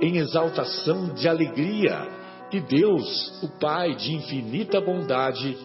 [0.00, 2.06] em exaltação de alegria
[2.50, 5.56] que Deus, o Pai de infinita bondade,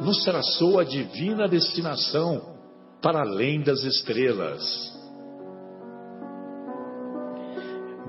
[0.00, 2.56] nos traçou a divina destinação
[3.00, 4.96] para além das estrelas.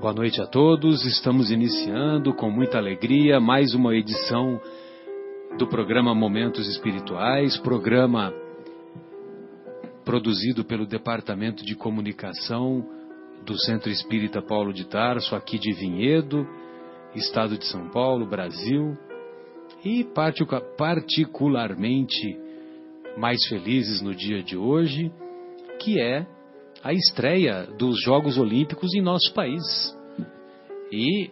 [0.00, 1.04] Boa noite a todos.
[1.04, 4.60] Estamos iniciando com muita alegria mais uma edição
[5.58, 8.32] do programa Momentos Espirituais, programa
[10.04, 12.99] produzido pelo Departamento de Comunicação
[13.44, 16.46] do Centro Espírita Paulo de Tarso, aqui de Vinhedo,
[17.14, 18.96] Estado de São Paulo, Brasil,
[19.84, 20.06] e
[20.76, 22.38] particularmente
[23.16, 25.12] mais felizes no dia de hoje,
[25.80, 26.26] que é
[26.82, 29.62] a estreia dos Jogos Olímpicos em nosso país.
[30.92, 31.30] E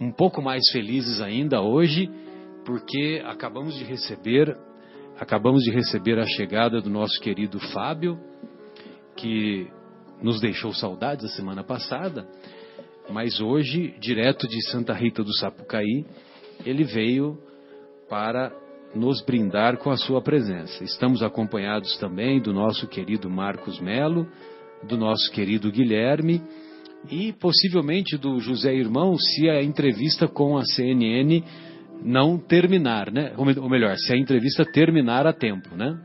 [0.00, 2.10] um pouco mais felizes ainda hoje,
[2.64, 4.56] porque acabamos de receber
[5.18, 8.18] acabamos de receber a chegada do nosso querido Fábio,
[9.14, 9.68] que
[10.22, 12.26] nos deixou saudades a semana passada,
[13.10, 16.06] mas hoje, direto de Santa Rita do Sapucaí,
[16.64, 17.38] ele veio
[18.08, 18.52] para
[18.94, 20.84] nos brindar com a sua presença.
[20.84, 24.28] Estamos acompanhados também do nosso querido Marcos Melo,
[24.86, 26.42] do nosso querido Guilherme
[27.10, 31.42] e possivelmente do José Irmão, se a entrevista com a CNN
[32.04, 33.32] não terminar, né?
[33.36, 35.98] Ou melhor, se a entrevista terminar a tempo, né?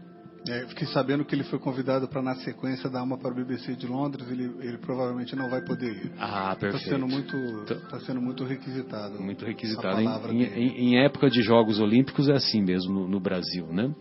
[0.49, 3.75] É, fiquei sabendo que ele foi convidado para, na sequência, dar uma para o BBC
[3.75, 4.29] de Londres.
[4.29, 6.11] Ele, ele provavelmente não vai poder ir.
[6.17, 6.77] Ah, perfeito.
[6.77, 9.21] Está sendo muito, tá sendo muito requisitado.
[9.21, 9.99] Muito requisitado.
[10.31, 13.93] Em, em, em, época de Jogos Olímpicos é assim mesmo no, no Brasil, né?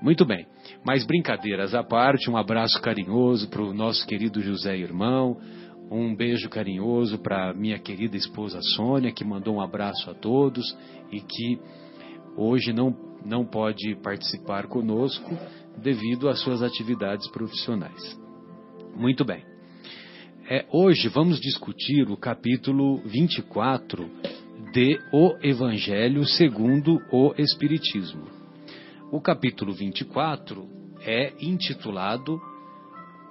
[0.00, 0.46] Muito bem.
[0.84, 5.36] Mas brincadeiras à parte, um abraço carinhoso para o nosso querido José Irmão.
[5.90, 10.64] Um beijo carinhoso para minha querida esposa Sônia, que mandou um abraço a todos
[11.10, 11.58] e que
[12.36, 15.36] hoje não não pode participar conosco
[15.76, 18.18] devido às suas atividades profissionais.
[18.96, 19.44] Muito bem.
[20.50, 24.10] É, hoje vamos discutir o capítulo 24
[24.72, 28.24] de O Evangelho segundo o Espiritismo.
[29.12, 30.66] O capítulo 24
[31.00, 32.40] é intitulado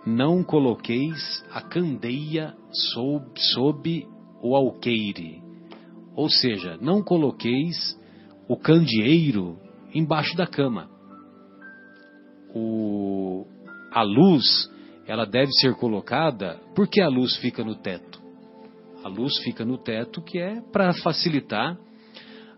[0.06, 4.08] Não coloqueis a candeia sob, sob
[4.42, 5.42] o alqueire.
[6.16, 8.00] Ou seja, não coloqueis
[8.48, 9.60] o candeeiro
[9.98, 10.90] embaixo da cama.
[12.54, 13.46] O,
[13.92, 14.70] a luz,
[15.08, 18.22] ela deve ser colocada, porque a luz fica no teto?
[19.04, 21.78] A luz fica no teto que é para facilitar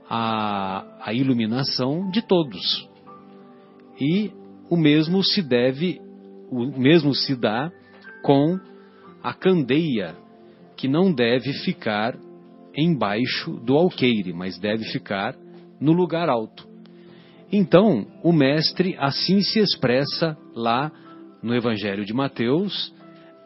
[0.09, 2.88] a, a iluminação de todos.
[4.00, 4.31] E
[4.69, 6.00] o mesmo se deve,
[6.50, 7.71] o mesmo se dá
[8.23, 8.59] com
[9.23, 10.16] a candeia,
[10.75, 12.17] que não deve ficar
[12.75, 15.35] embaixo do alqueire, mas deve ficar
[15.79, 16.69] no lugar alto.
[17.51, 20.91] Então, o mestre assim se expressa lá
[21.41, 22.93] no Evangelho de Mateus,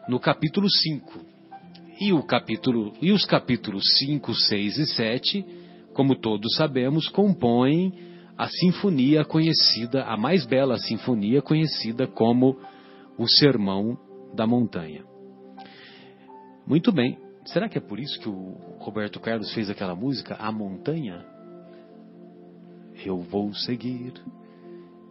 [0.08, 1.20] no capítulo 5.
[2.00, 5.46] E, o capítulo, e os capítulos 5, 6 e 7,
[5.94, 7.94] como todos sabemos, compõem
[8.36, 12.58] a sinfonia conhecida, a mais bela sinfonia conhecida como
[13.16, 13.96] o Sermão
[14.34, 15.02] da Montanha.
[16.66, 17.16] Muito bem.
[17.46, 21.33] Será que é por isso que o Roberto Carlos fez aquela música, A Montanha?
[23.04, 24.14] Eu vou seguir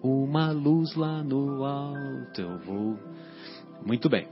[0.01, 2.97] uma luz lá no alto, eu vou.
[3.85, 4.27] Muito bem.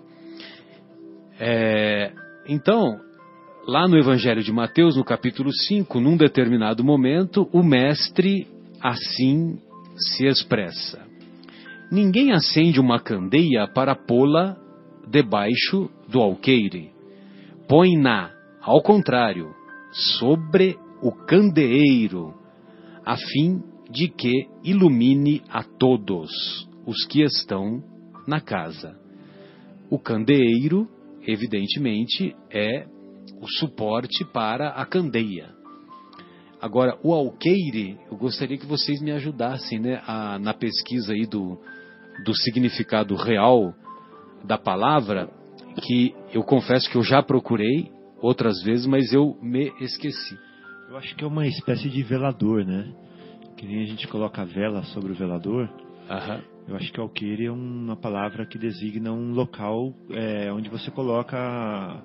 [1.40, 2.12] É,
[2.48, 3.00] então,
[3.68, 8.48] lá no Evangelho de Mateus, no capítulo 5, num determinado momento, o mestre
[8.82, 9.60] assim
[9.96, 11.06] se expressa:
[11.92, 14.58] Ninguém acende uma candeia para pô-la
[15.08, 16.92] debaixo do alqueire.
[17.68, 19.54] Põe-na, ao contrário,
[19.92, 22.41] sobre o candeeiro
[23.06, 26.32] a fim de que ilumine a todos
[26.86, 27.84] os que estão
[28.28, 28.98] na casa.
[29.90, 30.88] O candeeiro,
[31.28, 32.86] evidentemente, é
[33.42, 35.50] o suporte para a candeia.
[36.62, 41.60] Agora, o alqueire, eu gostaria que vocês me ajudassem né, a, na pesquisa aí do,
[42.24, 43.74] do significado real
[44.44, 45.28] da palavra,
[45.82, 50.38] que eu confesso que eu já procurei outras vezes, mas eu me esqueci.
[50.92, 52.86] Eu acho que é uma espécie de velador, né?
[53.56, 55.70] Que nem a gente coloca a vela sobre o velador.
[56.10, 56.42] Aham.
[56.68, 62.04] Eu acho que alqueire é uma palavra que designa um local é, onde você coloca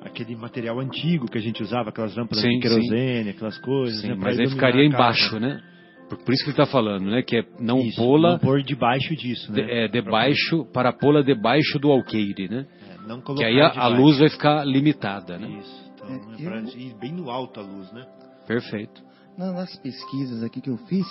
[0.00, 4.00] aquele material antigo que a gente usava, aquelas lâmpadas Sim, de querosene, aquelas coisas.
[4.00, 5.62] Sim, né, mas aí ficaria embaixo, né?
[6.08, 7.22] Por, por isso que ele está falando, né?
[7.22, 9.62] Que é não Isso, pô-la não pôr debaixo disso, né?
[9.62, 12.66] de- é, debaixo, para pô-la debaixo do alqueire, né?
[12.90, 15.48] É, não Que colocar aí a, a luz vai ficar limitada, né?
[15.60, 18.06] Isso, então É, é, pra ir bem no alto a luz, né?
[18.46, 19.02] Perfeito.
[19.36, 21.06] Na- Nas pesquisas aqui que eu fiz,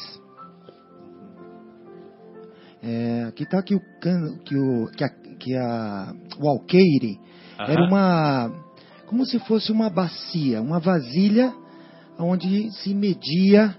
[2.83, 5.09] é, aqui está que o cano, que o que a,
[5.39, 7.19] que a o alqueire
[7.57, 7.87] era Aham.
[7.87, 8.65] uma
[9.07, 11.53] como se fosse uma bacia, uma vasilha
[12.17, 13.75] onde se media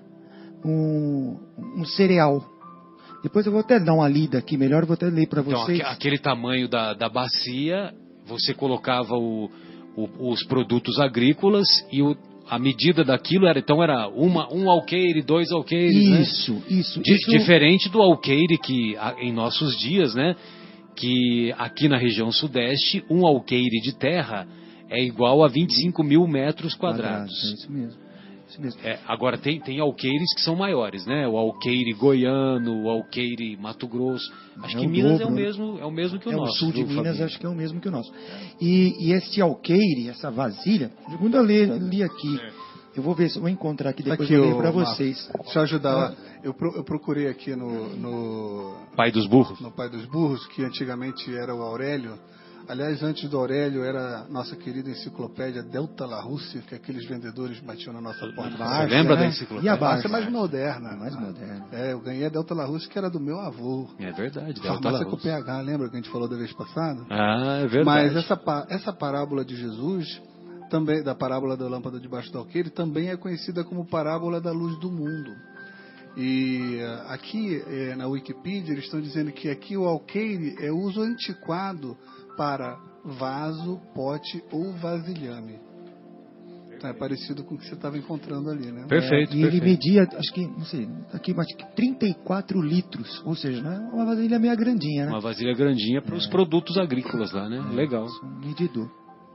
[0.65, 1.39] um,
[1.77, 2.45] um cereal.
[3.23, 5.61] Depois eu vou até dar uma lida aqui melhor, eu vou até ler para Então,
[5.65, 5.81] vocês.
[5.81, 7.93] aque- aquele tamanho da, da bacia,
[8.27, 9.51] você colocava o-
[9.97, 12.17] o- os produtos agrícolas e o-
[12.49, 16.21] a medida daquilo era, então era uma, um alqueire, dois alqueires, né?
[16.23, 17.31] Isso, isso, Di- isso.
[17.31, 20.37] Diferente do alqueire que em nossos dias, né?
[20.95, 24.47] Que aqui na região sudeste, um alqueire de terra
[24.89, 27.33] é igual a 25 mil metros quadrados.
[27.51, 28.06] É isso mesmo.
[28.85, 31.27] É, agora tem, tem alqueires que são maiores, né?
[31.27, 34.33] O alqueire goiano, o alqueire Mato Grosso.
[34.63, 35.43] Acho É que o Minas é o dobro, né?
[35.43, 36.53] mesmo, é o mesmo que o é nosso.
[36.53, 37.25] o sul de viu, Minas, Fabinho?
[37.27, 38.13] acho que é o mesmo que o nosso.
[38.61, 42.41] E, e este alqueire, essa vasilha, segundo eu li, li aqui,
[42.95, 45.29] eu vou ver se eu vou encontrar aqui, depois Aqui, eu leio para vocês.
[45.43, 46.15] Deixa eu ajudar lá.
[46.43, 49.61] Eu, pro- eu procurei aqui no, no, Pai dos burros.
[49.61, 52.17] no Pai dos Burros, que antigamente era o Aurélio.
[52.69, 57.61] Aliás, antes do Aurélio era a nossa querida enciclopédia Delta La Rússia, que aqueles vendedores
[57.61, 58.57] batiam na nossa porta.
[58.57, 59.29] Barça, lembra da né?
[59.29, 59.67] enciclopédia?
[59.67, 60.09] E a A Barça Barça?
[60.09, 60.91] é mais moderna.
[60.91, 61.67] É mais moderna.
[61.73, 63.89] É, eu ganhei a Delta La Rússia, que era do meu avô.
[64.01, 65.17] É verdade, Delta Farmácia La com.
[65.17, 67.07] PH, lembra que a gente falou da vez passada?
[67.09, 67.85] Ah, é verdade.
[67.85, 70.21] Mas essa, essa parábola de Jesus,
[70.69, 74.77] também da parábola da lâmpada debaixo do alqueire, também é conhecida como parábola da luz
[74.81, 75.31] do mundo.
[76.17, 81.03] E eh, aqui eh, na Wikipedia eles estão dizendo que aqui o alqueire é uso
[81.03, 81.95] antiquado
[82.37, 85.59] para vaso, pote ou vasilhame.
[86.77, 88.85] Então, é parecido com o que você estava encontrando ali, né?
[88.87, 89.65] Perfeito, É, e ele perfeito.
[89.65, 94.39] media, acho que, não sei, aqui, que 34 litros, ou seja, não é uma vasilha
[94.39, 95.11] meio grandinha, né?
[95.11, 97.61] Uma vasilha grandinha para os produtos agrícolas lá, né?
[97.73, 98.07] Legal.
[98.23, 98.91] Um medidor.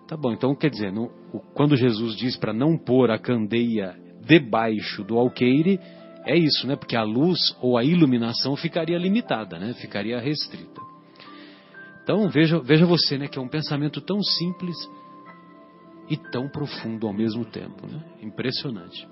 [0.07, 3.95] Tá bom, então quer dizer, no- o- quando Jesus diz para não pôr a candeia
[4.23, 5.79] debaixo do alqueire,
[6.27, 6.75] é isso, né?
[6.75, 9.73] Porque a luz ou a iluminação ficaria limitada, né?
[9.73, 10.79] Ficaria restrita.
[12.11, 13.29] Então veja, veja você, né?
[13.29, 14.75] Que é um pensamento tão simples
[16.09, 18.03] e tão profundo ao mesmo tempo, né?
[18.21, 19.07] Impressionante.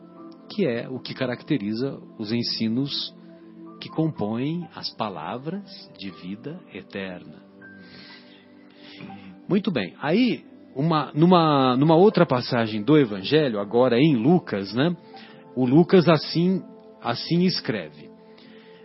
[0.49, 3.15] Que é o que caracteriza os ensinos
[3.79, 5.63] que compõem as palavras
[5.97, 7.41] de vida eterna.
[9.47, 9.95] Muito bem.
[10.01, 10.43] Aí,
[10.75, 14.93] uma, numa, numa outra passagem do Evangelho, agora em Lucas, né?
[15.55, 16.61] O Lucas assim,
[17.01, 18.09] assim escreve: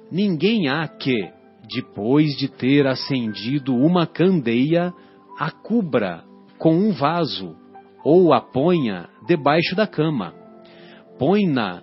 [0.08, 1.32] Ninguém há que,
[1.68, 4.92] depois de ter acendido uma candeia,
[5.38, 6.24] a cubra
[6.58, 7.56] com um vaso
[8.04, 10.34] ou a ponha debaixo da cama.
[11.18, 11.82] Põe-na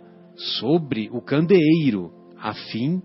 [0.60, 3.02] sobre o candeeiro, a fim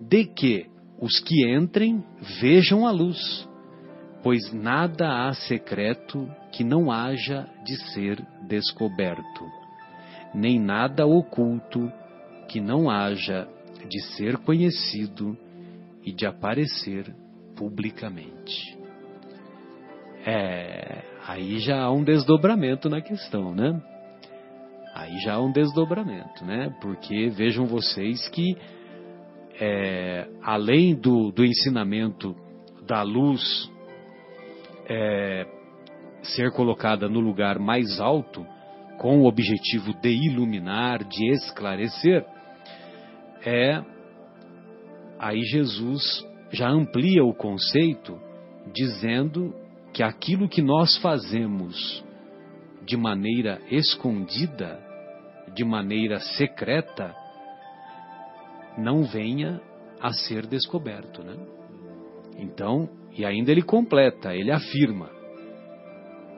[0.00, 0.66] de que
[1.00, 2.02] os que entrem
[2.40, 3.48] vejam a luz
[4.22, 9.44] pois nada há secreto que não haja de ser descoberto,
[10.34, 11.90] nem nada oculto
[12.48, 13.48] que não haja
[13.88, 15.36] de ser conhecido
[16.04, 17.14] e de aparecer
[17.56, 18.78] publicamente.
[20.24, 23.80] É, aí já há um desdobramento na questão, né?
[24.94, 26.74] Aí já há um desdobramento, né?
[26.80, 28.56] Porque vejam vocês que
[29.60, 32.34] é, além do, do ensinamento
[32.86, 33.70] da luz
[34.88, 35.46] é,
[36.22, 38.46] ser colocada no lugar mais alto,
[38.98, 42.24] com o objetivo de iluminar, de esclarecer,
[43.44, 43.82] é
[45.22, 48.20] aí Jesus já amplia o conceito,
[48.74, 49.54] dizendo
[49.92, 52.04] que aquilo que nós fazemos
[52.84, 54.80] de maneira escondida,
[55.54, 57.14] de maneira secreta,
[58.76, 59.60] não venha
[60.00, 61.36] a ser descoberto, né?
[62.36, 65.08] Então, e ainda ele completa, ele afirma.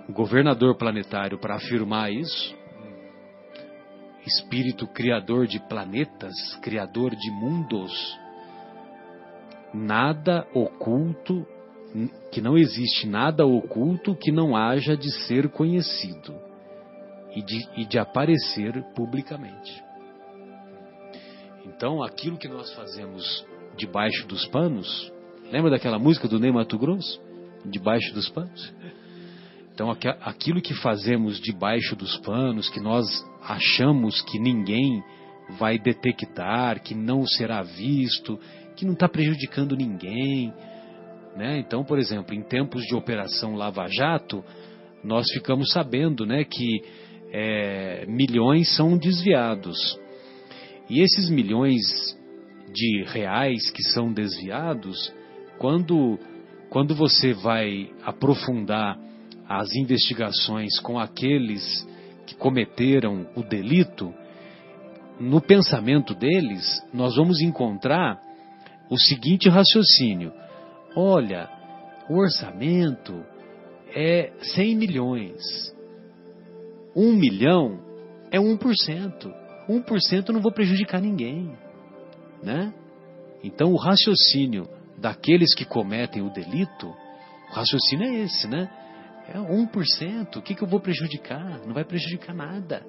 [0.06, 2.54] O governador planetário, para afirmar isso,
[4.26, 8.23] espírito criador de planetas, criador de mundos,
[9.74, 11.46] nada oculto,
[12.30, 16.34] que não existe nada oculto que não haja de ser conhecido
[17.34, 19.82] e de, e de aparecer publicamente.
[21.66, 23.44] Então, aquilo que nós fazemos
[23.76, 25.12] debaixo dos panos,
[25.50, 27.20] lembra daquela música do Ney Mato Grosso?
[27.64, 28.72] Debaixo dos panos?
[29.74, 33.04] Então, aquilo que fazemos debaixo dos panos, que nós
[33.42, 35.02] achamos que ninguém
[35.58, 38.38] vai detectar, que não será visto,
[38.76, 40.52] que não está prejudicando ninguém.
[41.36, 41.58] Né?
[41.58, 44.44] Então, por exemplo, em tempos de Operação Lava Jato,
[45.02, 46.82] nós ficamos sabendo né, que
[47.32, 49.98] é, milhões são desviados.
[50.88, 51.80] E esses milhões
[52.72, 55.12] de reais que são desviados,
[55.58, 56.18] quando,
[56.70, 58.98] quando você vai aprofundar
[59.48, 61.86] as investigações com aqueles
[62.26, 64.12] que cometeram o delito,
[65.20, 68.20] no pensamento deles, nós vamos encontrar
[68.90, 70.32] o seguinte raciocínio:
[70.96, 71.48] olha,
[72.08, 73.24] o orçamento
[73.94, 75.74] é 100 milhões.
[76.94, 77.80] Um milhão
[78.30, 79.34] é 1%.
[79.68, 81.56] 1% eu não vou prejudicar ninguém.
[82.42, 82.72] Né?
[83.42, 86.88] Então o raciocínio daqueles que cometem o delito,
[87.50, 88.70] o raciocínio é esse, né?
[89.28, 91.60] É 1%, o que, que eu vou prejudicar?
[91.66, 92.84] Não vai prejudicar nada.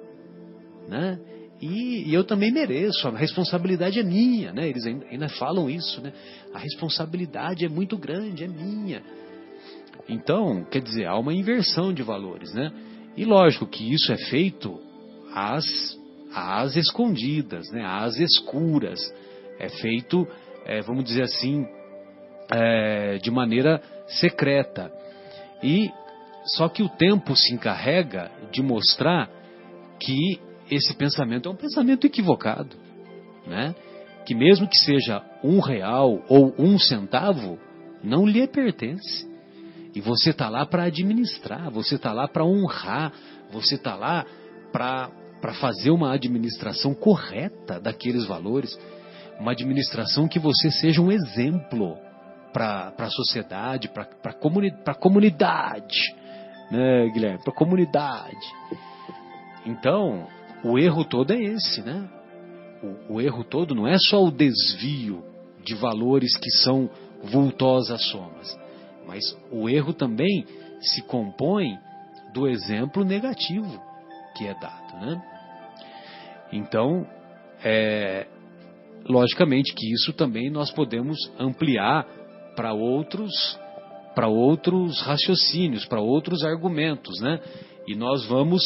[0.86, 1.18] Né?
[1.60, 4.68] E, e, eu também mereço, a responsabilidade é minha, né?
[4.68, 6.12] Eles ainda, ainda falam isso, né?
[6.52, 9.02] A responsabilidade é muito grande, é minha.
[10.08, 12.70] Então, quer dizer, há uma inversão de valores, né?
[13.16, 14.78] E lógico que isso é feito
[15.32, 15.64] às,
[16.34, 17.82] às escondidas, né?
[17.84, 19.00] às escuras.
[19.58, 20.28] É feito,
[20.66, 21.66] é, vamos dizer assim,
[22.52, 24.92] é, de maneira secreta.
[25.62, 25.90] E
[26.44, 29.30] só que o tempo se encarrega de mostrar
[29.98, 30.38] que
[30.70, 32.76] esse pensamento é um pensamento equivocado,
[33.46, 33.74] né?
[34.24, 37.58] Que mesmo que seja um real ou um centavo,
[38.02, 39.26] não lhe pertence.
[39.94, 43.12] E você está lá para administrar, você está lá para honrar,
[43.50, 44.26] você está lá
[44.72, 48.78] para fazer uma administração correta daqueles valores,
[49.38, 51.96] uma administração que você seja um exemplo
[52.52, 56.14] para a sociedade, para a comuni comunidade,
[56.70, 57.42] né, Guilherme?
[57.42, 58.46] Para a comunidade.
[59.64, 60.26] Então,
[60.64, 62.08] o erro todo é esse, né?
[63.08, 65.24] O, o erro todo não é só o desvio
[65.64, 66.88] de valores que são
[67.22, 68.66] vultosas somas
[69.06, 70.44] mas o erro também
[70.80, 71.78] se compõe
[72.34, 73.80] do exemplo negativo
[74.36, 75.22] que é dado, né?
[76.52, 77.06] Então,
[77.64, 78.26] é,
[79.08, 82.06] logicamente que isso também nós podemos ampliar
[82.54, 83.32] para outros
[84.14, 87.38] para outros raciocínios, para outros argumentos, né?
[87.86, 88.62] E nós vamos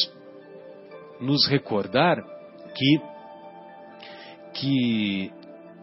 [1.21, 2.23] nos recordar
[2.75, 3.01] que
[4.53, 5.33] que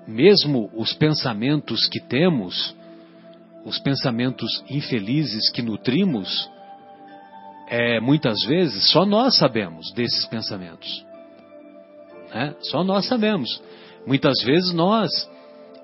[0.07, 2.75] mesmo os pensamentos que temos
[3.67, 6.49] os pensamentos infelizes que nutrimos,
[7.69, 11.05] é, muitas vezes só nós sabemos desses pensamentos.
[12.33, 12.55] Né?
[12.61, 13.61] Só nós sabemos.
[14.05, 15.09] Muitas vezes nós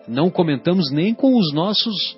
[0.07, 2.17] não comentamos nem com os nossos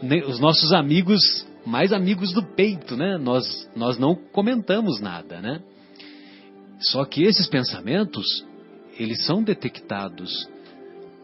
[0.00, 3.18] nem, os nossos amigos mais amigos do peito, né?
[3.18, 5.60] Nós nós não comentamos nada, né?
[6.80, 8.24] Só que esses pensamentos
[8.98, 10.48] eles são detectados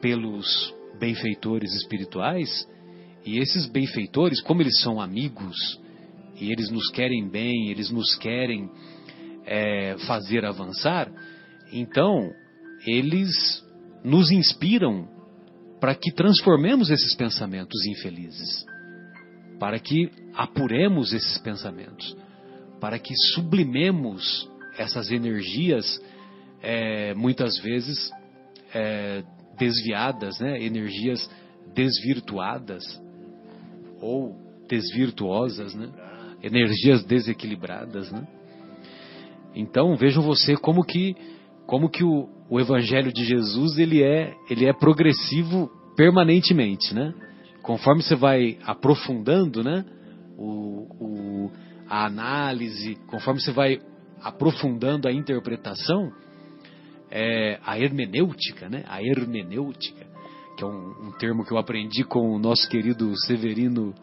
[0.00, 2.68] pelos benfeitores espirituais,
[3.24, 5.56] e esses benfeitores, como eles são amigos,
[6.38, 8.70] e eles nos querem bem, eles nos querem
[9.46, 11.10] é, fazer avançar,
[11.72, 12.30] então
[12.86, 13.64] eles
[14.04, 15.08] nos inspiram
[15.80, 18.64] para que transformemos esses pensamentos infelizes,
[19.64, 22.14] para que apuremos esses pensamentos,
[22.78, 25.98] para que sublimemos essas energias,
[26.62, 28.10] é, muitas vezes
[28.74, 29.24] é,
[29.58, 30.62] desviadas, né?
[30.62, 31.30] energias
[31.74, 32.84] desvirtuadas
[34.02, 34.36] ou
[34.68, 35.88] desvirtuosas, né?
[36.42, 38.12] energias desequilibradas.
[38.12, 38.28] Né?
[39.54, 41.16] Então vejam você como que
[41.64, 47.14] como que o, o Evangelho de Jesus ele é ele é progressivo permanentemente, né?
[47.64, 49.86] Conforme você vai aprofundando, né?
[50.36, 51.50] O, o,
[51.88, 53.80] a análise, conforme você vai
[54.20, 56.12] aprofundando a interpretação,
[57.10, 58.84] é, a hermenêutica, né?
[58.86, 60.06] A hermenêutica,
[60.58, 63.94] que é um, um, termo que eu aprendi com o nosso querido Severino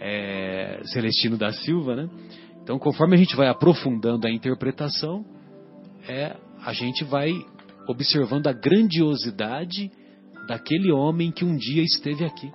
[0.00, 2.10] é, Celestino da Silva, né?
[2.64, 5.24] Então, conforme a gente vai aprofundando a interpretação,
[6.08, 6.34] é,
[6.64, 7.32] a gente vai
[7.86, 9.88] observando a grandiosidade
[10.48, 12.50] daquele homem que um dia esteve aqui.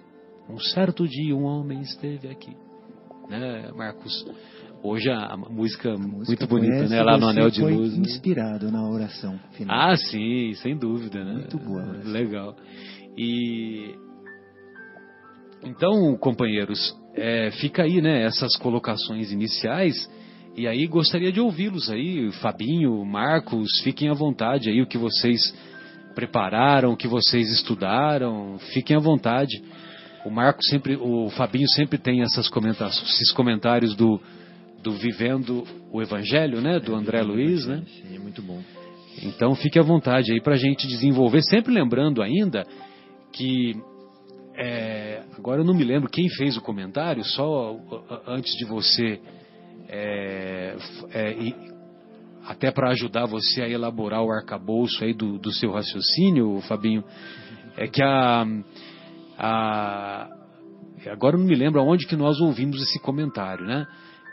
[0.49, 2.55] Um certo dia um homem esteve aqui,
[3.29, 4.25] né, Marcos?
[4.81, 7.01] Hoje a, música, a música muito bonita, né?
[7.01, 7.93] Lá no Anel de Luz.
[7.93, 8.71] Foi inspirado né?
[8.71, 9.75] na oração final.
[9.75, 11.33] Ah, sim, sem dúvida, né?
[11.33, 11.83] Muito boa.
[12.05, 12.55] Legal.
[13.17, 13.95] E
[15.63, 18.23] então, companheiros, é, fica aí, né?
[18.23, 20.09] Essas colocações iniciais
[20.55, 25.53] E aí gostaria de ouvi-los aí, Fabinho, Marcos, fiquem à vontade aí o que vocês
[26.15, 29.61] prepararam, o que vocês estudaram, fiquem à vontade.
[30.27, 34.21] O Marco sempre, o Fabinho sempre tem essas comentários, esses comentários do,
[34.83, 36.81] do Vivendo o Evangelho, né?
[36.81, 37.81] Do André Luiz, né?
[37.87, 38.61] Sim, é muito bom.
[39.23, 42.67] Então fique à vontade aí para a gente desenvolver, sempre lembrando ainda
[43.31, 43.73] que
[44.53, 47.79] é, agora eu não me lembro quem fez o comentário, só
[48.27, 49.21] antes de você
[49.87, 50.75] é,
[51.13, 51.55] é, e,
[52.45, 57.01] até para ajudar você a elaborar o arcabouço aí do, do seu raciocínio, Fabinho,
[57.77, 58.45] é que a,
[59.37, 60.29] a
[61.09, 63.87] agora não me lembro aonde que nós ouvimos esse comentário, né?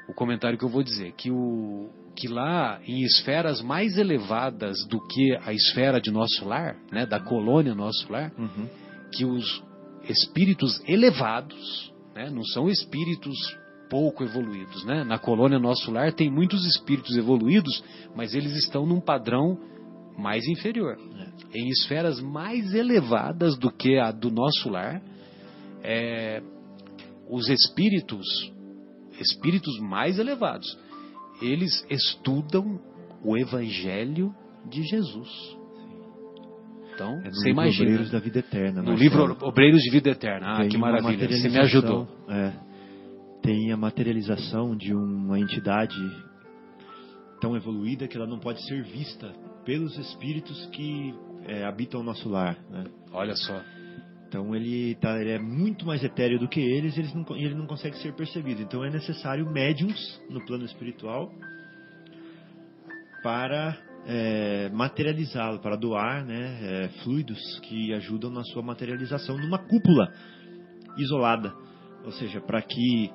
[0.08, 5.00] O comentário que eu vou dizer que o que lá em esferas mais elevadas do
[5.08, 8.68] que a esfera de nosso lar, né, da colônia nosso lar, Uhum.
[9.12, 9.62] que os
[10.08, 13.36] espíritos elevados, né, não são espíritos
[13.90, 15.04] pouco evoluídos, né?
[15.04, 17.82] Na colônia nosso lar tem muitos espíritos evoluídos,
[18.14, 19.58] mas eles estão num padrão
[20.18, 20.96] mais inferior.
[21.54, 25.02] Em esferas mais elevadas do que a do nosso lar,
[25.82, 26.42] é,
[27.28, 28.26] os espíritos,
[29.20, 30.66] espíritos mais elevados,
[31.42, 32.80] eles estudam
[33.24, 34.34] o Evangelho
[34.68, 35.28] de Jesus.
[36.94, 37.84] Então, É você imagina.
[37.90, 38.82] Obreiros da Vida Eterna.
[38.82, 39.26] No Marcelo.
[39.26, 40.58] livro Obreiros de Vida Eterna.
[40.58, 41.28] Ah, que maravilha.
[41.28, 42.06] Você me ajudou.
[42.28, 42.52] é,
[43.42, 45.96] tem a materialização de uma entidade
[47.40, 51.14] tão evoluída que ela não pode ser vista pelos espíritos que
[51.46, 52.56] é, habitam o nosso lar.
[52.70, 52.84] Né?
[53.12, 53.60] Olha só.
[54.28, 57.66] Então ele, tá, ele é muito mais etéreo do que eles, eles não, ele não
[57.66, 58.62] consegue ser percebido.
[58.62, 61.30] Então é necessário médiums no plano espiritual
[63.22, 70.12] para é, materializá-lo, para doar né, é, fluidos que ajudam na sua materialização numa cúpula
[70.98, 71.54] isolada.
[72.04, 73.10] Ou seja, para que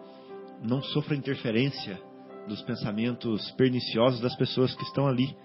[0.64, 2.00] não sofra interferência
[2.48, 5.36] dos pensamentos perniciosos das pessoas que estão ali,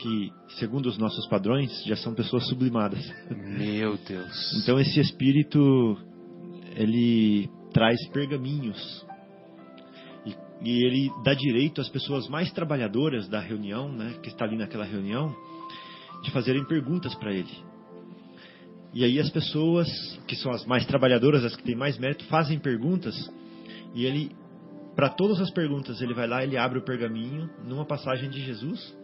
[0.00, 3.00] que, segundo os nossos padrões, já são pessoas sublimadas.
[3.30, 4.62] Meu Deus.
[4.62, 5.98] Então esse espírito
[6.74, 9.06] ele traz pergaminhos
[10.24, 14.56] e, e ele dá direito às pessoas mais trabalhadoras da reunião, né, que está ali
[14.56, 15.34] naquela reunião,
[16.22, 17.70] de fazerem perguntas para ele.
[18.94, 19.86] E aí as pessoas
[20.26, 23.14] que são as mais trabalhadoras, as que têm mais mérito, fazem perguntas
[23.94, 24.30] e ele
[24.96, 28.98] para todas as perguntas ele vai lá, ele abre o pergaminho numa passagem de Jesus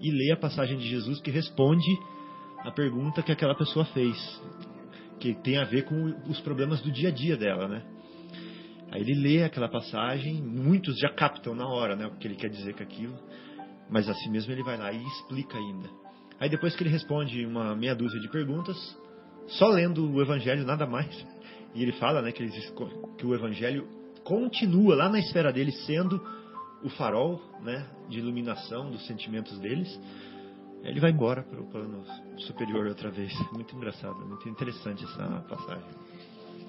[0.00, 1.90] e lê a passagem de Jesus que responde
[2.58, 4.16] a pergunta que aquela pessoa fez
[5.20, 7.82] que tem a ver com os problemas do dia a dia dela, né?
[8.90, 12.48] Aí ele lê aquela passagem, muitos já captam na hora, né, o que ele quer
[12.48, 13.16] dizer com aquilo,
[13.88, 15.88] mas assim mesmo ele vai lá e explica ainda.
[16.40, 18.76] Aí depois que ele responde uma meia dúzia de perguntas,
[19.46, 21.14] só lendo o evangelho, nada mais,
[21.74, 22.44] e ele fala, né, que,
[23.16, 23.86] que o evangelho
[24.24, 26.20] continua lá na esfera dele sendo
[26.82, 29.88] o farol, né, de iluminação dos sentimentos deles,
[30.82, 32.04] ele vai embora para o plano
[32.38, 33.32] superior outra vez.
[33.52, 35.84] Muito engraçado, muito interessante essa passagem.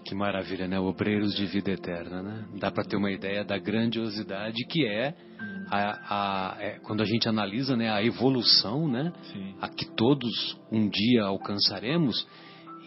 [0.04, 0.80] Que maravilha, né?
[0.80, 2.46] Obreiros de vida eterna, né?
[2.60, 5.14] Dá para ter uma ideia da grandiosidade que é,
[5.70, 9.14] a, a- é quando a gente analisa né, a evolução, né?
[9.32, 9.56] Sim.
[9.62, 12.28] A que todos um dia alcançaremos.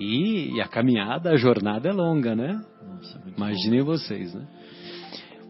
[0.01, 2.61] E, e a caminhada, a jornada é longa, né?
[2.85, 4.45] Nossa, Imaginem vocês, né?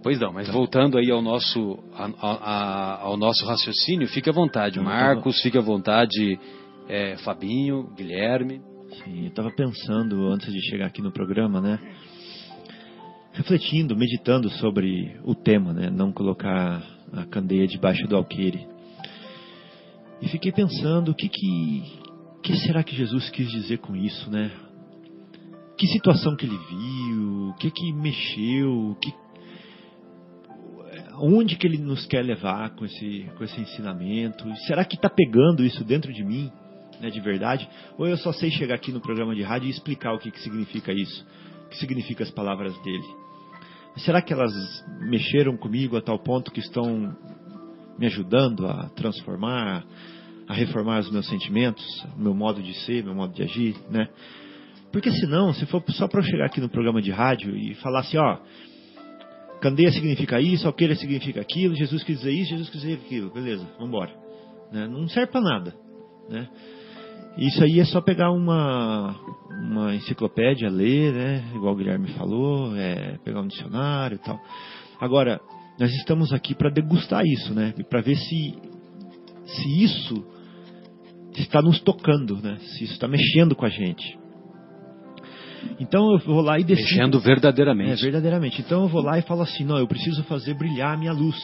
[0.04, 4.78] Pois não, mas voltando aí ao nosso, a- a- ao nosso raciocínio, fique à vontade,
[4.78, 6.38] Marcos, fique à vontade,
[6.86, 8.60] é, Fabinho, Guilherme.
[9.02, 11.78] Sim, eu estava pensando antes de chegar aqui no programa, né?
[13.32, 15.88] Refletindo, meditando sobre o tema, né?
[15.90, 18.66] Não colocar a candeia debaixo do alqueire.
[20.20, 21.82] E fiquei pensando o que que,
[22.42, 24.50] que será que Jesus quis dizer com isso, né?
[25.78, 29.23] Que situação que ele viu, o que que mexeu, o que
[31.18, 34.44] onde que ele nos quer levar com esse com esse ensinamento?
[34.66, 36.50] Será que está pegando isso dentro de mim?
[37.00, 40.14] né, de verdade, ou eu só sei chegar aqui no programa de rádio e explicar
[40.14, 41.26] o que, que significa isso,
[41.66, 43.04] o que significa as palavras dele.
[43.98, 44.52] Será que elas
[45.00, 47.16] mexeram comigo a tal ponto que estão
[47.96, 49.84] me ajudando a transformar,
[50.48, 51.84] a reformar os meus sentimentos,
[52.16, 54.08] o meu modo de ser, meu modo de agir, né?
[54.90, 58.00] Porque senão, se for só para eu chegar aqui no programa de rádio e falar
[58.00, 58.38] assim, ó,
[59.64, 63.66] candeia significa isso, alqueira significa aquilo, Jesus quis dizer isso, Jesus quis dizer aquilo, beleza,
[63.78, 64.14] vamos embora.
[64.70, 64.86] Né?
[64.86, 65.74] Não serve para nada,
[66.28, 66.46] né?
[67.38, 69.16] Isso aí é só pegar uma,
[69.66, 71.44] uma enciclopédia, ler, né?
[71.54, 74.38] Igual o Guilherme falou, é, pegar um dicionário e tal.
[75.00, 75.40] Agora,
[75.80, 77.72] nós estamos aqui para degustar isso, né?
[77.88, 78.54] Para ver se,
[79.46, 80.24] se isso
[81.36, 82.58] está nos tocando, né?
[82.58, 84.16] Se isso está mexendo com a gente.
[85.80, 86.88] Então eu vou lá e decido.
[86.88, 88.02] Mexendo É, verdadeiramente.
[88.02, 88.60] verdadeiramente.
[88.60, 91.36] Então eu vou lá e falo assim, não, eu preciso fazer brilhar a minha luz.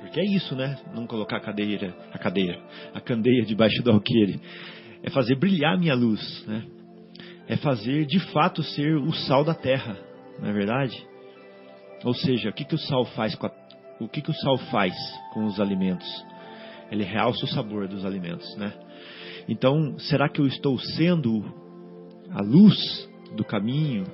[0.00, 0.78] Porque é isso, né?
[0.94, 2.58] Não colocar a cadeira, a cadeira,
[2.92, 4.40] a candeia debaixo do alqueire.
[5.02, 6.64] É fazer brilhar a minha luz, né?
[7.48, 9.96] É fazer de fato ser o sal da terra,
[10.40, 10.96] não é verdade?
[12.04, 13.52] Ou seja, o que, que o sal faz com a,
[14.00, 14.92] o que, que o sal faz
[15.32, 16.06] com os alimentos?
[16.90, 18.72] Ele realça o sabor dos alimentos, né?
[19.48, 21.44] Então, será que eu estou sendo
[22.30, 24.04] a luz do caminho?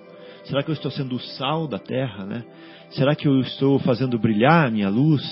[0.44, 2.44] Será que eu estou sendo o sal da terra, né?
[2.90, 5.22] Será que eu estou fazendo brilhar a minha luz?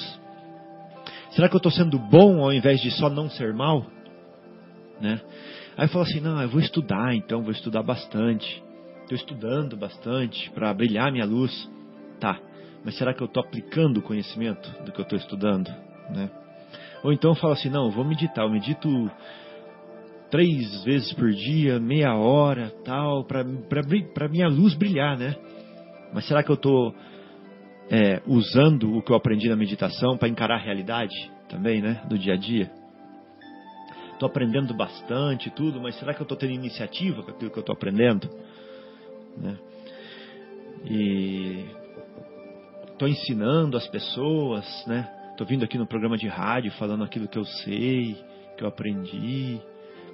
[1.31, 3.87] Será que eu estou sendo bom ao invés de só não ser mal?
[5.01, 5.21] Né?
[5.77, 8.63] Aí fala assim, não, eu vou estudar então, vou estudar bastante.
[9.03, 11.71] Estou estudando bastante para brilhar a minha luz.
[12.19, 12.39] Tá,
[12.85, 15.69] mas será que eu estou aplicando o conhecimento do que eu estou estudando?
[16.11, 16.31] Né?
[17.03, 19.11] Ou então fala assim, não, eu vou meditar, eu medito
[20.31, 25.37] três vezes por dia, meia hora, tal, para minha luz brilhar, né?
[26.13, 26.95] Mas será que eu estou
[27.91, 31.15] é, usando o que eu aprendi na meditação para encarar a realidade
[31.49, 32.03] também, né?
[32.09, 32.71] Do dia a dia?
[34.13, 37.61] Estou aprendendo bastante tudo, mas será que eu estou tendo iniciativa com aquilo que eu
[37.61, 38.31] estou aprendendo?
[39.37, 39.59] Né?
[40.87, 41.67] E
[42.91, 45.07] estou ensinando as pessoas, né?
[45.33, 48.17] Estou vindo aqui no programa de rádio falando aquilo que eu sei,
[48.57, 49.61] que eu aprendi.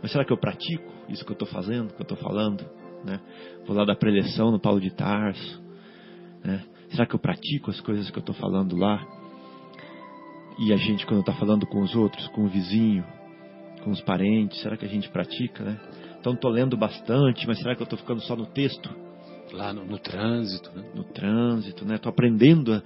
[0.02, 2.64] Mas será que eu pratico isso que eu estou fazendo, que eu estou falando?
[3.04, 3.20] Né?
[3.64, 5.62] Vou lá da preleção no Paulo de Tarso.
[6.44, 6.64] Né?
[6.90, 9.06] Será que eu pratico as coisas que eu estou falando lá?
[10.58, 13.04] E a gente, quando está falando com os outros, com o vizinho,
[13.82, 15.80] com os parentes, será que a gente pratica, né?
[16.20, 18.88] Então estou lendo bastante, mas será que eu estou ficando só no texto?
[19.52, 20.84] Lá no, no trânsito, né?
[20.94, 21.96] No trânsito, né?
[21.96, 22.82] Estou aprendendo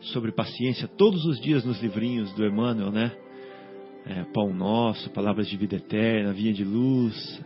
[0.00, 3.12] sobre paciência todos os dias nos livrinhos do Emmanuel, né?
[4.06, 7.40] É, Pão Nosso, Palavras de Vida Eterna, Vinha de Luz.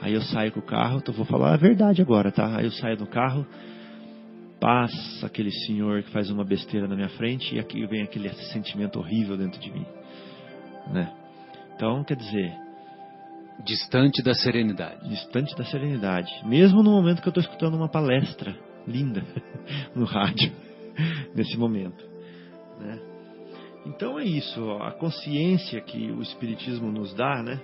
[0.00, 2.56] Aí eu saio com o carro, então vou falar a verdade agora, tá?
[2.56, 3.46] Aí eu saio do carro,
[4.60, 8.98] passa aquele senhor que faz uma besteira na minha frente e aqui vem aquele sentimento
[8.98, 9.86] horrível dentro de mim,
[10.92, 11.12] né?
[11.74, 12.52] Então, quer dizer,
[13.64, 15.08] distante da serenidade.
[15.08, 19.22] Distante da serenidade, mesmo no momento que eu estou escutando uma palestra linda
[19.94, 20.52] no rádio,
[21.34, 22.04] nesse momento,
[22.80, 23.13] né?
[23.86, 27.60] Então é isso, a consciência que o Espiritismo nos dá, né?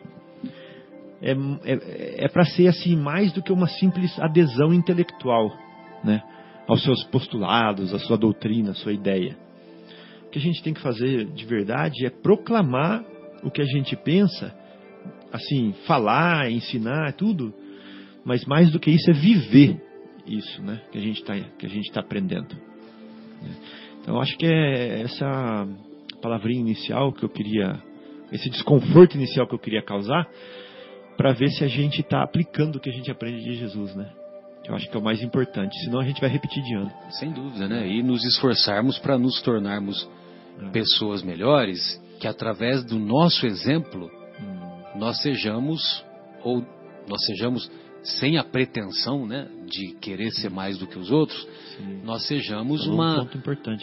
[1.23, 5.51] É, é, é para ser assim mais do que uma simples adesão intelectual,
[6.03, 6.23] né?
[6.71, 9.37] aos seus postulados, à sua doutrina, à sua ideia.
[10.27, 13.05] O que a gente tem que fazer de verdade é proclamar
[13.43, 14.55] o que a gente pensa,
[15.33, 17.53] assim, falar, ensinar, tudo,
[18.25, 19.83] mas mais do que isso é viver
[20.25, 20.81] isso, né?
[20.93, 22.55] Que a gente está que a gente está aprendendo.
[24.01, 25.67] Então acho que é essa
[26.21, 27.81] palavrinha inicial que eu queria,
[28.33, 30.29] esse desconforto inicial que eu queria causar,
[31.17, 34.11] para ver se a gente está aplicando o que a gente aprende de Jesus, né?
[34.67, 36.91] Eu acho que é o mais importante, senão a gente vai repetir de ano.
[37.19, 37.89] Sem dúvida, né?
[37.89, 40.09] E nos esforçarmos para nos tornarmos
[40.61, 40.69] é.
[40.69, 44.99] pessoas melhores, que através do nosso exemplo hum.
[44.99, 46.05] nós sejamos
[46.45, 46.65] ou
[47.09, 47.71] nós sejamos
[48.03, 52.01] sem a pretensão, né, de querer ser mais do que os outros, Sim.
[52.03, 53.29] nós sejamos é um uma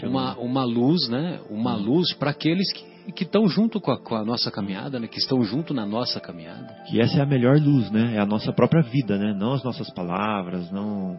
[0.04, 1.84] uma, uma luz, né, uma hum.
[1.84, 5.08] luz para aqueles que que estão junto com a, com a, nossa caminhada, né?
[5.08, 6.76] que estão junto na nossa caminhada.
[6.92, 8.16] E essa é a melhor luz, né?
[8.16, 9.34] É a nossa própria vida, né?
[9.34, 11.18] Não as nossas palavras, não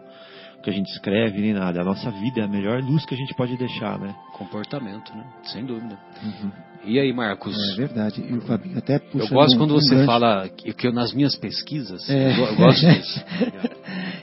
[0.58, 1.80] o que a gente escreve nem nada.
[1.80, 4.14] A nossa vida é a melhor luz que a gente pode deixar, né?
[4.32, 5.24] Comportamento, né?
[5.44, 5.98] Sem dúvida.
[6.22, 6.50] Uhum.
[6.84, 7.56] E aí, Marcos?
[7.72, 8.24] É verdade.
[8.26, 10.06] E o Fabinho até Eu gosto quando um você grande...
[10.06, 12.32] fala que, que eu, nas minhas pesquisas, é.
[12.32, 13.24] eu, eu gosto disso.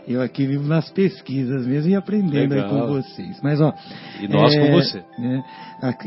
[0.08, 3.40] eu aqui vivo nas pesquisas mesmo e aprendendo aí com vocês.
[3.44, 3.74] Mas, ó...
[4.20, 4.98] E nós é, com você.
[4.98, 5.44] É,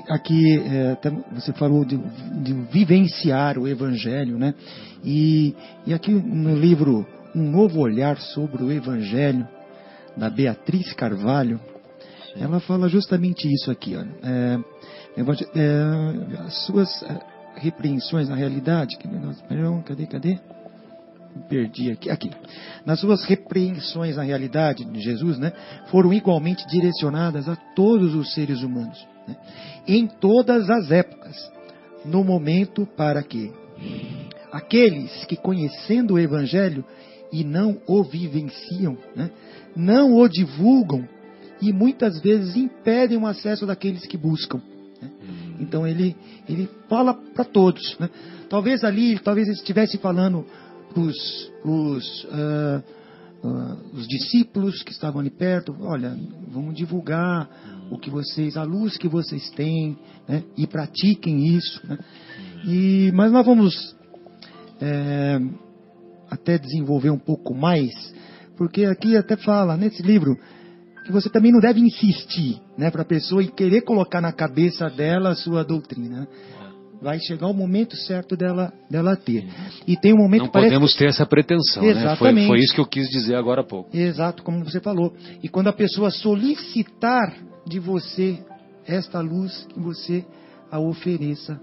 [0.09, 0.97] aqui, é,
[1.33, 1.97] você falou de,
[2.43, 4.55] de, vivenciar o Evangelho, né?
[5.05, 5.55] E,
[5.87, 9.47] e aqui no livro Um Novo Olhar sobre o Evangelho,
[10.17, 11.61] da Beatriz Carvalho,
[12.33, 12.43] Sim.
[12.43, 14.03] ela fala justamente isso aqui, ó.
[15.17, 17.21] É, as suas é,
[17.57, 19.45] repreensões na realidade, que negócio,
[19.85, 20.39] cadê, cadê?
[21.49, 22.31] Perdi aqui, aqui.
[22.85, 25.53] Nas suas repreensões na realidade de Jesus, né,
[25.91, 29.37] foram igualmente direcionadas a todos os seres humanos, né,
[29.87, 31.51] em todas as épocas,
[32.05, 33.53] no momento para que
[34.51, 36.85] aqueles que conhecendo o Evangelho
[37.33, 39.31] e não o vivenciam, né,
[39.77, 41.07] não o divulgam
[41.61, 44.61] e muitas vezes impedem o acesso daqueles que buscam.
[45.01, 45.11] Né?
[45.23, 45.55] Hum.
[45.61, 46.17] Então ele,
[46.49, 47.99] ele fala para todos.
[47.99, 48.09] Né?
[48.49, 50.45] Talvez ali, talvez ele estivesse falando
[50.93, 52.83] para os uh,
[53.43, 56.17] uh, os discípulos que estavam ali perto, olha,
[56.49, 57.49] vamos divulgar
[57.91, 60.43] o que vocês, a luz que vocês têm, né?
[60.57, 61.81] e pratiquem isso.
[61.87, 61.99] Né?
[62.65, 63.97] E, mas nós vamos
[64.81, 65.41] é,
[66.31, 67.93] até desenvolver um pouco mais,
[68.57, 70.37] porque aqui até fala nesse livro
[71.09, 74.91] que você também não deve insistir, né, para a pessoa e querer colocar na cabeça
[74.91, 76.29] dela a sua doutrina.
[77.01, 79.49] Vai chegar o momento certo dela, dela ter.
[79.87, 81.95] E tem um momento Não parece podemos ter essa pretensão, né?
[81.95, 82.47] Foi, Exatamente.
[82.47, 83.97] foi isso que eu quis dizer agora há pouco.
[83.97, 85.15] Exato, como você falou.
[85.43, 87.35] E quando a pessoa solicitar
[87.67, 88.39] de você
[88.87, 90.27] esta luz, que você
[90.71, 91.59] a ofereça.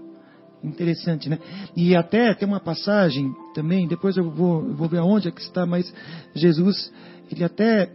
[0.64, 1.38] Interessante, né?
[1.76, 5.40] E até tem uma passagem também, depois eu vou, eu vou ver aonde é que
[5.40, 5.94] está, mas
[6.34, 6.90] Jesus,
[7.30, 7.92] ele até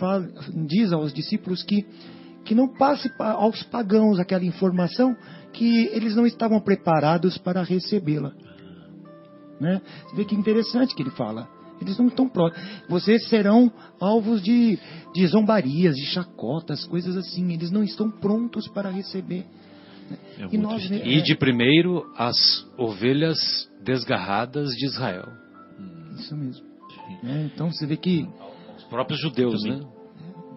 [0.00, 0.28] fala,
[0.66, 1.86] diz aos discípulos que,
[2.44, 5.14] que não passe pa- aos pagãos aquela informação
[5.52, 8.32] que eles não estavam preparados para recebê-la.
[9.60, 9.80] Né?
[10.06, 11.46] Você vê que interessante que ele fala.
[11.80, 12.60] Eles não estão prontos.
[12.88, 14.78] Vocês serão alvos de,
[15.14, 17.52] de zombarias, de chacotas, coisas assim.
[17.52, 19.46] Eles não estão prontos para receber.
[20.38, 21.06] É E nós, estranho.
[21.06, 22.36] E de primeiro as
[22.76, 23.38] ovelhas
[23.82, 25.28] desgarradas de Israel.
[26.18, 26.66] Isso mesmo.
[27.22, 27.50] Né?
[27.52, 28.28] Então você vê que
[28.90, 29.78] próprios judeus, Também.
[29.80, 29.86] né?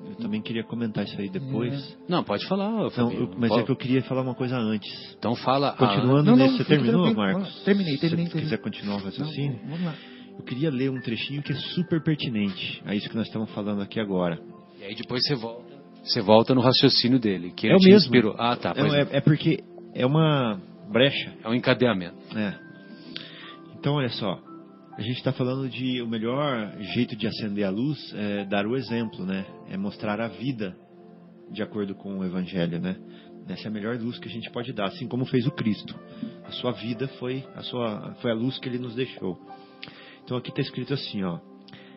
[0.09, 1.97] Eu também queria comentar isso aí depois.
[2.07, 3.21] Não, pode falar, Não, Fabinho.
[3.21, 5.15] eu- mas é que eu queria falar uma coisa antes.
[5.17, 5.69] Então fala.
[5.69, 7.13] ah, Continuando Não, não, nesse, você fica terminou.
[7.15, 7.63] Marcos?
[7.63, 9.95] Terminei, terminei, Se você quiser continuar o Não, raciocínio, vamos lá.
[10.37, 13.81] eu queria ler um trechinho que é super pertinente a isso que nós estamos falando
[13.81, 14.39] aqui agora.
[14.79, 15.73] E aí depois você volta.
[16.03, 17.95] Você volta no raciocínio dele, que ele É o mesmo.
[17.97, 18.35] inspirou.
[18.37, 18.73] Ah, tá.
[18.75, 19.63] É, é, é- é porque
[19.95, 20.59] é uma
[20.91, 21.33] brecha.
[21.43, 22.17] é um encadeamento.
[22.37, 22.53] É.
[23.79, 24.37] Então, olha só.
[24.95, 28.75] A gente está falando de o melhor jeito de acender a luz é dar o
[28.75, 29.43] exemplo, né?
[29.67, 30.75] É mostrar a vida
[31.49, 32.95] de acordo com o Evangelho, né?
[33.49, 35.99] Essa é a melhor luz que a gente pode dar, assim como fez o Cristo.
[36.45, 39.39] A sua vida foi a sua foi a luz que ele nos deixou.
[40.23, 41.39] Então aqui está escrito assim, ó: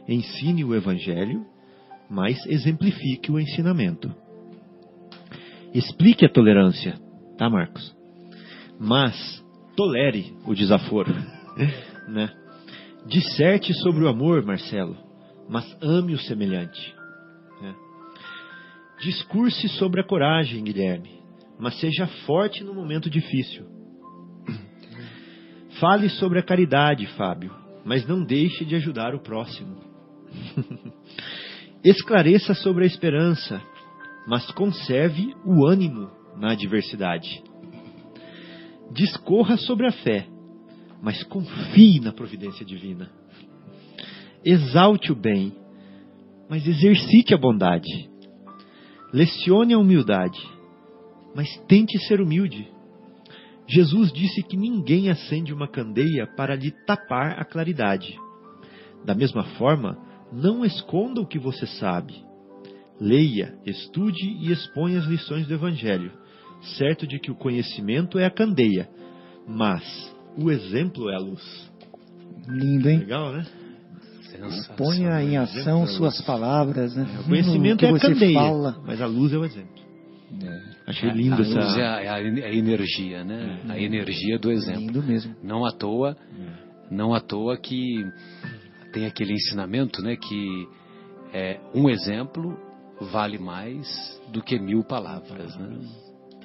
[0.09, 1.45] ensine o Evangelho,
[2.09, 4.11] mas exemplifique o ensinamento.
[5.75, 6.99] Explique a tolerância,
[7.37, 7.95] tá, Marcos?
[8.81, 9.45] Mas
[9.77, 11.13] tolere o desaforo,
[12.09, 12.46] né?
[13.07, 14.97] Disserte sobre o amor, Marcelo,
[15.49, 16.95] mas ame o semelhante.
[17.63, 17.75] né?
[19.01, 21.21] Discurse sobre a coragem, Guilherme,
[21.59, 23.65] mas seja forte no momento difícil.
[25.79, 29.77] Fale sobre a caridade, Fábio, mas não deixe de ajudar o próximo.
[31.85, 33.63] Esclareça sobre a esperança,
[34.27, 37.43] mas conserve o ânimo na adversidade.
[38.91, 40.27] Discorra sobre a fé,
[41.07, 43.09] mas confie na providência divina.
[44.45, 45.53] Exalte o bem,
[46.51, 48.11] mas exercite a bondade.
[49.13, 50.43] Lecione a humildade,
[51.33, 52.69] mas tente ser humilde.
[53.69, 58.19] Jesus disse que ninguém acende uma candeia para lhe tapar a claridade.
[59.05, 59.97] Da mesma forma,
[60.33, 62.21] não esconda o que você sabe.
[63.01, 66.11] Leia, estude e exponha as lições do Evangelho,
[66.77, 68.91] certo de que o conhecimento é a candeia,
[69.47, 71.71] mas o exemplo é a luz.
[72.49, 72.99] Lindo, hein?
[73.01, 73.47] Legal, né?
[74.23, 74.77] Sensacional.
[74.77, 77.07] Ponha em ação suas palavras, né?
[77.21, 78.77] O conhecimento é a você candeia, fala.
[78.87, 79.87] mas a luz é o exemplo.
[80.87, 81.81] Achei lindo a luz essa.
[81.81, 83.61] é a, é a- é a energia, né?
[83.69, 84.81] A energia do exemplo.
[84.83, 85.35] Lindo mesmo.
[85.43, 86.17] Não à toa,
[86.91, 88.05] não à toa que
[88.93, 90.17] tem aquele ensinamento, né?
[90.17, 90.69] Que
[91.33, 92.57] é, um exemplo
[93.13, 95.69] vale mais do que mil palavras, né?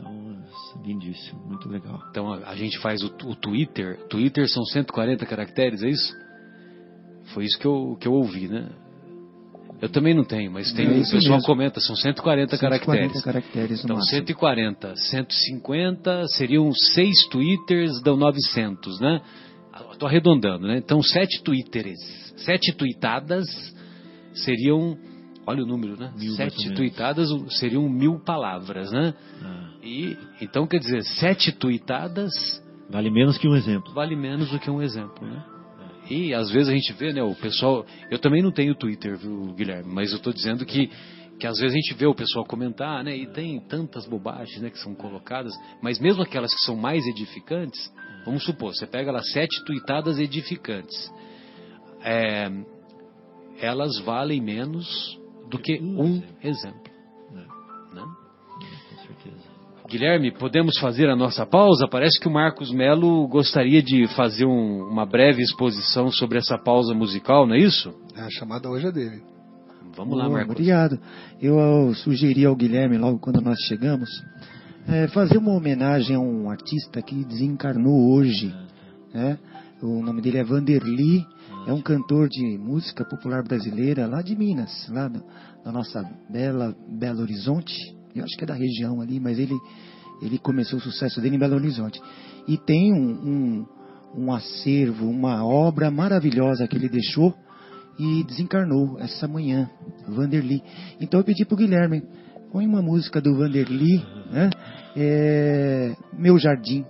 [0.02, 0.44] Então,
[0.84, 2.02] lindíssimo, muito legal.
[2.10, 3.98] Então a, a gente faz o, o Twitter.
[4.08, 6.14] Twitter são 140 caracteres, é isso?
[7.34, 8.70] Foi isso que eu, que eu ouvi, né?
[9.82, 11.44] Eu também não tenho, mas tem, É o pessoal mesmo.
[11.46, 13.24] comenta, são 140, 140 caracteres.
[13.24, 14.18] caracteres Então, máximo.
[14.20, 19.22] 140, 150 seriam seis twitters, dão 900, né?
[19.92, 20.78] Estou arredondando, né?
[20.78, 21.98] Então, sete twitters,
[22.38, 23.48] sete tweetadas
[24.34, 24.98] seriam,
[25.52, 26.12] olha o número, né?
[26.18, 29.14] Mil, sete tweetadas seriam mil palavras, né?
[29.44, 32.32] Ah, E, então, quer dizer, sete tweetadas
[32.90, 33.94] vale menos que um exemplo.
[33.94, 35.44] vale menos do que um exemplo, né?
[36.10, 37.86] E às vezes a gente vê, né, o pessoal.
[38.10, 39.94] Eu também não tenho Twitter, viu, Guilherme?
[39.94, 40.90] Mas eu estou dizendo que,
[41.40, 43.16] que às vezes a gente vê o pessoal comentar, né?
[43.16, 45.54] E tem tantas bobagens, né, que são colocadas.
[45.82, 47.80] Mas mesmo aquelas que são mais edificantes,
[48.26, 51.10] vamos supor, você pega lá sete tweetadas edificantes.
[52.04, 52.50] É,
[53.62, 55.18] elas valem menos
[55.52, 56.80] do que um exemplo.
[57.34, 57.44] Né?
[58.90, 59.52] Com certeza.
[59.90, 61.88] Guilherme, podemos fazer a nossa pausa?
[61.88, 66.94] Parece que o Marcos Melo gostaria de fazer um- uma breve exposição sobre essa pausa
[66.94, 67.94] musical, não é isso?
[68.16, 69.22] A chamada hoje é dele.
[69.96, 70.52] Vamos lá, Marcos.
[70.52, 70.98] Obrigado.
[71.42, 74.10] Eu, eu sugeri ao Guilherme, logo quando nós chegamos,
[74.88, 78.56] é, fazer uma homenagem a um artista que desencarnou hoje.
[79.14, 79.38] né?
[79.84, 81.26] O nome dele é Vanderly,
[81.68, 87.22] é um cantor de música popular brasileira lá de Minas, lá da nossa bela Belo
[87.22, 87.76] Horizonte.
[88.16, 89.56] Eu acho que é da região ali, mas ele,
[90.22, 92.02] ele começou o sucesso dele em Belo Horizonte.
[92.48, 93.66] E tem um,
[94.16, 97.34] um, um acervo, uma obra maravilhosa que ele deixou.
[98.00, 99.70] e desencarnou essa manhã,
[100.08, 100.64] Vanderly.
[101.00, 102.04] Então eu pedi para o Guilherme,
[102.52, 104.50] põe uma música do Vanderly, né?
[104.96, 106.86] É, Meu Jardim.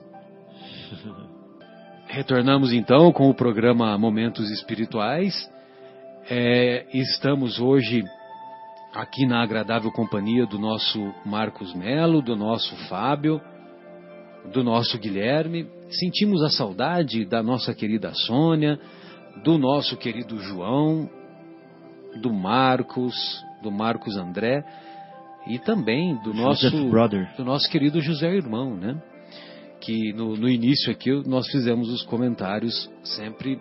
[2.12, 5.50] Retornamos então com o programa Momentos Espirituais.
[6.30, 8.04] É, estamos hoje
[8.94, 13.40] aqui na agradável companhia do nosso Marcos Melo, do nosso Fábio,
[14.52, 15.66] do nosso Guilherme.
[15.90, 18.78] Sentimos a saudade da nossa querida Sônia,
[19.42, 21.10] do nosso querido João,
[22.22, 23.16] do Marcos,
[23.64, 24.66] do Marcos André
[25.48, 26.70] e também do nosso
[27.38, 29.02] do nosso querido José Irmão, né?
[29.82, 33.60] Que no, no início aqui nós fizemos os comentários sempre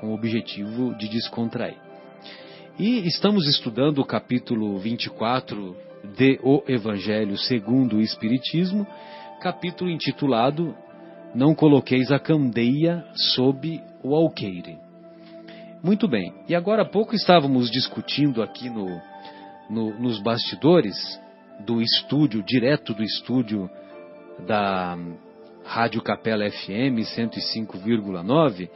[0.00, 1.76] com o objetivo de descontrair.
[2.78, 5.76] E estamos estudando o capítulo 24
[6.16, 8.86] de O Evangelho segundo o Espiritismo,
[9.42, 10.74] capítulo intitulado
[11.34, 14.78] Não coloqueis a candeia sob o alqueire.
[15.82, 19.00] Muito bem, e agora há pouco estávamos discutindo aqui no,
[19.68, 20.96] no, nos bastidores
[21.66, 23.68] do estúdio, direto do estúdio
[24.46, 24.96] da
[25.70, 28.68] Rádio Capela FM 105,9,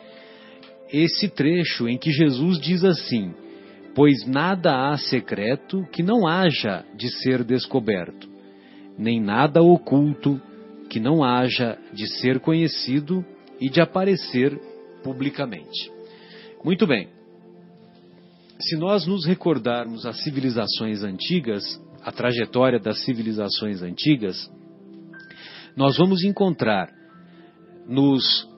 [0.92, 3.34] esse trecho em que Jesus diz assim:
[3.96, 8.28] Pois nada há secreto que não haja de ser descoberto,
[8.96, 10.40] nem nada oculto
[10.88, 13.24] que não haja de ser conhecido
[13.60, 14.56] e de aparecer
[15.02, 15.90] publicamente.
[16.62, 17.08] Muito bem.
[18.60, 21.64] Se nós nos recordarmos as civilizações antigas,
[22.04, 24.48] a trajetória das civilizações antigas,
[25.76, 26.88] nós vamos encontrar
[27.86, 28.48] nos,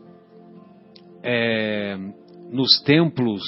[1.22, 1.96] é,
[2.50, 3.42] nos templos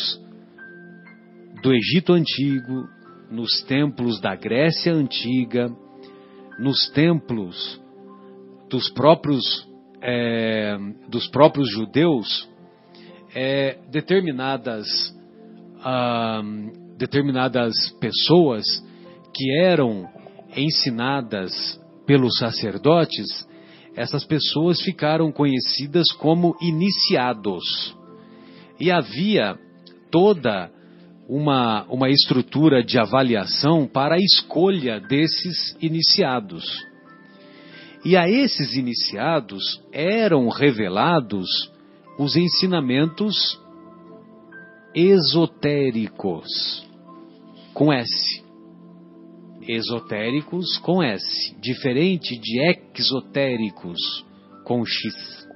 [1.63, 2.89] do Egito Antigo,
[3.31, 5.71] nos templos da Grécia Antiga,
[6.59, 7.81] nos templos
[8.71, 9.69] dos próprios,
[10.03, 10.77] é,
[11.09, 12.49] dos próprios judeus,
[13.35, 14.87] é, determinadas,
[15.81, 16.43] ah,
[16.97, 18.65] determinadas pessoas
[19.35, 20.09] que eram
[20.57, 23.47] ensinadas pelos sacerdotes,
[23.99, 27.97] essas pessoas ficaram conhecidas como iniciados.
[28.79, 29.59] E havia
[30.09, 30.71] toda
[31.29, 36.65] uma, uma estrutura de avaliação para a escolha desses iniciados.
[38.05, 41.49] E a esses iniciados eram revelados
[42.17, 43.61] os ensinamentos
[44.95, 46.47] esotéricos,
[47.75, 48.48] com S.
[49.69, 52.59] Esotéricos com S, diferente de
[52.95, 53.99] exotéricos
[54.65, 55.47] com X.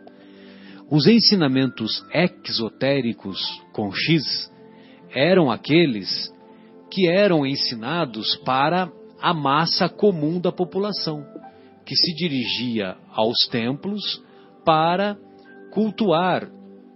[0.90, 3.40] Os ensinamentos exotéricos
[3.72, 4.52] com X
[5.14, 6.30] eram aqueles
[6.90, 11.24] que eram ensinados para a massa comum da população,
[11.86, 14.22] que se dirigia aos templos
[14.62, 15.16] para
[15.72, 16.50] cultuar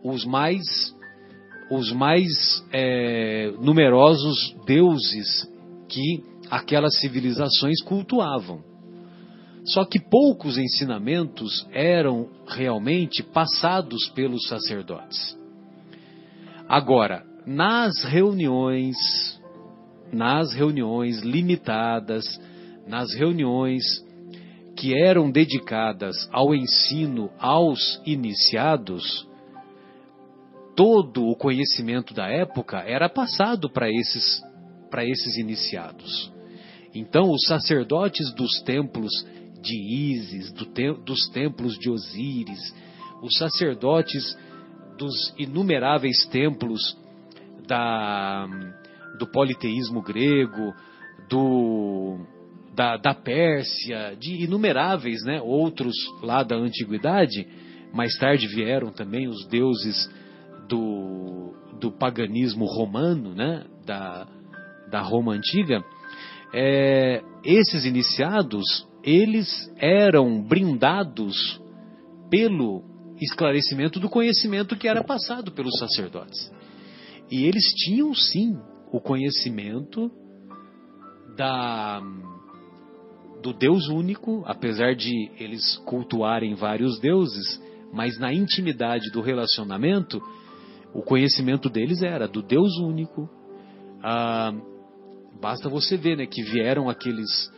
[0.05, 0.95] os mais
[1.71, 2.29] os mais
[2.73, 5.51] é, numerosos deuses
[5.89, 8.63] que aquelas civilizações cultuavam.
[9.67, 15.37] Só que poucos ensinamentos eram realmente passados pelos sacerdotes.
[16.69, 18.97] Agora, nas reuniões,
[20.13, 22.25] nas reuniões limitadas,
[22.87, 23.83] nas reuniões
[24.77, 29.27] que eram dedicadas ao ensino aos iniciados,
[30.77, 34.43] todo o conhecimento da época era passado para esses,
[34.91, 36.36] para esses iniciados.
[36.99, 39.13] Então, os sacerdotes dos templos
[39.61, 42.75] de Ísis, do te, dos templos de Osíris,
[43.23, 44.37] os sacerdotes
[44.97, 46.97] dos inumeráveis templos
[47.69, 48.47] da,
[49.19, 50.73] do politeísmo grego,
[51.29, 52.19] do,
[52.75, 57.47] da, da Pérsia, de inumeráveis né, outros lá da antiguidade.
[57.93, 60.11] Mais tarde vieram também os deuses
[60.67, 64.27] do, do paganismo romano, né, da,
[64.91, 65.85] da Roma antiga.
[66.53, 71.61] É, esses iniciados, eles eram brindados
[72.31, 72.83] pelo
[73.21, 76.53] esclarecimento do conhecimento que era passado pelos sacerdotes.
[77.31, 78.59] E eles tinham sim
[78.93, 80.11] o conhecimento
[81.37, 82.03] da
[83.43, 87.61] do Deus único, apesar de eles cultuarem vários deuses,
[87.93, 90.21] mas na intimidade do relacionamento,
[90.93, 93.29] o conhecimento deles era do Deus único.
[94.03, 94.53] Ah,
[95.41, 97.51] basta você ver né, que vieram aqueles,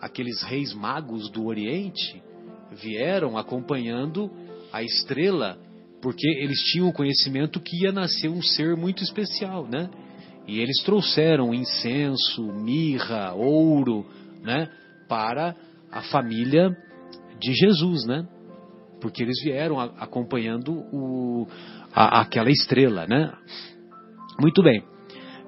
[0.00, 2.22] aqueles reis magos do Oriente,
[2.72, 4.30] vieram acompanhando
[4.72, 5.58] a estrela
[6.00, 9.90] porque eles tinham o conhecimento que ia nascer um ser muito especial, né?
[10.46, 14.06] E eles trouxeram incenso, mirra, ouro,
[14.42, 14.68] né,
[15.08, 15.54] para
[15.92, 16.74] a família
[17.38, 18.26] de Jesus, né?
[19.00, 21.46] Porque eles vieram acompanhando o,
[21.92, 23.32] a, aquela estrela, né?
[24.40, 24.82] Muito bem.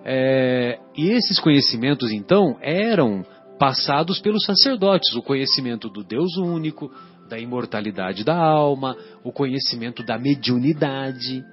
[0.05, 3.25] É, e esses conhecimentos, então, eram
[3.59, 6.91] passados pelos sacerdotes: o conhecimento do Deus único,
[7.29, 11.45] da imortalidade da alma, o conhecimento da mediunidade.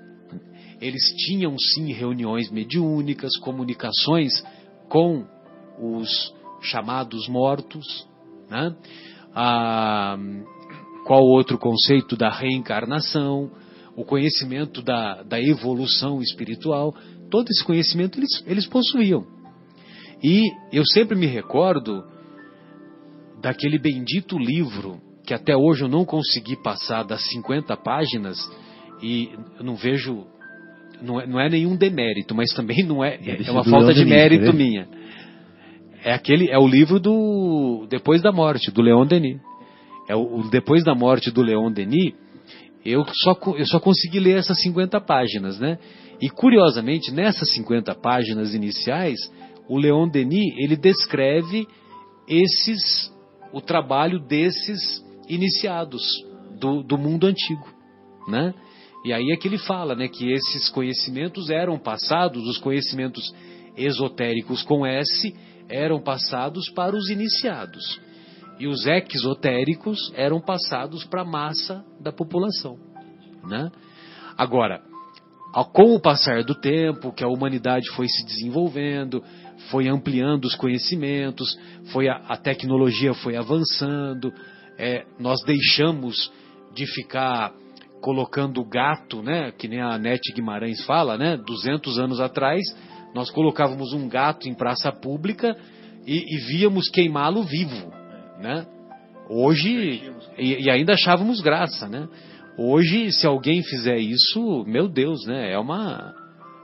[0.82, 4.32] Eles tinham sim reuniões mediúnicas, comunicações
[4.88, 5.26] com
[5.78, 8.08] os chamados mortos.
[8.50, 8.76] Né?
[9.36, 10.18] Ah,
[11.06, 13.52] qual outro conceito da reencarnação,
[13.96, 16.94] o conhecimento da, da evolução espiritual,
[17.30, 19.26] todo esse conhecimento eles, eles possuíam.
[20.24, 22.04] E eu sempre me recordo
[23.42, 28.38] daquele bendito livro que até hoje eu não consegui passar das 50 páginas
[29.02, 30.26] e eu não vejo
[31.02, 34.54] não é, não é nenhum demérito, mas também não é é uma falta de mérito
[34.54, 34.88] minha.
[36.04, 39.40] É aquele é o livro do Depois da Morte do Leon Denis.
[40.08, 42.14] É o, o Depois da Morte do Leon Denis.
[42.84, 45.78] Eu só eu só consegui ler essas 50 páginas, né?
[46.22, 49.18] E curiosamente, nessas 50 páginas iniciais,
[49.68, 51.68] o Leon Denis, ele descreve
[52.28, 53.12] esses
[53.52, 56.04] o trabalho desses iniciados
[56.60, 57.68] do, do mundo antigo,
[58.28, 58.54] né?
[59.06, 63.34] E aí é que ele fala, né, que esses conhecimentos eram passados, os conhecimentos
[63.78, 65.34] esotéricos com S
[65.70, 68.00] eram passados para os iniciados.
[68.60, 72.78] E os exotéricos eram passados para a massa da população,
[73.46, 73.72] né?
[74.38, 74.82] Agora,
[75.74, 79.24] com o passar do tempo, que a humanidade foi se desenvolvendo,
[79.70, 81.58] foi ampliando os conhecimentos,
[81.92, 84.32] foi a, a tecnologia foi avançando,
[84.78, 86.32] é, nós deixamos
[86.74, 87.52] de ficar
[88.02, 92.62] colocando gato, né, que nem a Nete Guimarães fala, né, 200 anos atrás,
[93.14, 95.56] nós colocávamos um gato em praça pública
[96.06, 97.92] e, e víamos queimá-lo vivo,
[98.40, 98.66] né?
[99.30, 100.02] Hoje
[100.38, 102.08] e, e, ainda achávamos graça, né?
[102.62, 105.54] Hoje, se alguém fizer isso, meu Deus, né?
[105.54, 106.14] É uma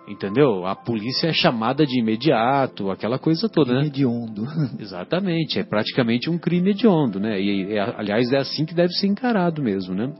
[0.07, 0.67] Entendeu?
[0.67, 3.87] A polícia é chamada de imediato, aquela coisa toda, crime né?
[3.87, 4.45] hediondo.
[4.79, 7.41] Exatamente, é praticamente um crime hediondo, né?
[7.41, 10.13] E, é, aliás, é assim que deve ser encarado mesmo, né?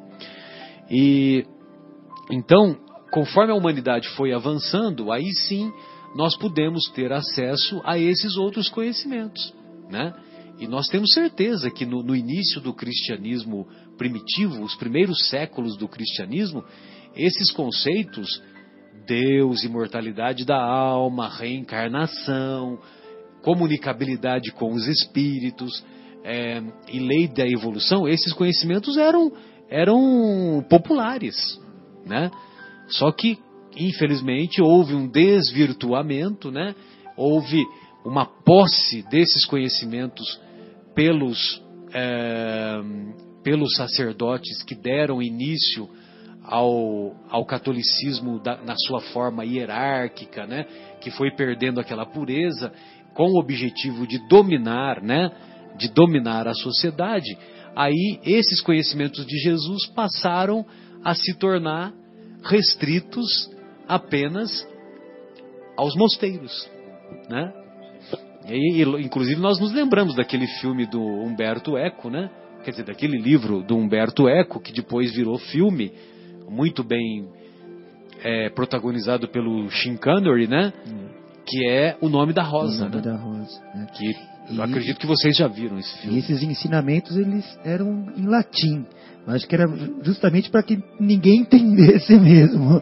[0.89, 1.45] E
[2.31, 2.75] então,
[3.11, 5.71] conforme a humanidade foi avançando, aí sim
[6.15, 9.53] nós podemos ter acesso a esses outros conhecimentos,
[9.91, 10.13] né?
[10.57, 15.87] E nós temos certeza que no, no início do cristianismo primitivo, os primeiros séculos do
[15.87, 16.63] cristianismo,
[17.15, 18.41] esses conceitos
[19.05, 22.79] Deus, imortalidade da alma, reencarnação,
[23.41, 25.83] comunicabilidade com os espíritos
[26.23, 29.31] é, e lei da evolução, esses conhecimentos eram,
[29.69, 31.59] eram populares.
[32.05, 32.31] Né?
[32.87, 33.37] Só que,
[33.77, 36.73] infelizmente, houve um desvirtuamento, né?
[37.15, 37.63] houve
[38.03, 40.39] uma posse desses conhecimentos
[40.95, 41.61] pelos,
[41.93, 42.81] é,
[43.43, 45.89] pelos sacerdotes que deram início
[46.43, 50.65] ao, ao catolicismo da, na sua forma hierárquica, né,
[51.01, 52.71] que foi perdendo aquela pureza,
[53.13, 55.31] com o objetivo de dominar, né,
[55.77, 57.37] de dominar a sociedade,
[57.75, 60.65] aí esses conhecimentos de Jesus passaram
[61.03, 61.93] a se tornar
[62.43, 63.49] restritos
[63.87, 64.67] apenas
[65.77, 66.69] aos mosteiros,
[67.29, 67.64] né?
[68.47, 72.29] E, inclusive nós nos lembramos daquele filme do Humberto Eco, né?
[72.63, 75.91] Quer dizer, daquele livro do Humberto Eco que depois virou filme,
[76.49, 77.27] muito bem
[78.23, 80.73] é, protagonizado pelo Shin Connery, né?
[80.87, 81.07] Hum.
[81.45, 82.85] Que é O Nome da Rosa.
[82.85, 83.01] O Nome né?
[83.01, 83.61] da Rosa.
[83.75, 83.87] Né?
[83.95, 84.15] Que
[84.49, 86.15] e, acredito que vocês já viram esse filme.
[86.15, 88.85] E esses ensinamentos eles eram em latim.
[89.27, 89.65] Acho que era
[90.03, 92.81] justamente para que ninguém entendesse mesmo.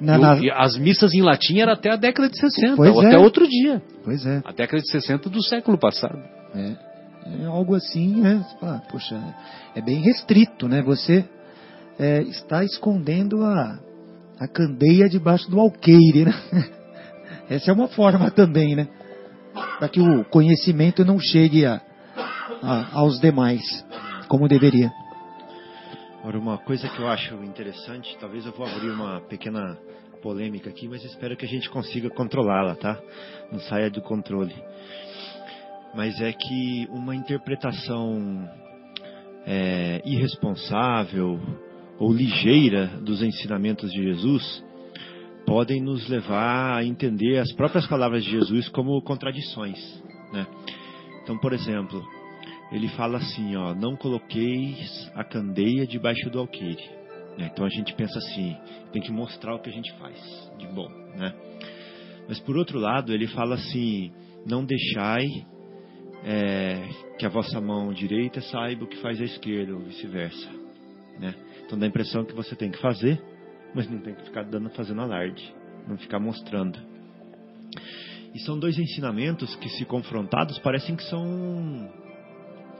[0.00, 0.38] Na, na...
[0.56, 3.06] as missas em latim era até a década de 60, pois ou é.
[3.06, 3.82] até outro dia.
[4.04, 4.40] Pois é.
[4.44, 6.18] A década de 60 do século passado.
[6.54, 6.76] É.
[7.42, 8.44] é algo assim, né?
[8.90, 9.20] Poxa,
[9.74, 10.82] é bem restrito, né?
[10.82, 11.24] Você
[11.98, 13.78] é, está escondendo a,
[14.38, 16.34] a candeia debaixo do alqueire, né?
[17.50, 18.88] Essa é uma forma também, né?
[19.78, 21.80] Para que o conhecimento não chegue a,
[22.62, 23.62] a, aos demais,
[24.28, 24.90] como deveria.
[26.28, 29.78] Agora, uma coisa que eu acho interessante, talvez eu vou abrir uma pequena
[30.20, 33.00] polêmica aqui, mas espero que a gente consiga controlá-la, tá?
[33.50, 34.54] Não saia do controle.
[35.94, 38.46] Mas é que uma interpretação
[39.46, 41.40] é, irresponsável
[41.98, 44.62] ou ligeira dos ensinamentos de Jesus
[45.46, 49.78] podem nos levar a entender as próprias palavras de Jesus como contradições.
[50.30, 50.46] Né?
[51.22, 52.06] Então, por exemplo,
[52.70, 56.88] ele fala assim: ó, não coloqueis a candeia debaixo do alqueire.
[57.36, 57.50] Né?
[57.52, 58.56] Então a gente pensa assim:
[58.92, 60.88] tem que mostrar o que a gente faz de bom.
[61.16, 61.34] Né?
[62.28, 64.12] Mas por outro lado, ele fala assim:
[64.46, 65.46] não deixai
[66.24, 66.88] é,
[67.18, 70.50] que a vossa mão direita saiba o que faz a esquerda, ou vice-versa.
[71.18, 71.34] Né?
[71.64, 73.20] Então dá a impressão que você tem que fazer,
[73.74, 75.54] mas não tem que ficar dando, fazendo alarde,
[75.86, 76.78] não ficar mostrando.
[78.34, 81.90] E são dois ensinamentos que, se confrontados, parecem que são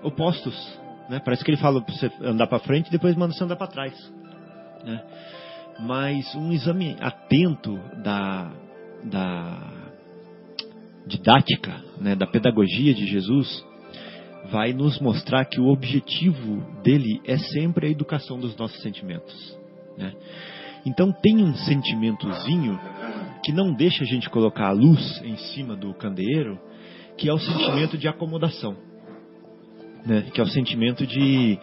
[0.02, 0.78] opostos.
[1.08, 1.20] Né?
[1.24, 3.66] Parece que ele fala para você andar para frente e depois manda você andar para
[3.66, 4.12] trás.
[4.84, 5.02] Né?
[5.80, 8.52] Mas um exame atento da,
[9.04, 9.72] da
[11.06, 13.64] didática, né, da pedagogia de Jesus,
[14.50, 19.58] vai nos mostrar que o objetivo dele é sempre a educação dos nossos sentimentos.
[19.96, 20.12] Né?
[20.84, 22.78] Então tem um sentimentozinho
[23.44, 26.58] que não deixa a gente colocar a luz em cima do candeeiro,
[27.16, 28.76] que é o sentimento de acomodação,
[30.08, 30.22] né?
[30.32, 31.58] que é o sentimento de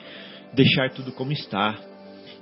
[0.53, 1.77] deixar tudo como está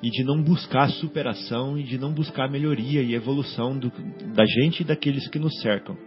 [0.01, 3.89] e de não buscar superação e de não buscar melhoria e evolução do,
[4.35, 5.97] da gente e daqueles que nos cercam.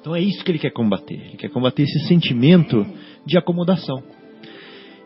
[0.00, 1.14] Então é isso que ele quer combater.
[1.14, 2.86] Ele quer combater esse sentimento
[3.26, 4.02] de acomodação.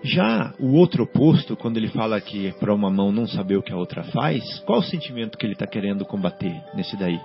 [0.05, 3.63] Já o outro oposto, quando ele fala que é para uma mão não saber o
[3.63, 7.21] que a outra faz, qual o sentimento que ele está querendo combater nesse daí?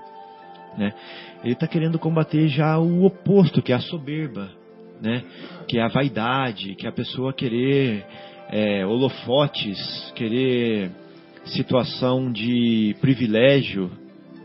[0.77, 0.93] Né?
[1.43, 4.49] Ele está querendo combater já o oposto, que é a soberba,
[5.01, 5.23] né?
[5.67, 8.05] que é a vaidade, que é a pessoa querer
[8.49, 10.91] é, holofotes, querer
[11.45, 13.91] situação de privilégio,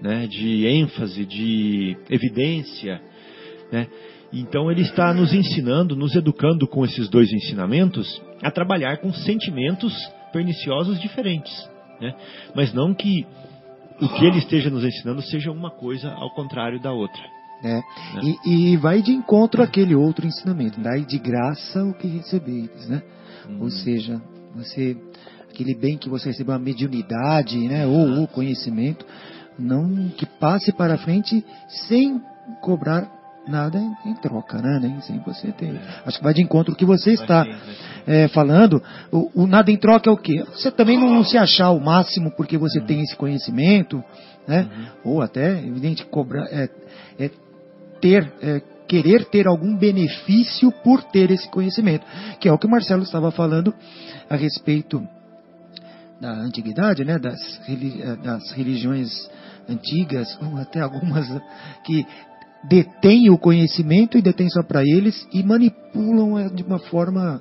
[0.01, 0.27] né?
[0.27, 3.01] de ênfase, de evidência.
[3.71, 3.87] Né?
[4.33, 9.95] Então ele está nos ensinando, nos educando com esses dois ensinamentos a trabalhar com sentimentos
[10.33, 11.53] perniciosos diferentes.
[12.01, 12.15] Né?
[12.55, 13.27] Mas não que
[14.01, 17.23] o que ele esteja nos ensinando seja uma coisa ao contrário da outra.
[17.63, 17.75] É.
[17.75, 17.83] Né?
[18.45, 23.03] E, e, vai de encontro àquele outro ensinamento, dai de graça o que recebeis, né?
[23.49, 23.59] Hum.
[23.61, 24.21] Ou seja,
[24.55, 24.97] você
[25.49, 29.05] aquele bem que você recebeu a mediunidade, né, ou o conhecimento,
[29.59, 32.21] não que passe para frente sem
[32.63, 33.07] cobrar
[33.47, 34.79] nada em, em, troca, né?
[34.81, 35.79] Nem sem você ter.
[36.07, 37.45] Acho que vai de encontro o que você está
[38.07, 38.83] é, falando.
[39.11, 40.45] O, o, nada em troca é o quê?
[40.53, 42.87] Você também não se achar o máximo porque você uhum.
[42.87, 44.03] tem esse conhecimento,
[44.47, 44.69] né?
[45.05, 45.13] Uhum.
[45.13, 46.69] Ou até, evidente, cobrar, é,
[47.19, 47.31] é
[48.03, 52.05] ter, é, querer ter algum benefício por ter esse conhecimento,
[52.41, 53.73] que é o que o Marcelo estava falando
[54.29, 55.01] a respeito
[56.21, 57.19] da antiguidade, né?
[57.19, 57.39] Das,
[57.69, 59.31] é, das religiões
[59.69, 61.27] antigas, ou até algumas
[61.85, 62.05] que
[62.69, 67.41] detêm o conhecimento e detêm só para eles e manipulam de uma forma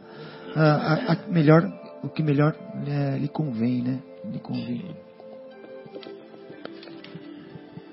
[0.56, 1.68] a, a, a melhor,
[2.04, 2.56] o que melhor
[2.88, 4.00] é, lhe convém, né?
[4.32, 4.96] Lhe convém.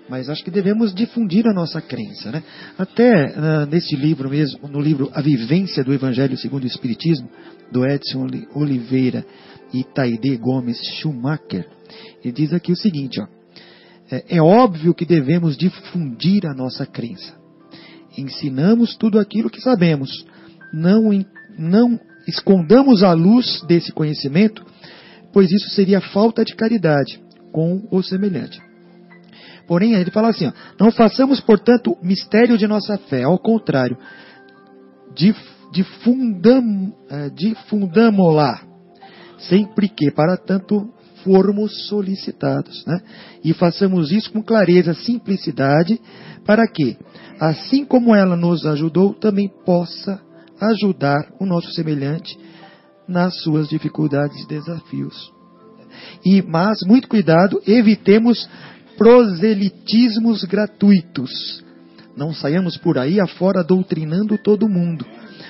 [0.08, 2.42] Mas acho que devemos difundir a nossa crença, né?
[2.78, 7.28] Até uh, nesse livro mesmo, no livro A Vivência do Evangelho segundo o Espiritismo,
[7.70, 9.24] do Edson Oliveira
[9.72, 11.68] e Taide Gomes Schumacher,
[12.24, 13.38] ele diz aqui o seguinte, ó
[14.10, 17.36] é, é óbvio que devemos difundir a nossa crença.
[18.16, 20.10] Ensinamos tudo aquilo que sabemos.
[20.72, 21.10] Não,
[21.58, 24.64] não escondamos a luz desse conhecimento,
[25.32, 27.20] pois isso seria falta de caridade
[27.52, 28.58] com o semelhante.
[29.68, 33.98] Porém, ele fala assim: ó, não façamos, portanto, mistério de nossa fé, ao contrário,
[35.70, 38.62] difundam, é, difundamo-la,
[39.38, 40.88] sempre que, para tanto,
[41.22, 42.84] formos solicitados.
[42.86, 43.00] Né?
[43.44, 46.00] E façamos isso com clareza, simplicidade,
[46.46, 46.96] para que,
[47.38, 50.18] assim como ela nos ajudou, também possa
[50.60, 52.36] ajudar o nosso semelhante
[53.06, 55.32] nas suas dificuldades e desafios.
[56.24, 58.48] E, mas, muito cuidado, evitemos
[58.98, 61.64] proselitismos gratuitos.
[62.16, 65.06] Não saiamos por aí afora doutrinando todo mundo.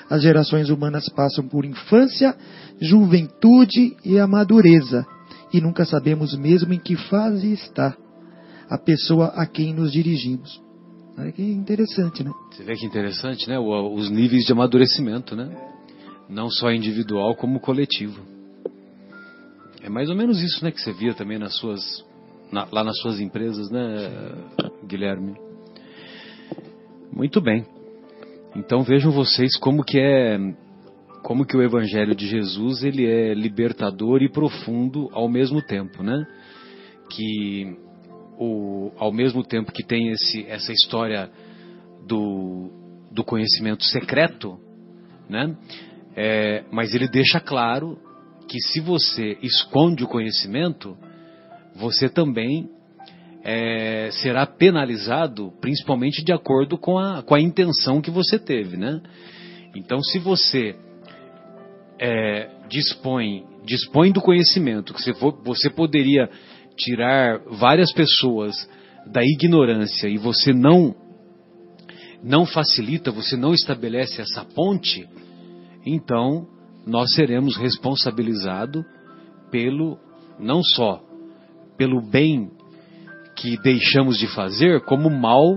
[0.09, 2.37] As gerações humanas passam por infância,
[2.81, 5.05] juventude e amadureza
[5.53, 7.97] e nunca sabemos mesmo em que fase está
[8.69, 10.61] a pessoa a quem nos dirigimos.
[11.17, 12.31] Olha que interessante, né?
[12.53, 13.59] Você vê que interessante, né?
[13.59, 15.51] Os níveis de amadurecimento, né?
[16.29, 18.21] Não só individual como coletivo.
[19.83, 22.05] É mais ou menos isso, né, que você via também nas suas,
[22.51, 24.33] na, lá nas suas empresas, né,
[24.87, 25.35] Guilherme?
[27.13, 27.67] Muito bem.
[28.57, 30.39] Então vejam vocês como que é
[31.23, 36.27] como que o evangelho de Jesus ele é libertador e profundo ao mesmo tempo, né?
[37.11, 37.77] Que
[38.39, 41.31] o, ao mesmo tempo que tem esse, essa história
[42.07, 42.71] do,
[43.11, 44.59] do conhecimento secreto,
[45.29, 45.57] né?
[46.17, 47.99] É, mas ele deixa claro
[48.49, 50.97] que se você esconde o conhecimento,
[51.79, 52.69] você também
[53.45, 59.01] é, será penalizado, principalmente de acordo com a, com a intenção que você teve, né?
[59.75, 60.75] Então, se você
[61.99, 66.29] é, dispõe, dispõe do conhecimento, que você, for, você poderia
[66.77, 68.69] tirar várias pessoas
[69.07, 70.95] da ignorância e você não
[72.21, 75.09] não facilita, você não estabelece essa ponte,
[75.87, 76.49] então
[76.85, 78.85] nós seremos responsabilizados
[79.53, 79.97] pelo
[80.41, 81.08] não só
[81.79, 82.51] pelo bem
[83.37, 85.55] que deixamos de fazer, como o mal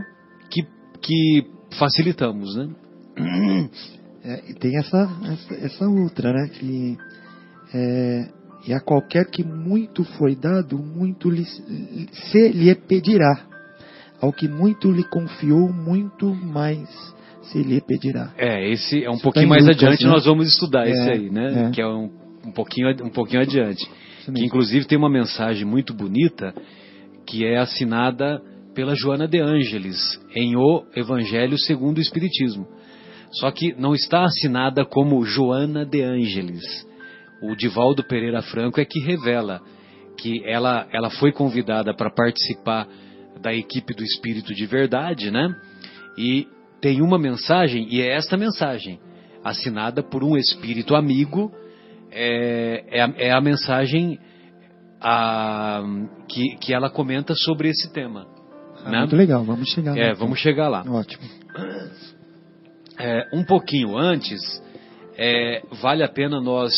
[0.50, 0.62] que
[1.02, 1.44] que
[1.78, 2.70] facilitamos, né?
[4.24, 6.48] É, tem essa, essa, essa outra, né?
[6.50, 6.96] Que
[7.74, 8.30] é,
[8.68, 13.48] e a qualquer que muito foi dado, muito lhe, se lhe pedirá.
[14.22, 16.88] Ao que muito lhe confiou, muito mais
[17.52, 18.32] se lhe pedirá.
[18.38, 20.10] É, esse é um Isso pouquinho tá mais Lucas, adiante né?
[20.12, 21.70] nós vamos estudar É, esse aí, né?
[21.70, 21.72] é.
[21.72, 22.12] Que é um,
[22.46, 23.90] um pouquinho um pouquinho adiante.
[24.26, 26.54] Que inclusive tem uma mensagem muito bonita
[27.26, 28.42] que é assinada
[28.74, 29.98] pela Joana de Ângeles
[30.36, 32.68] em O Evangelho segundo o Espiritismo.
[33.32, 36.64] Só que não está assinada como Joana de Ângeles.
[37.42, 39.62] O Divaldo Pereira Franco é que revela
[40.18, 42.88] que ela, ela foi convidada para participar
[43.42, 45.56] da equipe do Espírito de Verdade, né?
[46.18, 46.48] E
[46.82, 49.00] tem uma mensagem, e é esta mensagem,
[49.44, 51.52] assinada por um espírito amigo,
[52.12, 54.20] é, é, a, é a mensagem
[55.00, 55.82] a,
[56.28, 58.28] que, que ela comenta sobre esse tema.
[58.84, 59.00] Ah, né?
[59.00, 60.14] Muito legal, vamos chegar É, lá.
[60.16, 60.84] vamos chegar lá.
[60.88, 61.24] Ótimo.
[63.00, 64.40] É, um pouquinho antes,
[65.18, 66.72] é, vale a pena nós,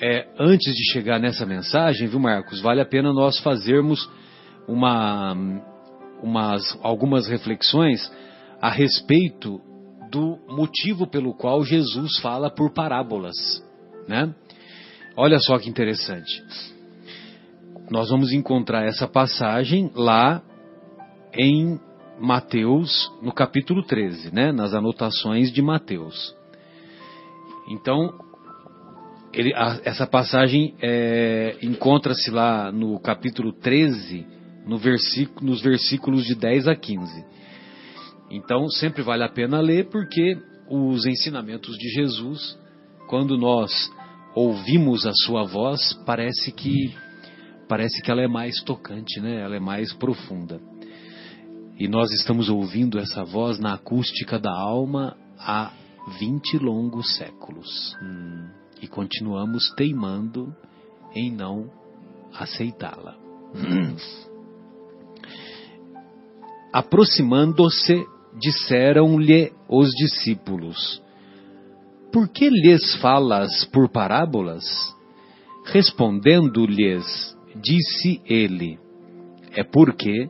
[0.00, 2.60] é, antes de chegar nessa mensagem, viu, Marcos?
[2.60, 4.08] Vale a pena nós fazermos
[4.68, 5.34] uma,
[6.22, 8.00] umas, algumas reflexões
[8.60, 9.60] a respeito
[10.10, 13.36] do motivo pelo qual Jesus fala por parábolas,
[14.08, 14.32] né?
[15.16, 16.42] Olha só que interessante.
[17.90, 20.42] Nós vamos encontrar essa passagem lá
[21.34, 21.78] em
[22.18, 24.52] Mateus, no capítulo 13, né?
[24.52, 26.34] nas anotações de Mateus.
[27.68, 28.12] Então,
[29.32, 34.26] ele- a- essa passagem é, encontra-se lá no capítulo 13,
[34.66, 37.24] no versículo- nos versículos de 10 a 15.
[38.30, 40.38] Então, sempre vale a pena ler, porque
[40.68, 42.56] os ensinamentos de Jesus,
[43.08, 43.72] quando nós
[44.34, 46.94] ouvimos a sua voz, parece que
[47.68, 49.40] parece que ela é mais tocante, né?
[49.40, 50.60] Ela é mais profunda.
[51.78, 55.72] E nós estamos ouvindo essa voz na acústica da alma há
[56.18, 57.96] 20 longos séculos.
[58.82, 60.54] E continuamos teimando
[61.14, 61.70] em não
[62.34, 63.16] aceitá-la.
[66.72, 68.04] Aproximando-se,
[68.38, 71.02] disseram-lhe os discípulos:
[72.12, 74.64] Por que lhes falas por parábolas?
[75.66, 78.78] Respondendo-lhes, disse ele:
[79.52, 80.28] É porque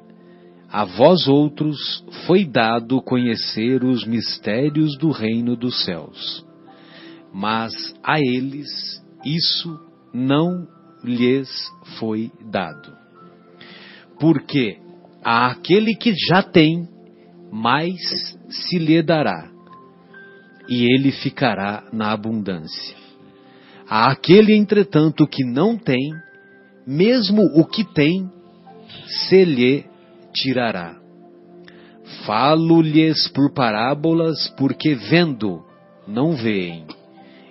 [0.69, 6.47] a vós outros foi dado conhecer os mistérios do reino dos céus,
[7.33, 7.73] mas
[8.05, 9.81] a eles isso
[10.13, 10.67] não
[11.03, 11.49] lhes
[11.99, 12.97] foi dado.
[14.19, 14.79] Porque
[15.25, 16.89] a aquele que já tem,
[17.51, 17.99] mais
[18.49, 19.50] se lhe dará,
[20.71, 22.97] e ele ficará na abundância.
[23.89, 26.13] Aquele, entretanto, que não tem,
[26.87, 28.31] mesmo o que tem,
[29.29, 29.85] se lhe
[30.33, 30.97] tirará.
[32.25, 35.65] Falo-lhes por parábolas, porque vendo,
[36.07, 36.87] não veem,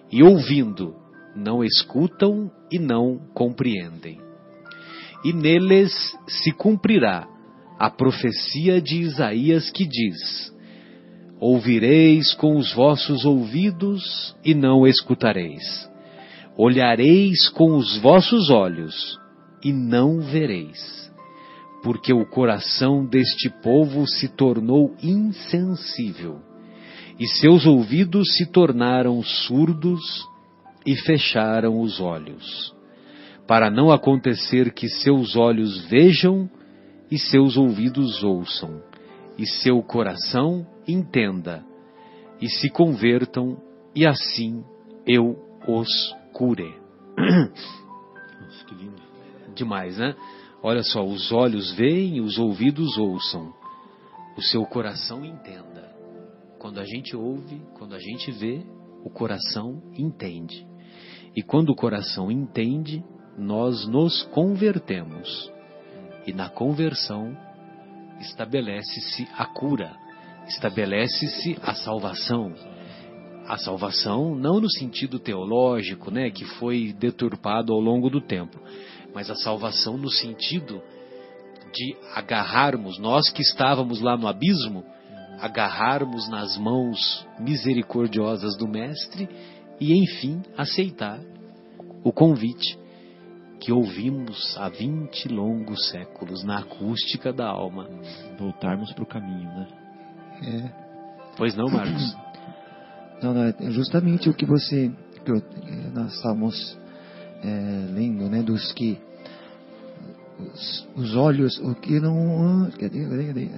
[0.10, 0.96] e ouvindo,
[1.36, 4.18] não escutam e não compreendem.
[5.26, 5.92] E neles
[6.28, 7.28] se cumprirá
[7.78, 10.54] a profecia de Isaías que diz:
[11.40, 15.90] Ouvireis com os vossos ouvidos e não escutareis.
[16.58, 19.18] Olhareis com os vossos olhos
[19.64, 21.10] e não vereis.
[21.82, 26.42] Porque o coração deste povo se tornou insensível,
[27.18, 30.28] e seus ouvidos se tornaram surdos
[30.86, 32.76] e fecharam os olhos,
[33.48, 36.50] para não acontecer que seus olhos vejam
[37.10, 38.82] e seus ouvidos ouçam,
[39.38, 41.66] e seu coração entenda,
[42.42, 43.62] e se convertam,
[43.96, 44.64] e assim
[45.06, 45.38] eu
[45.68, 46.74] os cure.
[47.18, 49.02] Nossa, que lindo.
[49.54, 50.16] Demais, né?
[50.62, 53.54] Olha só, os olhos veem, os ouvidos ouçam,
[54.38, 55.90] o seu coração entenda.
[56.58, 58.62] Quando a gente ouve, quando a gente vê,
[59.04, 60.68] o coração entende.
[61.36, 63.04] E quando o coração entende,
[63.38, 65.52] nós nos convertemos.
[66.28, 67.38] E na conversão
[68.20, 69.96] estabelece-se a cura,
[70.50, 72.54] estabelece-se a salvação.
[73.48, 78.60] A salvação não no sentido teológico, né, que foi deturpado ao longo do tempo,
[79.14, 80.82] mas a salvação no sentido
[81.74, 84.84] de agarrarmos, nós que estávamos lá no abismo,
[85.40, 89.30] agarrarmos nas mãos misericordiosas do Mestre
[89.80, 91.20] e, enfim, aceitar
[92.04, 92.78] o convite
[93.60, 97.88] que ouvimos há vinte longos séculos na acústica da alma.
[98.38, 99.79] Voltarmos para o caminho, né?
[100.44, 100.70] É.
[101.38, 102.16] Pois não, Marcos?
[103.22, 104.90] Não, não, é justamente o que você,
[105.26, 106.78] que eu- eh, nós estávamos
[107.44, 108.98] eh, lendo, né, dos que
[110.40, 113.50] os, os olhos, o que não, cadê, cadê, cadê?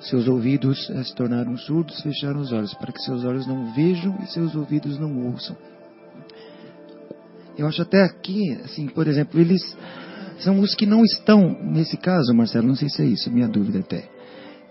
[0.00, 4.16] Seus ouvidos eh, se tornaram surdos, fecharam os olhos, para que seus olhos não vejam
[4.22, 5.54] e seus ouvidos não ouçam.
[7.58, 9.76] Eu acho até aqui, assim, por exemplo, eles
[10.38, 13.80] são os que não estão, nesse caso, Marcelo, não sei se é isso, minha dúvida
[13.80, 14.08] até.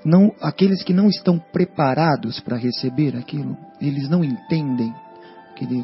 [0.05, 4.93] Não, aqueles que não estão preparados para receber aquilo, eles não entendem.
[5.51, 5.83] Aquele,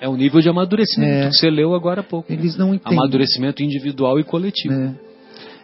[0.00, 1.28] É o nível de amadurecimento É.
[1.28, 2.32] que você leu agora há pouco.
[2.32, 2.98] eles não entendem.
[2.98, 4.74] Amadurecimento individual e coletivo.
[4.74, 4.94] É.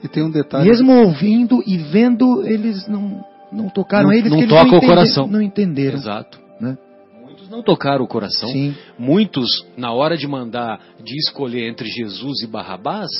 [0.02, 0.68] E tem um detalhe.
[0.68, 4.70] Mesmo ouvindo e vendo, eles não, não tocaram Não- eles não que eles toca o
[4.70, 5.26] não entende- coração.
[5.28, 5.96] Não entenderam.
[5.98, 6.38] Exato.
[6.60, 6.76] Né?
[7.22, 8.48] Muitos não tocaram o coração.
[8.48, 8.74] Sim.
[8.98, 13.10] Muitos, na hora de mandar, de escolher entre Jesus e Barrabás,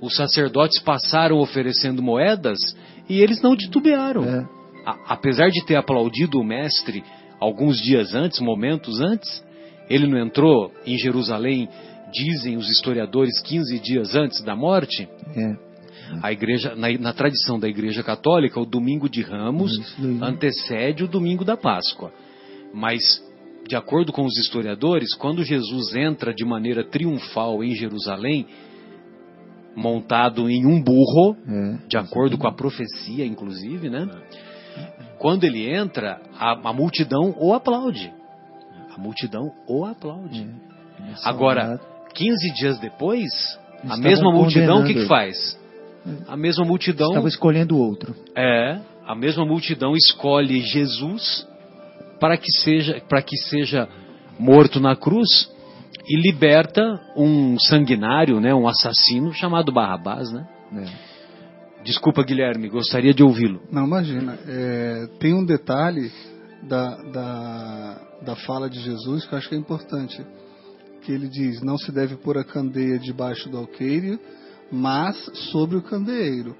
[0.00, 2.58] os sacerdotes passaram oferecendo moedas
[3.10, 4.24] e eles não titubearam.
[4.24, 4.48] É.
[4.86, 7.02] A- apesar de ter aplaudido o mestre
[7.40, 9.44] alguns dias antes, momentos antes,
[9.88, 11.68] ele não entrou em Jerusalém,
[12.12, 15.08] dizem os historiadores, 15 dias antes da morte.
[15.36, 15.70] É.
[16.22, 19.72] A igreja, na, na tradição da Igreja Católica, o domingo de Ramos
[20.22, 22.12] antecede o domingo da Páscoa.
[22.74, 23.00] Mas,
[23.68, 28.46] de acordo com os historiadores, quando Jesus entra de maneira triunfal em Jerusalém,
[29.76, 31.78] montado em um burro, É.
[31.88, 34.08] de acordo com a profecia, inclusive, né?
[35.18, 38.12] Quando ele entra, a, a multidão o aplaude.
[38.96, 40.46] A multidão o aplaude.
[40.98, 41.12] É.
[41.24, 41.80] Agora,
[42.14, 43.30] 15 dias depois,
[43.88, 45.58] a mesma multidão, o que, que faz?
[46.28, 48.14] A mesma multidão Estava escolhendo outro.
[48.36, 51.46] é, a mesma multidão escolhe Jesus
[52.18, 53.88] para que seja, para que seja
[54.38, 55.28] morto na cruz
[56.08, 56.82] e liberta
[57.16, 60.46] um sanguinário, né, um assassino chamado Barrabás, né?
[60.76, 61.10] É.
[61.84, 63.62] Desculpa, Guilherme, gostaria de ouvi-lo.
[63.70, 64.38] Não, imagina.
[64.46, 66.12] É, tem um detalhe
[66.62, 70.24] da, da, da fala de Jesus que eu acho que é importante.
[71.02, 74.20] Que ele diz, não se deve pôr a candeia debaixo do alqueire,
[74.70, 75.16] mas
[75.50, 76.54] sobre o candeeiro,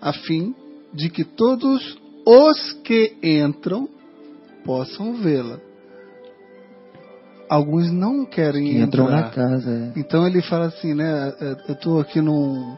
[0.00, 0.54] a fim
[0.92, 1.96] de que todos
[2.26, 3.88] os que entram
[4.64, 5.60] possam vê-la.
[7.50, 9.22] Alguns não querem Que entrou entrar.
[9.22, 9.92] na casa.
[9.96, 9.98] É.
[9.98, 11.32] Então ele fala assim, né?
[11.40, 12.76] é, Eu estou aqui num,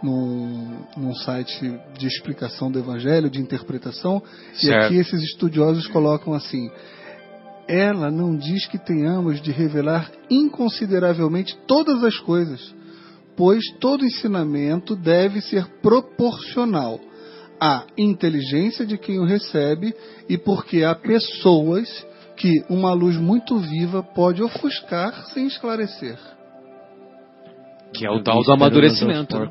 [0.00, 4.22] num, num site de explicação do Evangelho, de interpretação,
[4.54, 4.84] e Certo.
[4.86, 6.70] aqui esses estudiosos colocam assim:
[7.66, 12.72] ela não diz que tenhamos de revelar inconsideravelmente todas as coisas,
[13.36, 17.00] pois todo ensinamento deve ser proporcional
[17.60, 19.92] à inteligência de quem o recebe
[20.28, 21.88] e porque há pessoas
[22.36, 26.18] que uma luz muito viva pode ofuscar sem esclarecer.
[27.92, 29.38] Que é o tal do amadurecimento.
[29.38, 29.50] né?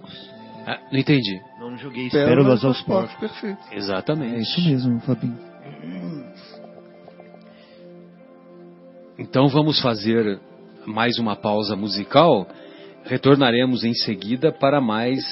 [0.66, 1.42] Ah, não entendi.
[1.60, 3.16] Não joguei pérolas aos porcos.
[3.16, 3.60] perfeito.
[3.72, 4.36] Exatamente.
[4.36, 5.38] É isso mesmo, Fabinho.
[9.18, 10.40] Então vamos fazer
[10.86, 12.48] mais uma pausa musical.
[13.06, 15.24] Retornaremos em seguida para mais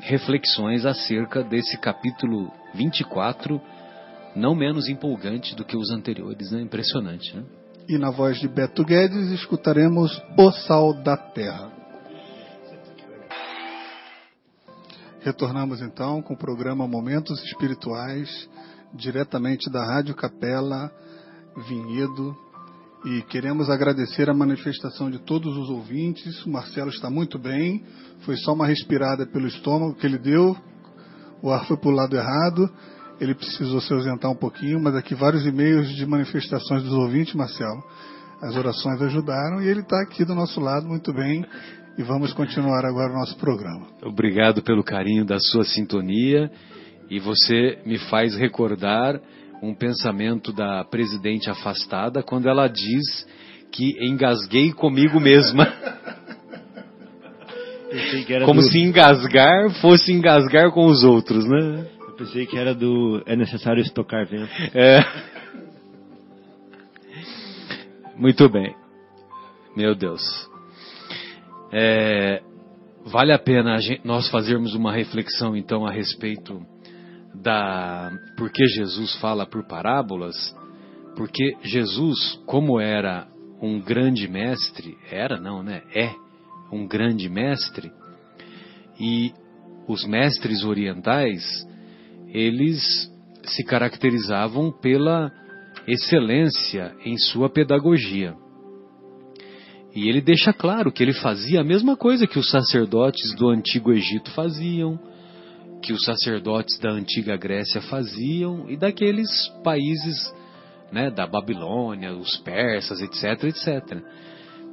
[0.00, 3.60] reflexões acerca desse capítulo 24,
[4.38, 6.62] não menos empolgante do que os anteriores, né?
[6.62, 7.44] Impressionante, né?
[7.88, 11.72] E na voz de Beto Guedes escutaremos O Sal da Terra.
[15.20, 18.48] Retornamos então com o programa Momentos Espirituais,
[18.94, 20.92] diretamente da Rádio Capela
[21.68, 22.36] Vinhedo.
[23.04, 26.44] E queremos agradecer a manifestação de todos os ouvintes.
[26.44, 27.84] O Marcelo está muito bem.
[28.20, 30.56] Foi só uma respirada pelo estômago que ele deu.
[31.42, 32.70] O ar foi para o lado errado.
[33.20, 37.82] Ele precisou se ausentar um pouquinho, mas aqui vários e-mails de manifestações dos ouvintes, Marcelo.
[38.40, 41.44] As orações ajudaram e ele está aqui do nosso lado muito bem.
[41.98, 43.88] E vamos continuar agora o nosso programa.
[44.04, 46.48] Obrigado pelo carinho da sua sintonia
[47.10, 49.20] e você me faz recordar
[49.60, 53.26] um pensamento da presidente afastada quando ela diz
[53.72, 55.66] que engasguei comigo mesma.
[57.90, 61.97] Pensei que era Como do, se engasgar fosse engasgar com os outros, né?
[62.18, 63.22] Pensei que era do.
[63.26, 64.50] É necessário estocar vento.
[64.74, 64.98] É.
[68.16, 68.74] Muito bem.
[69.76, 70.20] Meu Deus.
[71.70, 72.42] É,
[73.06, 76.60] vale a pena nós fazermos uma reflexão então a respeito
[77.32, 80.34] da por que Jesus fala por parábolas?
[81.14, 83.28] Porque Jesus, como era
[83.62, 85.82] um grande mestre, era não, né?
[85.94, 86.12] É
[86.72, 87.92] um grande mestre.
[88.98, 89.32] E
[89.86, 91.67] os mestres orientais,
[92.32, 93.10] eles
[93.44, 95.32] se caracterizavam pela
[95.86, 98.34] excelência em sua pedagogia.
[99.94, 103.92] E ele deixa claro que ele fazia a mesma coisa que os sacerdotes do antigo
[103.92, 104.98] Egito faziam,
[105.82, 109.30] que os sacerdotes da antiga Grécia faziam e daqueles
[109.64, 110.34] países,
[110.92, 114.02] né, da Babilônia, os persas, etc, etc.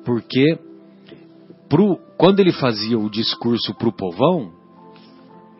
[0.03, 0.60] Porque
[1.70, 4.51] pro, quando ele fazia o discurso para o povão,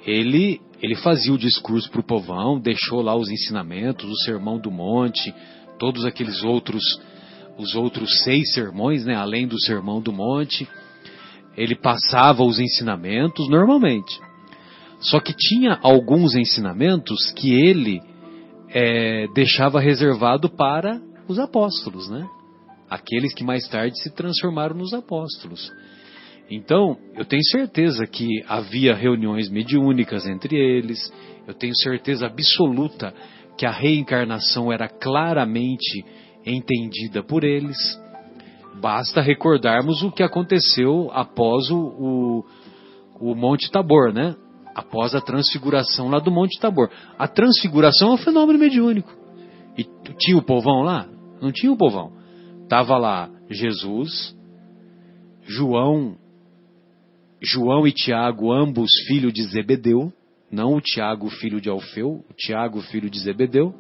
[0.06, 4.70] ele ele fazia o discurso para o povão, deixou lá os ensinamentos, o sermão do
[4.70, 5.34] monte,
[5.80, 6.84] todos aqueles outros,
[7.58, 10.70] os outros seis sermões, né, além do sermão do monte.
[11.58, 14.16] Ele passava os ensinamentos normalmente.
[15.00, 18.00] Só que tinha alguns ensinamentos que ele
[18.70, 22.30] é, deixava reservado para os apóstolos, né?
[22.88, 25.72] Aqueles que mais tarde se transformaram nos apóstolos.
[26.50, 31.12] Então, eu tenho certeza que havia reuniões mediúnicas entre eles,
[31.48, 33.14] eu tenho certeza absoluta
[33.58, 36.06] que a reencarnação era claramente
[36.46, 37.78] entendida por eles.
[38.80, 42.46] Basta recordarmos o que aconteceu após o, o,
[43.32, 44.36] o Monte Tabor, né?
[44.76, 46.91] Após a transfiguração lá do Monte Tabor.
[47.18, 49.12] A transfiguração é um fenômeno mediúnico.
[49.78, 49.86] E
[50.18, 51.08] tinha o povão lá?
[51.41, 52.12] Não tinha o povão.
[52.68, 54.36] Tava lá Jesus,
[55.43, 56.18] João
[57.46, 60.12] João e Tiago, ambos filhos de Zebedeu,
[60.52, 63.74] não o Tiago, filho de Alfeu, o Tiago, filho de Zebedeu,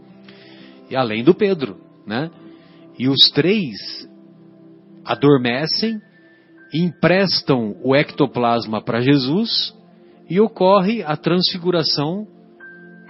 [0.89, 2.29] e além do Pedro, né?
[2.97, 4.07] E os três
[5.03, 5.99] adormecem,
[6.73, 9.73] emprestam o ectoplasma para Jesus
[10.29, 12.27] e ocorre a transfiguração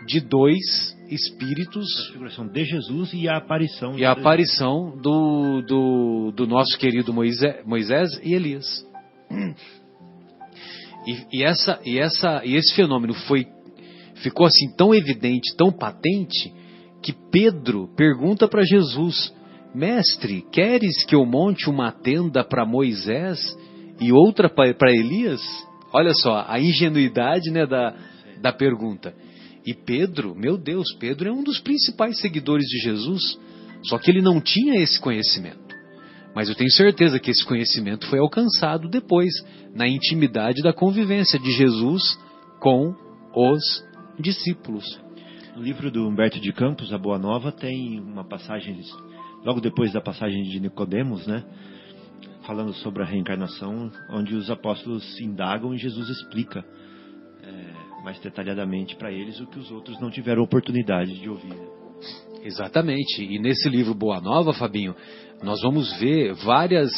[0.07, 1.85] de dois espíritos.
[1.85, 3.97] A transfiguração de Jesus e a aparição.
[3.97, 8.65] E a aparição do, do, do nosso querido Moisés, Moisés e Elias.
[11.05, 13.45] E, e, essa, e, essa, e esse fenômeno foi,
[14.15, 16.53] ficou assim tão evidente, tão patente,
[17.01, 19.33] que Pedro pergunta para Jesus:
[19.73, 23.39] Mestre, queres que eu monte uma tenda para Moisés
[23.99, 25.41] e outra para Elias?
[25.93, 27.95] Olha só, a ingenuidade né, da,
[28.41, 29.13] da pergunta.
[29.65, 33.39] E Pedro, meu Deus, Pedro é um dos principais seguidores de Jesus,
[33.83, 35.64] só que ele não tinha esse conhecimento.
[36.35, 39.31] Mas eu tenho certeza que esse conhecimento foi alcançado depois,
[39.73, 42.19] na intimidade da convivência de Jesus
[42.59, 42.93] com
[43.33, 43.85] os
[44.19, 44.83] discípulos.
[45.55, 48.81] No livro do Humberto de Campos, A Boa Nova, tem uma passagem,
[49.45, 51.45] logo depois da passagem de Nicodemos, né?
[52.45, 56.65] Falando sobre a reencarnação, onde os apóstolos indagam e Jesus explica
[57.41, 61.55] é, mais detalhadamente para eles o que os outros não tiveram oportunidade de ouvir.
[62.43, 63.23] Exatamente.
[63.23, 64.95] E nesse livro Boa Nova, Fabinho,
[65.45, 66.91] nós vamos ver várias,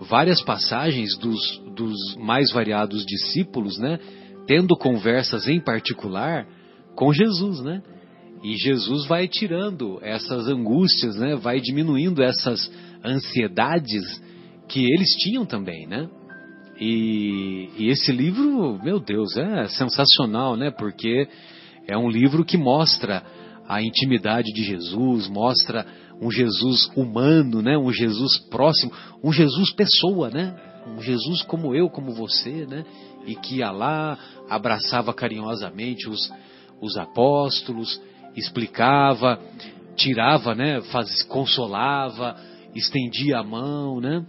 [0.00, 3.98] várias passagens dos, dos mais variados discípulos, né?
[4.46, 6.46] Tendo conversas em particular
[6.94, 7.82] com Jesus, né?
[8.42, 11.34] E Jesus vai tirando essas angústias, né?
[11.34, 12.70] Vai diminuindo essas
[13.04, 14.22] ansiedades
[14.68, 16.08] que eles tinham também, né?
[16.80, 20.70] E, e, esse livro, meu Deus, é sensacional, né?
[20.70, 21.28] Porque
[21.86, 23.22] é um livro que mostra
[23.68, 25.86] a intimidade de Jesus, mostra
[26.22, 27.76] um Jesus humano, né?
[27.76, 28.92] Um Jesus próximo,
[29.22, 30.54] um Jesus pessoa, né?
[30.86, 32.84] Um Jesus como eu, como você, né?
[33.26, 34.16] E que ia lá,
[34.48, 36.32] abraçava carinhosamente os,
[36.80, 38.00] os apóstolos,
[38.36, 39.40] explicava,
[39.96, 40.80] tirava, né?
[40.92, 42.36] Faz, consolava,
[42.72, 44.24] estendia a mão, né?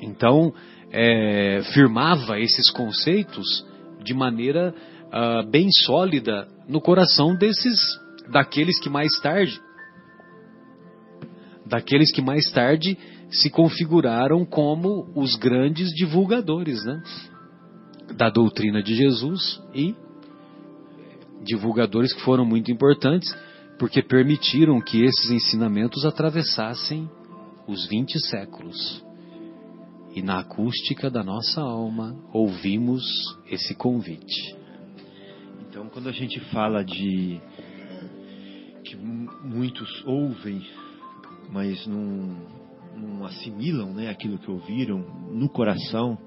[0.00, 0.54] Então,
[0.92, 3.66] é, firmava esses conceitos
[4.04, 4.72] de maneira
[5.08, 7.98] uh, bem sólida no coração desses,
[8.30, 9.60] daqueles que mais tarde
[11.68, 12.96] daqueles que mais tarde
[13.30, 17.02] se configuraram como os grandes divulgadores né,
[18.16, 19.94] da doutrina de Jesus e
[21.44, 23.34] divulgadores que foram muito importantes
[23.78, 27.08] porque permitiram que esses ensinamentos atravessassem
[27.66, 29.04] os 20 séculos.
[30.14, 33.04] E na acústica da nossa alma ouvimos
[33.46, 34.56] esse convite.
[35.68, 37.40] Então, quando a gente fala de
[38.84, 40.60] que muitos ouvem
[41.50, 42.36] mas não,
[42.96, 46.18] não assimilam né, aquilo que ouviram no coração,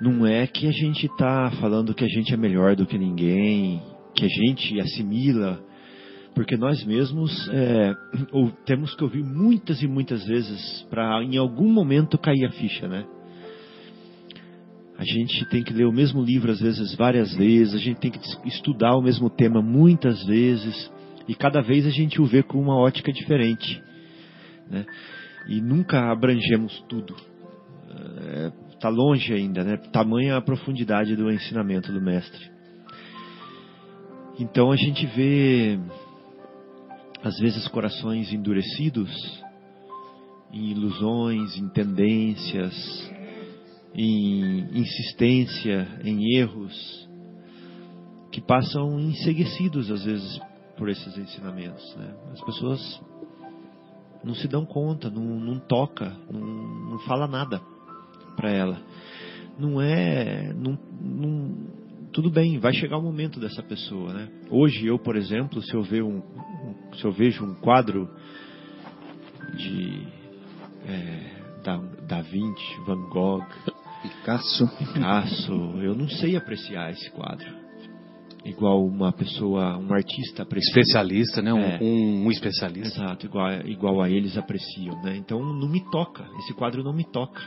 [0.00, 3.82] não é que a gente está falando que a gente é melhor do que ninguém,
[4.14, 5.62] que a gente assimila,
[6.34, 7.94] porque nós mesmos é,
[8.32, 12.88] ou, temos que ouvir muitas e muitas vezes para em algum momento cair a ficha,
[12.88, 13.04] né?
[14.96, 18.10] A gente tem que ler o mesmo livro às vezes várias vezes, a gente tem
[18.10, 20.90] que estudar o mesmo tema muitas vezes
[21.30, 23.80] e cada vez a gente o vê com uma ótica diferente.
[24.68, 24.84] Né?
[25.46, 27.14] E nunca abrangemos tudo.
[28.72, 29.76] Está é, longe ainda, né?
[29.92, 32.50] tamanha a profundidade do ensinamento do Mestre.
[34.40, 35.78] Então a gente vê,
[37.22, 39.12] às vezes, corações endurecidos
[40.52, 42.74] em ilusões, em tendências,
[43.94, 47.08] em insistência, em erros,
[48.32, 50.49] que passam enseguecidos, às vezes,
[50.80, 51.94] por esses ensinamentos.
[51.94, 52.14] Né?
[52.32, 53.02] As pessoas
[54.24, 57.60] não se dão conta, não, não toca, não, não fala nada
[58.34, 58.80] para ela.
[59.58, 61.54] Não é, não, não,
[62.14, 64.28] tudo bem, vai chegar o momento dessa pessoa, né?
[64.48, 68.08] Hoje eu, por exemplo, se eu ver um, um se eu vejo um quadro
[69.58, 70.06] de
[70.86, 71.76] é, da,
[72.08, 73.44] da Vinci, Van Gogh,
[74.00, 74.66] Picasso.
[74.78, 75.52] Picasso,
[75.82, 77.59] eu não sei apreciar esse quadro.
[78.44, 80.70] Igual uma pessoa, um artista aprecia.
[80.80, 81.52] Especialista, né?
[81.52, 81.78] Um, É.
[81.82, 83.02] um- especialista.
[83.02, 85.16] Exato, igual, igual a eles apreciam, né?
[85.16, 87.40] Então não me toca, esse quadro não me toca.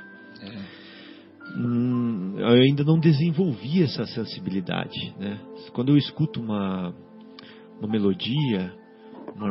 [1.58, 5.40] Hum, eu ainda não desenvolvi essa sensibilidade, né?
[5.74, 6.94] Quando eu escuto uma,
[7.80, 8.74] uma melodia,
[9.36, 9.50] uma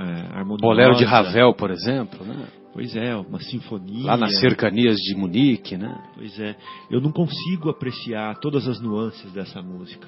[0.00, 2.46] é, harmoniosa, Bolero de Ravel, por exemplo, né?
[2.72, 5.96] pois é, uma sinfonia, Lá nas cercanias de Munique, né?
[6.14, 6.56] pois é,
[6.90, 10.06] eu não consigo apreciar todas as nuances dessa música.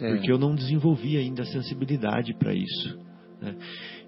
[0.00, 0.14] É.
[0.14, 2.98] porque eu não desenvolvi ainda a sensibilidade para isso.
[3.40, 3.56] né?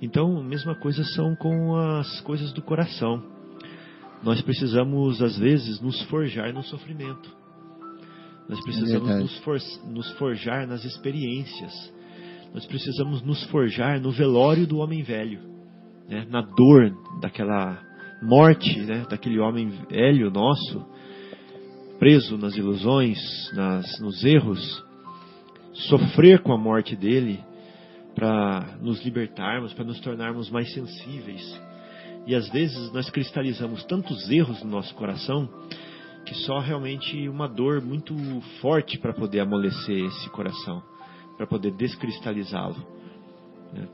[0.01, 3.23] Então, a mesma coisa são com as coisas do coração.
[4.23, 7.31] Nós precisamos, às vezes, nos forjar no sofrimento.
[8.49, 9.23] Nós precisamos verdade.
[9.23, 9.59] nos, for-
[9.91, 11.73] nos forjar nas experiências.
[12.53, 15.41] Nós precisamos nos forjar no velório do homem velho,
[16.09, 16.27] né?
[16.31, 17.83] na dor daquela
[18.23, 19.05] morte, né?
[19.11, 20.87] daquele homem velho nosso,
[21.99, 23.19] preso nas ilusões,
[23.55, 24.84] nas, nos erros,
[25.75, 27.41] sofrer com a morte dele
[28.15, 31.61] para nos libertarmos, para nos tornarmos mais sensíveis.
[32.27, 35.49] E às vezes nós cristalizamos tantos erros no nosso coração
[36.25, 38.15] que só realmente uma dor muito
[38.61, 40.83] forte para poder amolecer esse coração,
[41.37, 42.77] para poder descristalizá-lo.
[43.73, 43.87] né?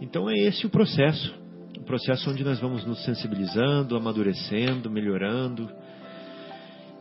[0.00, 1.32] Então é esse o processo,
[1.78, 5.70] o processo onde nós vamos nos sensibilizando, amadurecendo, melhorando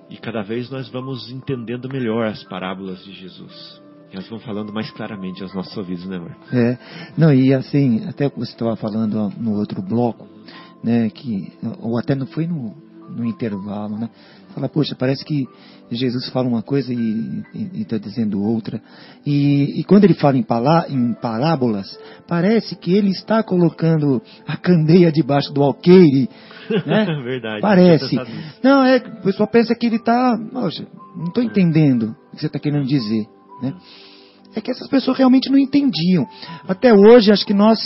[0.09, 3.88] e cada vez nós vamos entendendo melhor as parábolas de Jesus.
[4.11, 6.35] Elas vão falando mais claramente aos nossos ouvidos, né, amor?
[6.51, 6.77] É,
[7.17, 10.27] não, e assim, até o que você estava falando no outro bloco,
[10.83, 12.75] né, que, ou até não foi no,
[13.09, 14.09] no intervalo, né,
[14.53, 15.47] fala, poxa, parece que
[15.91, 17.43] Jesus fala uma coisa e
[17.75, 18.81] está dizendo outra,
[19.25, 24.57] e, e quando ele fala em, palá, em parábolas, parece que ele está colocando a
[24.57, 26.29] candeia debaixo do alqueire,
[26.85, 27.61] né, Verdade.
[27.61, 28.15] Parece.
[28.63, 30.37] Não, é, o pessoal pensa que ele está.
[30.51, 30.85] Poxa,
[31.15, 33.27] não estou entendendo o que você está querendo dizer.
[33.61, 33.73] Né?
[34.55, 36.27] É que essas pessoas realmente não entendiam.
[36.67, 37.79] Até hoje, acho que nós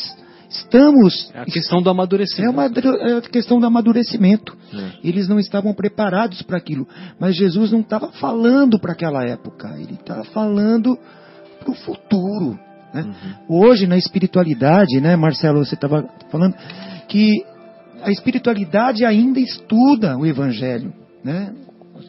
[0.50, 1.32] estamos.
[1.34, 2.52] É a questão do É amadurecimento.
[2.54, 4.56] uma é a questão do amadurecimento.
[4.74, 4.92] É.
[5.04, 6.88] Eles não estavam preparados para aquilo.
[7.20, 9.76] Mas Jesus não estava falando para aquela época.
[9.78, 10.98] Ele estava falando
[11.60, 12.58] para o futuro.
[12.94, 13.14] Né?
[13.50, 16.56] Hoje, na espiritualidade, né, Marcelo, você estava falando
[17.08, 17.44] que
[18.02, 20.94] a espiritualidade ainda estuda o Evangelho.
[21.24, 21.54] Né?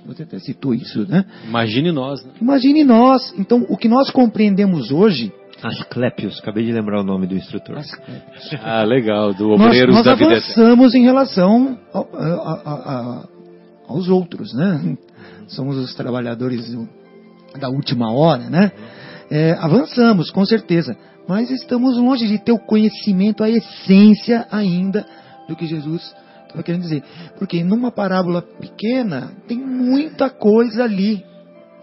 [0.07, 1.25] Você até citou isso, né?
[1.47, 2.33] Imagine nós, né?
[2.41, 3.33] Imagine nós.
[3.39, 5.33] Então, o que nós compreendemos hoje.
[5.63, 7.79] Asclepios, acabei de lembrar o nome do instrutor.
[8.63, 10.45] Ah, legal, do nós, Obreiros nós da Vida Eterna.
[10.47, 13.29] avançamos em relação ao- a- a- a-
[13.89, 14.97] aos outros, né?
[15.49, 16.89] Somos os trabalhadores do-
[17.59, 18.73] da última hora, né?
[19.31, 25.07] É, avançamos, com certeza, mas estamos longe de ter o conhecimento, a essência ainda
[25.49, 26.15] do que Jesus
[26.55, 27.03] estava querendo dizer.
[27.39, 31.25] Porque numa parábola pequena tem muita coisa ali,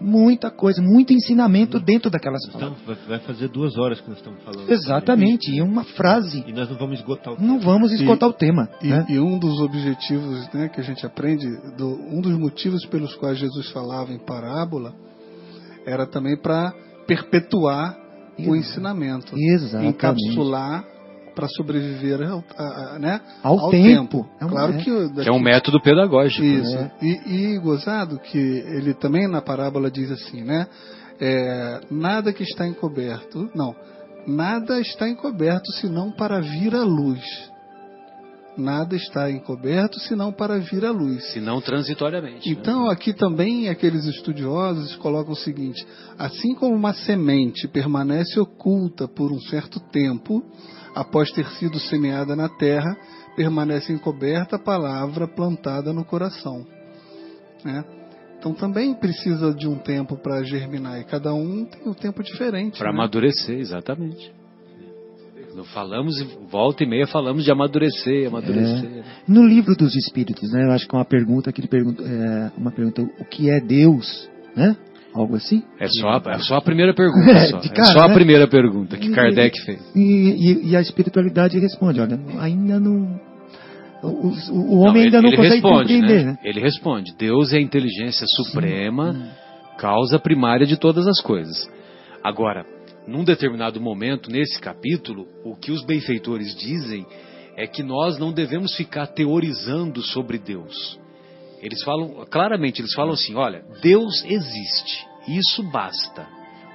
[0.00, 2.84] muita coisa, muito ensinamento dentro daquelas Então, palavras.
[2.86, 4.68] vai- vai fazer duas horas que nós estamos falando.
[4.70, 6.42] Exatamente, e uma frase.
[6.46, 8.68] E nós não vamos esgotar o Não vamos esgotar o tema.
[8.82, 9.06] E, né?
[9.08, 11.46] e um dos objetivos né, que a gente aprende,
[11.76, 14.92] do- um dos motivos pelos quais Jesus falava em parábola,
[15.86, 16.72] era também para
[17.06, 17.96] perpetuar
[18.38, 19.94] o Ex- ensinamento, Exatamente.
[19.94, 20.84] encapsular
[21.34, 24.26] para sobreviver ao, a- a- né, Ao tempo.
[24.40, 24.76] É um- claro é.
[24.78, 26.42] que, o- Que é um método pedagógico.
[26.46, 26.52] né?
[26.54, 26.90] isso.
[27.00, 30.66] E, e gozado que ele também na parábola diz assim, né?
[31.20, 33.74] é, nada que está encoberto, não,
[34.26, 37.22] nada está encoberto senão para vir a luz.
[38.56, 41.32] Nada está encoberto senão para vir a luz.
[41.32, 42.48] Se não transitoriamente.
[42.48, 42.56] né?
[42.60, 45.86] Então aqui também aqueles estudiosos colocam o seguinte:
[46.18, 50.42] assim como uma semente permanece oculta por um certo tempo,
[50.94, 52.94] após ter sido semeada na terra,
[53.34, 56.66] permanece encoberta a palavra plantada no coração.
[57.64, 57.84] né?
[58.38, 62.76] Então também precisa de um tempo para germinar e cada um tem um tempo diferente.
[62.76, 62.98] Para né?
[62.98, 64.41] amadurecer, exatamente.
[65.54, 66.14] Não falamos,
[66.50, 69.04] volta e meia falamos de amadurecer, amadurecer.
[69.28, 70.64] No livro dos Espíritos, né?
[70.64, 73.60] Eu acho que é uma pergunta que ele pergunta, é, uma pergunta, o que é
[73.60, 74.76] Deus, né?
[75.14, 75.62] Algo assim.
[75.78, 77.20] É, só, a- é só a primeira pergunta.
[77.30, 77.58] É, só.
[77.58, 78.14] de É cara, só a né?
[78.14, 79.78] primeira pergunta que E- Kardec fez.
[79.94, 83.20] E, e- e a espiritualidade responde, olha, ainda não,
[84.02, 86.32] o, o- homem ele- ainda não ele consegue responde, compreender, né?
[86.32, 86.38] né?
[86.42, 89.14] Ele responde: Deus é a inteligência suprema,
[89.78, 91.70] causa primária de todas as coisas.
[92.24, 92.64] Agora,
[93.06, 97.04] num determinado momento, nesse capítulo, o que os benfeitores dizem
[97.56, 100.98] é que nós não devemos ficar teorizando sobre Deus.
[101.60, 105.06] Eles falam, claramente, eles falam assim: olha, Deus existe.
[105.28, 106.26] isso basta,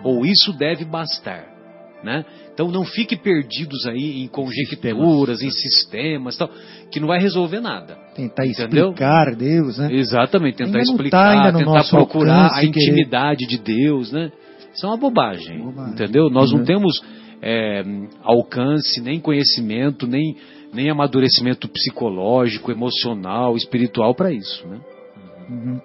[0.03, 1.55] ou isso deve bastar.
[2.03, 2.23] Né?
[2.53, 6.47] Então não fique perdidos aí em conjecturas, em sistemas, tal,
[6.91, 7.97] que não vai resolver nada.
[8.15, 8.89] Tentar Entendeu?
[8.89, 9.89] explicar Deus, né?
[9.91, 14.31] Exatamente, tentar tá explicar, no tentar procurar alcance, a intimidade de Deus, né?
[14.77, 15.93] Isso é uma bobagem, Bobagem.
[15.93, 16.29] entendeu?
[16.29, 16.65] Nós não Uhum.
[16.65, 17.01] temos
[17.41, 17.83] é,
[18.23, 20.35] alcance, nem conhecimento, nem,
[20.73, 24.79] nem amadurecimento psicológico, emocional, espiritual para isso, né?
[25.49, 25.81] Uhum.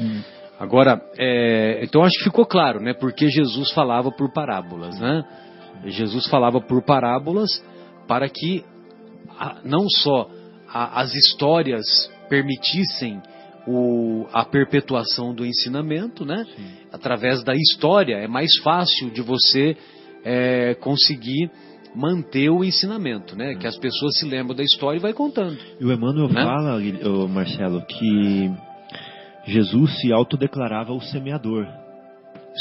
[0.00, 0.20] Uhum.
[0.58, 2.92] Agora, é, então acho que ficou claro, né?
[2.94, 5.24] Porque Jesus falava por parábolas, né?
[5.86, 7.50] Jesus falava por parábolas
[8.06, 8.62] para que
[9.38, 10.28] a- não só
[10.68, 11.84] a- as histórias
[12.28, 13.20] permitissem
[13.66, 16.44] o- a perpetuação do ensinamento, né?
[16.92, 19.76] Através da história é mais fácil de você
[20.24, 21.50] é, conseguir
[21.94, 23.54] manter o ensinamento, né?
[23.54, 25.56] Que as pessoas se lembram da história e vai contando.
[25.80, 26.42] E o Emmanuel Né?
[26.42, 26.80] fala,
[27.28, 28.50] Marcelo, que
[29.46, 31.66] Jesus se autodeclarava o semeador.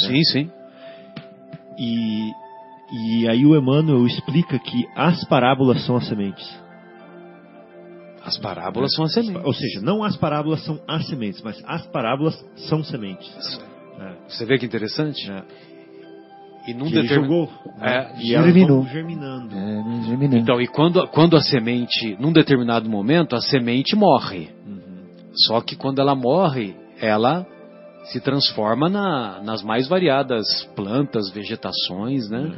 [0.07, 0.51] Sim, sim.
[1.79, 2.31] E,
[2.91, 6.62] e aí o Emmanuel explica que as parábolas são as sementes.
[8.23, 9.43] As parábolas são as sementes.
[9.45, 12.33] Ou seja, não as parábolas são as sementes, mas as parábolas
[12.69, 13.29] são sementes.
[13.99, 15.29] É, Você vê que interessante?
[15.29, 15.43] é.
[16.65, 17.49] E num Que ele determin- jogou.
[17.77, 18.13] né?
[18.15, 18.81] É, e elas germinou.
[18.83, 19.53] vão germinando.
[19.53, 20.37] É, germinando.
[20.37, 24.49] Então, e quando, quando a semente, num determinado momento, a semente morre.
[24.65, 24.79] Uhum.
[25.45, 27.45] Só que quando ela morre, ela
[28.05, 30.45] se transforma na- nas mais variadas
[30.75, 32.51] plantas, vegetações, né?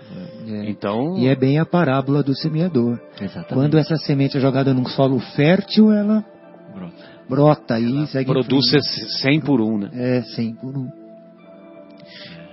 [0.48, 0.70] É.
[0.70, 3.00] Então, E é bem a parábola do semeador.
[3.20, 3.54] Exatamente.
[3.54, 6.24] Quando essa semente é jogada num solo fértil, ela
[6.74, 6.93] Brota.
[7.30, 9.12] brota e segue em produz frente.
[9.22, 9.89] 100 por um, né?
[9.93, 10.89] É, 100 por um.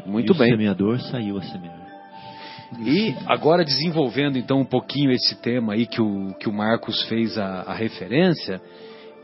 [0.06, 0.48] Muito e bem.
[0.48, 1.82] O semeador saiu a semear.
[2.80, 7.36] E agora desenvolvendo então um pouquinho esse tema aí que o, que o Marcos fez
[7.36, 8.60] a, a referência,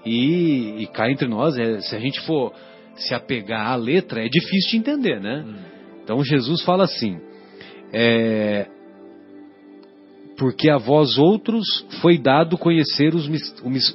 [0.04, 2.52] e, e cá entre nós, é, se a gente for
[2.98, 5.44] se apegar à letra, é difícil de entender, né?
[6.02, 7.18] Então Jesus fala assim:
[7.92, 8.66] é,
[10.36, 11.66] porque a vós outros
[12.00, 13.28] foi dado conhecer os,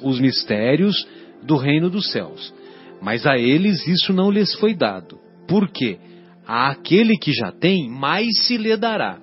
[0.02, 1.06] os mistérios
[1.42, 2.52] do reino dos céus,
[3.00, 5.18] mas a eles isso não lhes foi dado.
[5.46, 5.98] Por quê?
[6.46, 9.18] A aquele que já tem, mais se lhe dará.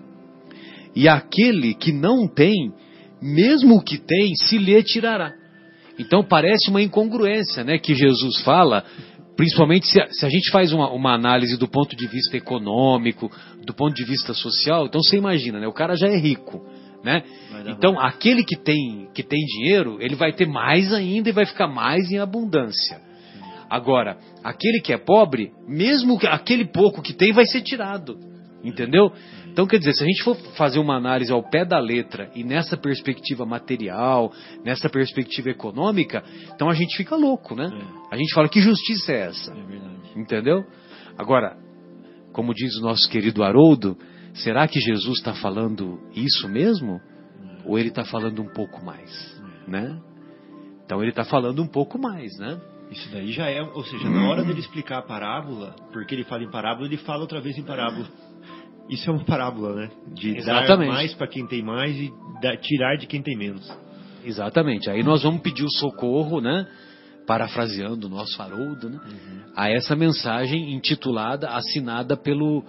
[0.96, 2.74] E aquele que não tem,
[3.22, 5.34] mesmo o que tem, se lhe tirará.
[6.00, 8.84] Então parece uma incongruência, né, que Jesus fala,
[9.36, 13.32] principalmente se a, se a gente faz uma, uma análise do ponto de vista econômico,
[13.66, 16.62] do ponto de vista social, então você imagina, né, o cara já é rico,
[17.04, 17.24] né?
[17.72, 21.68] Então aquele que tem que tem dinheiro, ele vai ter mais ainda e vai ficar
[21.68, 23.02] mais em abundância.
[23.70, 28.18] Agora, aquele que é pobre, mesmo que- aquele pouco que tem vai ser tirado.
[28.64, 29.12] Entendeu?
[29.52, 32.44] Então, quer dizer, se a gente for fazer uma análise ao pé da letra e
[32.44, 34.32] nessa perspectiva material,
[34.64, 36.24] nessa perspectiva econômica,
[36.56, 37.70] então a gente fica louco, né?
[38.10, 39.52] A gente fala, que justiça é essa?
[39.52, 39.92] É verdade.
[40.16, 40.66] Entendeu?
[41.18, 41.58] Agora,
[42.32, 43.98] como diz o nosso querido Haroldo,
[44.34, 47.02] será que Jesus está falando isso mesmo?
[47.66, 49.12] Ou ele está falando um pouco mais?
[49.68, 50.00] Né?
[50.86, 52.60] Então ele está falando um pouco mais, né?
[52.90, 56.44] Isso daí já é, ou seja, na hora dele explicar a parábola, porque ele fala
[56.44, 58.06] em parábola, ele fala outra vez em parábola.
[58.92, 59.90] Isso é uma parábola, né?
[60.14, 60.90] De Exatamente.
[60.90, 62.12] dar mais para quem tem mais e
[62.42, 63.68] dar- tirar de quem tem menos.
[64.24, 64.90] Exatamente.
[64.90, 66.68] Aí nós vamos pedir o socorro, né?
[67.26, 69.00] Parafraseando o nosso Haroldo, né?
[69.56, 72.64] A essa mensagem intitulada, assinada pelo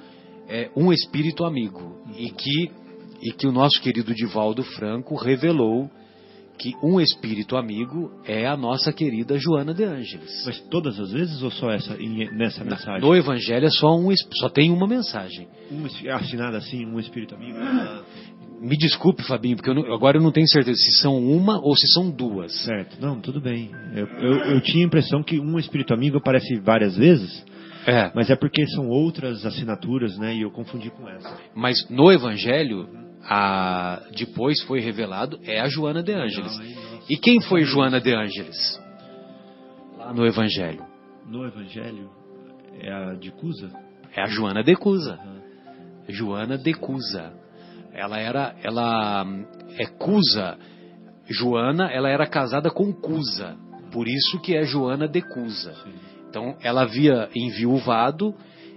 [0.49, 2.01] é, Um Espírito Amigo.
[2.16, 2.70] E que,
[3.20, 5.90] e que o nosso querido Divaldo Franco revelou
[6.59, 10.43] que um espírito amigo é a nossa querida Joana de Ângeles.
[10.47, 11.97] Mas todas as vezes ou só essa
[12.33, 13.01] nessa mensagem?
[13.01, 14.09] No Evangelho é só, um,
[14.39, 15.49] só tem uma mensagem.
[15.70, 17.59] Um, es- assinado assim, um espírito amigo?
[17.61, 18.03] Ah,
[18.61, 21.74] Me desculpe, Fabinho, porque eu não- agora eu não tenho certeza se são uma ou
[21.77, 22.53] se são duas.
[22.62, 22.97] certo.
[23.01, 23.70] Não, tudo bem.
[23.95, 27.45] Eu, eu, eu tinha a impressão que um espírito amigo aparece várias vezes,
[27.85, 28.12] É.
[28.15, 30.37] mas é porque são outras assinaturas, né?
[30.37, 31.37] E eu confundi com essa.
[31.57, 32.89] Mas no Evangelho,
[33.24, 36.53] a, depois foi revelado, é a Joana de Ângeles.
[37.09, 38.81] E quem foi Joana de Ângeles?
[39.97, 40.85] Lá no Evangelho.
[41.27, 42.11] No Evangelho,
[42.81, 43.70] é a de Cusa?
[44.15, 45.19] É a Joana de Cusa.
[46.09, 47.32] Joana de Cusa.
[47.93, 49.24] Ela era, ela
[49.78, 50.59] é Cusa.
[51.28, 53.57] Joana, ela era casada com Cusa.
[53.93, 55.74] Por isso que é Joana de Cusa.
[56.28, 58.35] Então, ela havia enviuvado,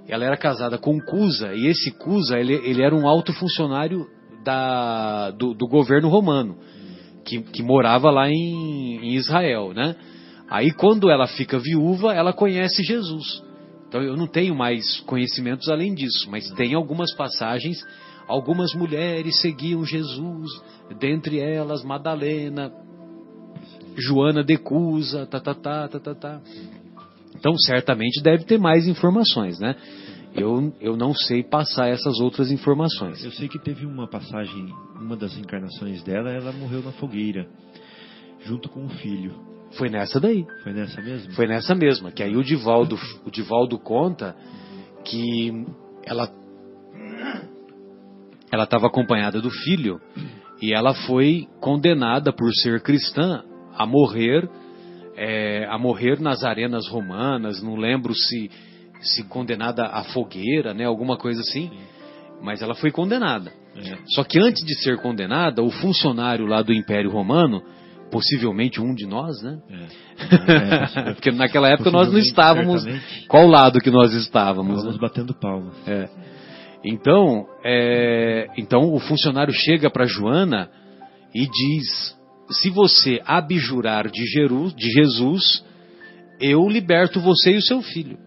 [0.07, 4.05] ela era casada com Cusa, e esse Cusa, ele, ele era um alto funcionário
[4.45, 6.55] da, do, do governo romano,
[7.25, 9.95] que, que morava lá em, em Israel, né?
[10.47, 13.43] Aí, quando ela fica viúva, ela conhece Jesus.
[13.87, 17.77] Então, eu não tenho mais conhecimentos além disso, mas tem algumas passagens,
[18.27, 20.51] algumas mulheres seguiam Jesus,
[20.99, 22.71] dentre elas Madalena,
[23.97, 26.41] Joana de Cusa, tá, tá, tá, tá, tá, tá.
[27.35, 29.75] Então, certamente deve ter mais informações, né?
[30.35, 33.23] Eu, eu não sei passar essas outras informações.
[33.23, 34.67] Eu sei que teve uma passagem,
[34.99, 37.47] uma das encarnações dela, ela morreu na fogueira,
[38.43, 39.33] junto com o filho.
[39.77, 40.45] Foi nessa daí.
[40.61, 41.33] Foi nessa mesmo?
[41.33, 42.11] Foi nessa mesma.
[42.11, 44.35] Que aí o Divaldo, o Divaldo conta
[45.05, 45.65] que
[46.05, 46.29] ela
[48.51, 49.99] ela estava acompanhada do filho
[50.61, 53.43] e ela foi condenada por ser cristã
[53.73, 54.49] a morrer
[55.17, 57.61] é, a morrer nas arenas romanas.
[57.61, 58.49] Não lembro se
[59.01, 60.85] se condenada à fogueira, né?
[60.85, 61.71] Alguma coisa assim.
[62.41, 63.51] Mas ela foi condenada.
[63.75, 63.97] É.
[64.07, 67.61] Só que antes de ser condenada, o funcionário lá do Império Romano,
[68.11, 69.57] possivelmente um de nós, né?
[69.69, 71.13] É.
[71.13, 72.83] Porque naquela época nós não estávamos.
[72.83, 73.27] certamente.
[73.27, 74.77] Qual lado que nós estávamos?
[74.77, 75.01] Estávamos né?
[75.01, 75.75] batendo palmas.
[75.87, 76.09] É.
[76.83, 80.69] Então, é, então o funcionário chega para Joana
[81.33, 82.15] e diz:
[82.51, 85.65] se você abjurar de, Jeru, de Jesus,
[86.39, 88.17] eu liberto você e o seu filho.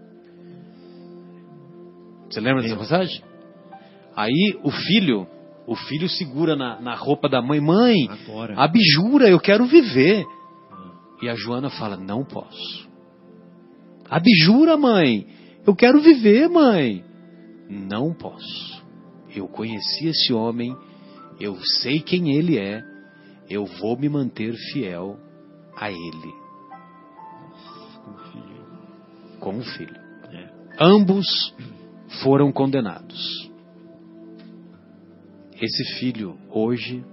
[2.31, 3.23] Você lembra dessa passagem?
[4.15, 5.27] Aí o filho,
[5.67, 8.55] o filho segura na, na roupa da mãe, mãe, Agora.
[8.59, 10.25] abjura, eu quero viver.
[11.23, 12.89] E a Joana fala: Não posso.
[14.09, 15.27] Abjura, mãe.
[15.67, 17.05] Eu quero viver, mãe.
[17.69, 18.83] Não posso.
[19.35, 20.75] Eu conheci esse homem,
[21.39, 22.83] eu sei quem ele é,
[23.51, 25.17] eu vou me manter fiel
[25.77, 26.33] a ele,
[28.05, 28.67] Com o filho.
[29.39, 29.97] com o filho.
[30.33, 30.49] É.
[30.81, 31.27] Ambos
[32.23, 33.19] foram condenados.
[35.61, 37.05] Esse filho hoje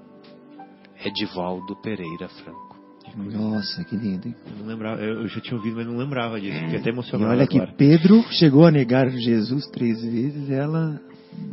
[1.04, 2.76] é Divaldo Pereira Franco.
[3.18, 4.28] Nossa, que lindo.
[4.28, 4.36] hein?
[4.52, 6.58] Eu não lembrava, eu já tinha ouvido, mas não lembrava disso.
[6.60, 7.74] Fiquei até E emocionado olha que agora.
[7.78, 11.00] Pedro chegou a negar Jesus três vezes, ela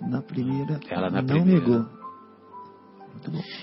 [0.09, 1.61] na primeira Ela na não primeira.
[1.61, 1.87] negou.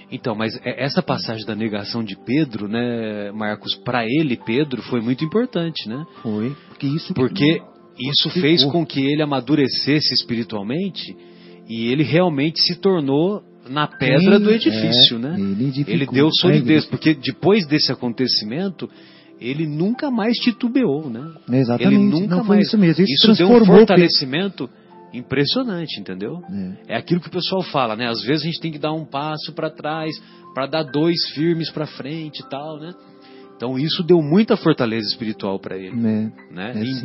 [0.09, 5.01] Então, mas é- essa passagem da negação de Pedro, né, Marcos, para ele, Pedro, foi
[5.01, 6.05] muito importante, né?
[6.21, 7.61] Foi, porque isso Porque
[7.99, 11.15] isso fez com que ele amadurecesse espiritualmente
[11.67, 15.35] e ele realmente se tornou na pedra Quem do edifício, é, né?
[15.39, 18.89] ele Ele deu a solidez, porque depois desse acontecimento,
[19.39, 21.31] ele nunca mais titubeou, né?
[21.51, 22.67] Exatamente, Ele nunca não foi mais.
[22.67, 23.05] isso mesmo.
[23.05, 24.69] Isso, deu um fortalecimento
[25.13, 26.41] impressionante, entendeu?
[26.87, 26.93] É.
[26.93, 28.07] É aquilo que o pessoal fala, né?
[28.07, 30.11] Às vezes a gente tem que dar um passo para trás
[30.53, 32.91] para dar dois firmes para frente e tal, né?
[33.55, 36.31] Então isso deu muita fortaleza espiritual para ele, É.
[36.51, 36.71] né?
[36.75, 37.01] É, sim.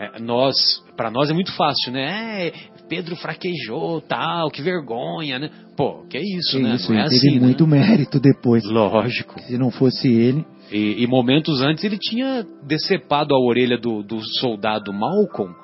[0.00, 0.56] É, nós,
[0.96, 2.46] para nós é muito fácil, né?
[2.48, 2.52] É,
[2.88, 5.50] Pedro fraquejou, tal, que vergonha, né?
[5.76, 6.74] Pô, que isso, Que né?
[6.74, 7.44] isso, Não é ele teve assim, né?
[7.46, 8.64] muito mérito depois.
[8.64, 9.38] Lógico.
[9.42, 14.18] Se não fosse ele, E, e momentos antes ele tinha decepado a orelha do, do
[14.40, 15.54] soldado Malcolm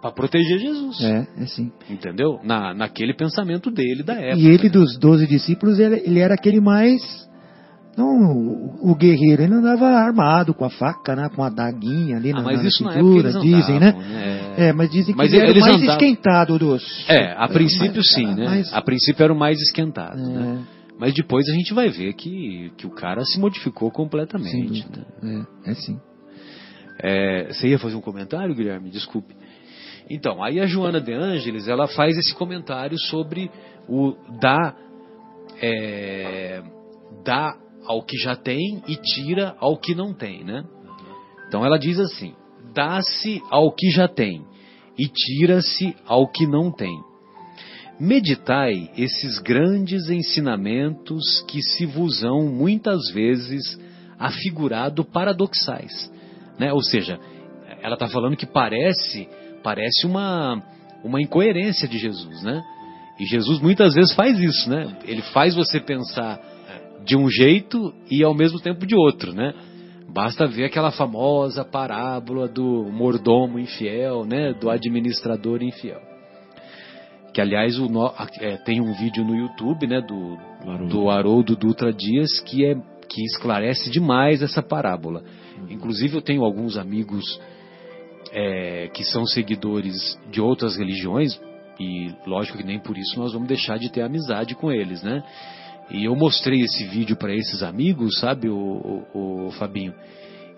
[0.00, 1.00] para proteger Jesus.
[1.02, 1.70] é, é sim.
[1.90, 2.38] Entendeu?
[2.44, 4.38] Na, naquele pensamento dele da época.
[4.40, 4.68] E ele, né?
[4.70, 7.00] dos doze discípulos, ele, ele era aquele mais.
[7.96, 8.06] Não,
[8.82, 12.42] o, guerreiro, ele andava armado com a faca, né, com a daguinha ali Ah, na,
[12.42, 13.88] mas na isso cintura, dizem, né?
[13.88, 14.54] andavam, né?
[14.58, 17.08] É, mas dizem que Mas ele era mais andavam- esquentado dos.
[17.08, 18.62] É, a princípio mas- sim, né?
[18.72, 20.22] A princípio era o mais esquentado, É.
[20.28, 20.64] né?
[20.98, 24.66] Mas depois a gente vai ver que, que o cara se modificou completamente.
[24.84, 25.06] dúvida.
[25.22, 25.46] né?
[25.66, 25.98] É, é sim.
[27.02, 28.88] É, você ia fazer um comentário, Guilherme?
[28.90, 29.34] Desculpe.
[30.10, 33.50] Então, aí a Joana de Ângeles, ela faz esse comentário sobre
[33.88, 34.74] o dar,
[35.60, 36.62] é,
[37.24, 37.54] dá
[37.86, 40.64] ao que já tem e tira ao que não tem, né?
[41.48, 42.34] Então ela diz assim:
[42.74, 44.44] dá-se ao que já tem
[44.98, 46.94] e tira-se ao que não tem.
[47.98, 53.78] Meditai esses grandes ensinamentos que se vos hão muitas vezes
[54.18, 56.12] afigurado paradoxais,
[56.58, 56.72] né?
[56.72, 57.18] Ou seja,
[57.82, 59.28] ela está falando que parece
[59.62, 60.62] parece uma
[61.02, 62.62] uma incoerência de Jesus, né?
[63.18, 64.98] E Jesus muitas vezes faz isso, né?
[65.04, 66.38] Ele faz você pensar
[67.06, 69.54] de um jeito e ao mesmo tempo de outro, né?
[70.12, 74.52] Basta ver aquela famosa parábola do mordomo infiel, né?
[74.52, 76.00] Do administrador infiel.
[77.32, 77.88] Que aliás o
[78.40, 80.00] é, tem um vídeo no YouTube, né?
[80.00, 80.88] Do, Do Haroldo.
[80.88, 82.74] do Haroldo Dutra Dias que é
[83.08, 85.22] que esclarece demais essa parábola.
[85.70, 87.40] Inclusive eu tenho alguns amigos
[88.32, 91.40] é, que são seguidores de outras religiões
[91.78, 95.22] e lógico que nem por isso nós vamos deixar de ter amizade com eles, né?
[95.90, 99.94] E eu mostrei esse vídeo para esses amigos, sabe, o, o, o Fabinho,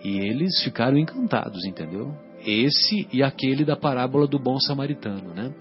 [0.02, 2.14] e eles ficaram encantados, entendeu?
[2.46, 5.52] Esse e aquele da parábola do bom samaritano, né?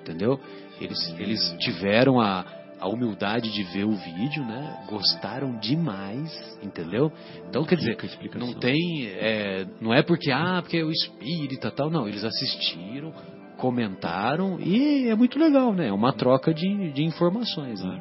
[0.00, 0.40] Entendeu?
[0.80, 2.46] Eles, eles tiveram a,
[2.80, 4.86] a humildade de ver o vídeo, né?
[4.88, 6.30] Gostaram demais,
[6.62, 7.12] entendeu?
[7.48, 7.98] Então, quer dizer,
[8.36, 12.08] não tem, é, não é porque ah, porque é o espírita tal, não.
[12.08, 13.12] Eles assistiram,
[13.58, 15.88] comentaram e é muito legal, né?
[15.88, 17.82] É uma troca de, de informações.
[17.82, 18.00] Né?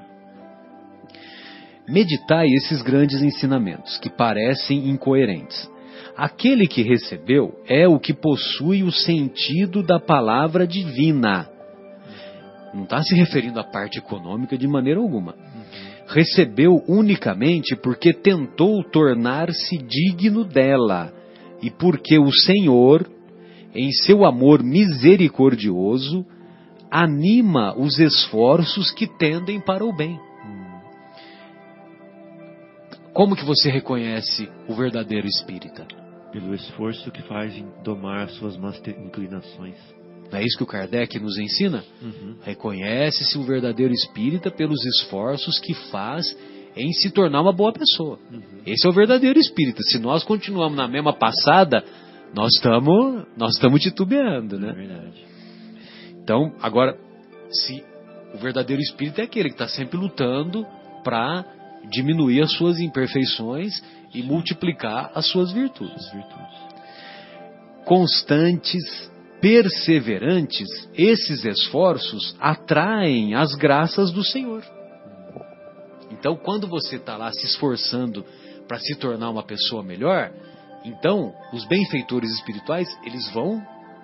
[1.88, 5.70] Meditai esses grandes ensinamentos que parecem incoerentes.
[6.18, 11.48] Aquele que recebeu é o que possui o sentido da palavra divina.
[12.74, 15.34] Não está se referindo à parte econômica de maneira alguma.
[16.08, 21.14] Recebeu unicamente porque tentou tornar-se digno dela
[21.62, 23.10] e porque o Senhor,
[23.74, 26.26] em seu amor misericordioso,
[26.92, 30.27] anima os esforços que tendem para o bem.
[33.18, 35.88] Como que você reconhece o verdadeiro espírita?
[36.32, 39.76] Pelo esforço que faz em domar as suas más inclinações.
[40.32, 41.84] Não é isso que o Kardec nos ensina?
[42.00, 42.36] Uhum.
[42.44, 46.28] Reconhece-se o verdadeiro espírita pelos esforços que faz
[46.76, 48.20] em se tornar uma boa pessoa.
[48.68, 49.82] Esse é o verdadeiro espírita.
[49.82, 51.84] Se nós continuamos na mesma passada,
[52.36, 54.74] nós estamos nós estamos titubeando, É né?
[54.74, 55.26] verdade.
[56.22, 56.96] Então, agora,
[57.50, 57.84] se
[58.36, 60.64] o verdadeiro espírito é aquele que está sempre lutando
[61.04, 61.57] para
[61.90, 63.82] diminuir as suas imperfeições
[64.14, 66.12] e multiplicar as suas virtudes.
[67.86, 68.84] Constantes,
[69.42, 74.64] perseverantes, esses esforços atraem as graças do Senhor.
[76.12, 78.26] Então, quando você está lá se esforçando
[78.68, 80.32] para se tornar uma pessoa melhor,
[80.84, 83.62] então os benfeitores espirituais eles vão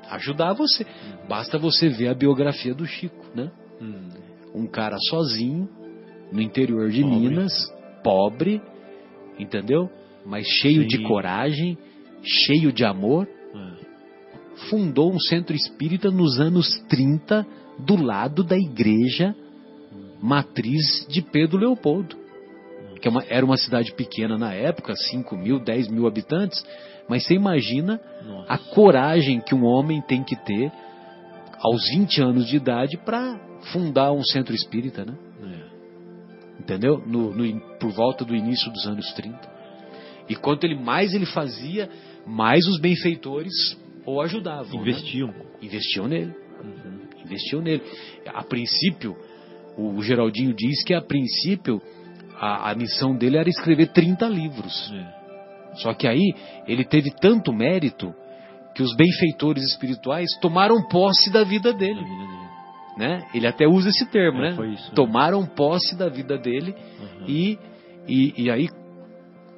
[0.09, 0.85] ajudar você.
[1.27, 3.51] Basta você ver a biografia do Chico, né?
[3.81, 4.09] Hum.
[4.53, 5.67] um cara sozinho
[6.33, 7.19] no interior de Pobre.
[7.19, 7.53] Minas,
[8.03, 8.61] pobre,
[9.39, 9.89] entendeu?
[10.25, 10.87] Mas cheio Sim.
[10.87, 11.77] de coragem,
[12.23, 13.83] cheio de amor, É.
[14.69, 17.45] fundou um centro espírita nos anos 30
[17.79, 19.35] do lado da igreja
[20.21, 22.15] matriz de Pedro Leopoldo.
[23.01, 26.63] Que é era uma cidade pequena na época, 5 mil, 10 mil habitantes,
[27.09, 28.53] mas você imagina Nossa.
[28.53, 30.71] a coragem que um homem tem que ter
[31.59, 33.37] aos 20 anos de idade para
[33.73, 35.13] fundar um centro espírita, né?
[36.63, 37.03] Entendeu?
[37.05, 39.37] No, no por volta do início dos anos 30.
[40.29, 41.89] E quanto ele mais ele fazia,
[42.25, 43.51] mais os benfeitores
[44.05, 44.73] o ajudavam.
[44.73, 44.81] né?
[44.81, 45.33] Investiam.
[45.61, 46.33] Investiam nele.
[46.63, 46.99] Uhum.
[47.25, 47.83] Investiam nele.
[48.33, 49.15] A princípio,
[49.77, 51.81] o Geraldinho diz que a princípio
[52.39, 54.91] a, a missão dele era escrever 30 livros.
[54.93, 55.23] É.
[55.75, 56.33] Só que aí
[56.67, 58.13] ele teve tanto mérito
[58.75, 61.99] que os benfeitores espirituais tomaram posse da vida dele.
[61.99, 62.42] vida dele.
[62.97, 63.25] Né?
[63.33, 64.67] Ele até usa esse termo, É, né?
[64.73, 64.95] isso, né?
[64.95, 67.25] Tomaram posse da vida dele Uhum.
[67.27, 67.59] e,
[68.07, 68.69] e, e aí,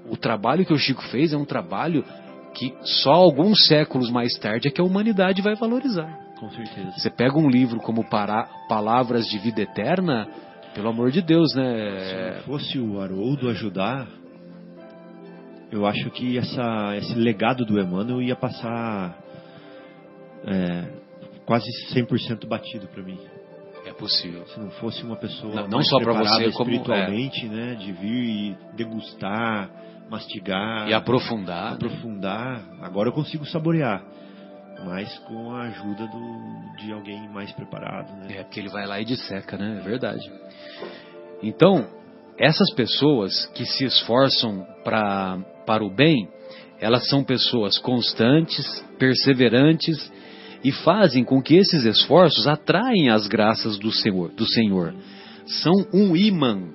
[0.10, 2.04] o trabalho que o Chico fez é um trabalho
[2.54, 6.18] que só alguns séculos mais tarde é que a humanidade vai valorizar.
[6.40, 6.92] Com certeza.
[6.92, 10.28] Você pega um livro como Pará- Palavras de Vida Eterna,
[10.74, 12.36] pelo amor de Deus, Se né?
[12.36, 14.08] não fosse o Haroldo ajudar,
[15.72, 19.18] eu acho que essa, esse legado do Emmanuel ia passar
[20.46, 20.86] é,
[21.46, 23.20] quase 100% batido para mim.
[23.86, 24.46] É possível.
[24.48, 26.74] Se não fosse uma pessoa Não- não só preparada você, como- é.
[26.74, 29.70] espiritualmente, né, de vir e degustar,
[30.10, 31.70] mastigar, E aprofundar.
[31.70, 31.76] né?
[31.76, 34.04] aprofundar, agora eu consigo saborear,
[34.86, 38.38] mas com a ajuda do, de alguém mais preparado, né?
[38.40, 39.78] É, porque ele vai lá e disseca, né?
[39.80, 40.32] É verdade.
[41.44, 41.88] Então,
[42.40, 46.28] essas pessoas que se esforçam pra, para o bem,
[46.80, 48.66] elas são pessoas constantes,
[48.98, 50.12] perseverantes
[50.66, 54.32] e fazem com que esses esforços atraem as graças do Senhor.
[54.32, 54.96] Do Senhor.
[55.46, 56.70] São um imã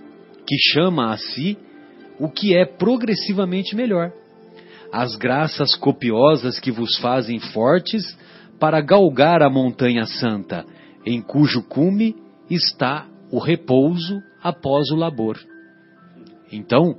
[0.47, 1.59] que chama a si
[2.17, 4.13] o que é progressivamente melhor.
[4.93, 8.17] As graças copiosas que vos fazem fortes
[8.61, 10.65] para galgar a montanha santa,
[11.05, 12.15] em cujo cume
[12.49, 15.37] está o repouso após o labor.
[16.53, 16.97] Então,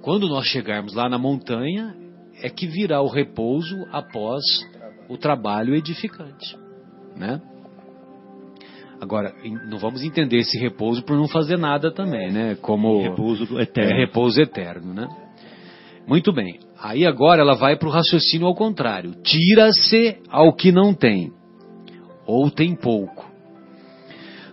[0.00, 1.94] quando nós chegarmos lá na montanha,
[2.42, 4.42] é que virá o repouso após
[5.10, 6.56] o trabalho edificante,
[7.16, 7.40] né?
[9.00, 9.34] Agora,
[9.68, 12.54] não vamos entender esse repouso por não fazer nada também, né?
[12.60, 13.96] Como Repouso é eterno.
[13.96, 15.08] repouso eterno, né?
[16.06, 16.60] Muito bem.
[16.78, 19.14] Aí agora ela vai para o raciocínio ao contrário.
[19.22, 21.32] Tira-se ao que não tem,
[22.26, 23.28] ou tem pouco.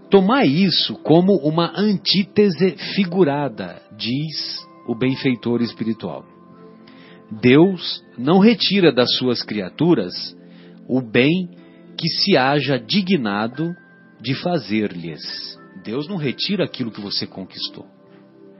[0.09, 6.23] Tomai isso como uma antítese figurada, diz o benfeitor espiritual.
[7.41, 10.13] Deus não retira das suas criaturas
[10.87, 11.49] o bem
[11.97, 13.75] que se haja dignado
[14.21, 15.57] de fazer-lhes.
[15.83, 17.85] Deus não retira aquilo que você conquistou.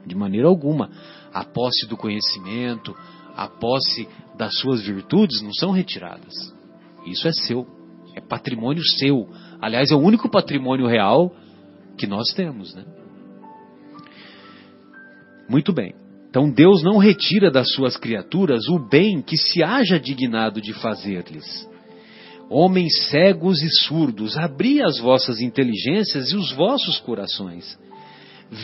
[0.06, 0.90] De maneira alguma.
[1.34, 2.96] A posse do conhecimento,
[3.36, 6.34] a posse das suas virtudes não são retiradas.
[7.06, 7.68] Isso é seu.
[8.16, 9.30] É patrimônio seu.
[9.62, 11.36] Aliás, é o único patrimônio real
[11.98, 12.86] que nós temos, né?
[15.50, 15.94] Muito bem.
[16.30, 21.68] Então Deus não retira das suas criaturas o bem que se haja dignado de fazer-lhes.
[22.50, 27.78] Homens cegos e surdos, abri as vossas inteligências e os vossos corações.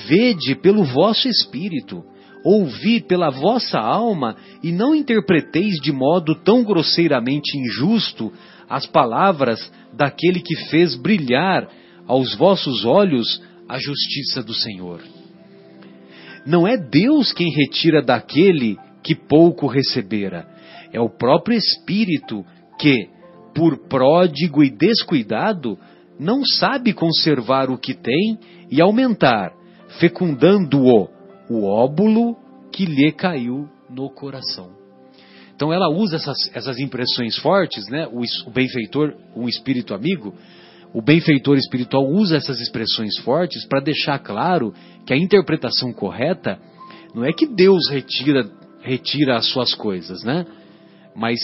[0.07, 2.03] Vede pelo vosso espírito
[2.43, 8.31] ouvi pela vossa alma e não interpreteis de modo tão grosseiramente injusto
[8.69, 11.69] as palavras daquele que fez brilhar
[12.05, 15.01] aos vossos olhos a justiça do Senhor.
[16.45, 20.45] Não é Deus quem retira daquele que pouco recebera,
[20.91, 22.45] é o próprio Espírito
[22.77, 23.07] que,
[23.53, 25.77] por pródigo e descuidado,
[26.19, 28.39] não sabe conservar o que tem
[28.69, 29.53] e aumentar,
[29.99, 31.09] fecundando-o,
[31.49, 32.35] o óbulo
[32.71, 34.71] que lhe caiu no coração.
[35.55, 38.07] Então ela usa essas, essas impressões fortes, né?
[38.07, 40.33] O, o benfeitor, um espírito amigo,
[40.93, 44.73] o benfeitor espiritual usa essas expressões fortes para deixar claro
[45.05, 46.59] que a interpretação correta
[47.13, 48.49] não é que Deus retira,
[48.81, 50.45] retira as suas coisas, né?
[51.15, 51.39] Mas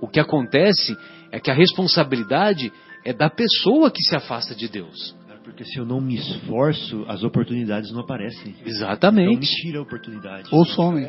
[0.00, 0.96] o que acontece
[1.32, 2.70] é que a responsabilidade
[3.04, 5.16] é da pessoa que se afasta de Deus.
[5.42, 8.54] Porque se eu não me esforço, as oportunidades não aparecem.
[8.64, 9.30] Exatamente.
[9.30, 10.48] Então me tira a oportunidade.
[10.52, 11.08] Ou somem.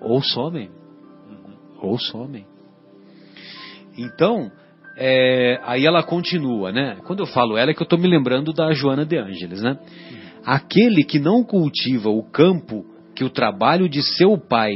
[0.00, 0.70] Ou somem.
[1.82, 2.46] Ou somem.
[3.98, 4.50] Então,
[4.96, 6.96] é, aí ela continua, né?
[7.04, 9.78] Quando eu falo ela é que eu estou me lembrando da Joana de Ângeles, né?
[10.44, 12.84] Aquele que não cultiva o campo
[13.14, 14.72] que o trabalho de seu pai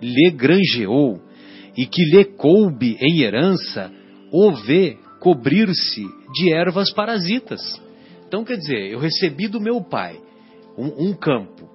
[0.00, 1.20] lhe granjeou
[1.78, 3.92] e que lhe coube em herança,
[4.32, 7.60] o vê cobrir-se de ervas parasitas.
[8.26, 10.18] Então, quer dizer, eu recebi do meu pai
[10.76, 11.70] um, um, campo.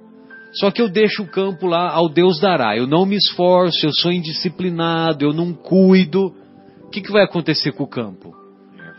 [0.60, 2.76] Só que eu deixo o campo lá ao Deus dará.
[2.76, 6.36] Eu não me esforço, eu sou indisciplinado, eu não cuido.
[6.84, 8.36] O que, que vai acontecer com o campo?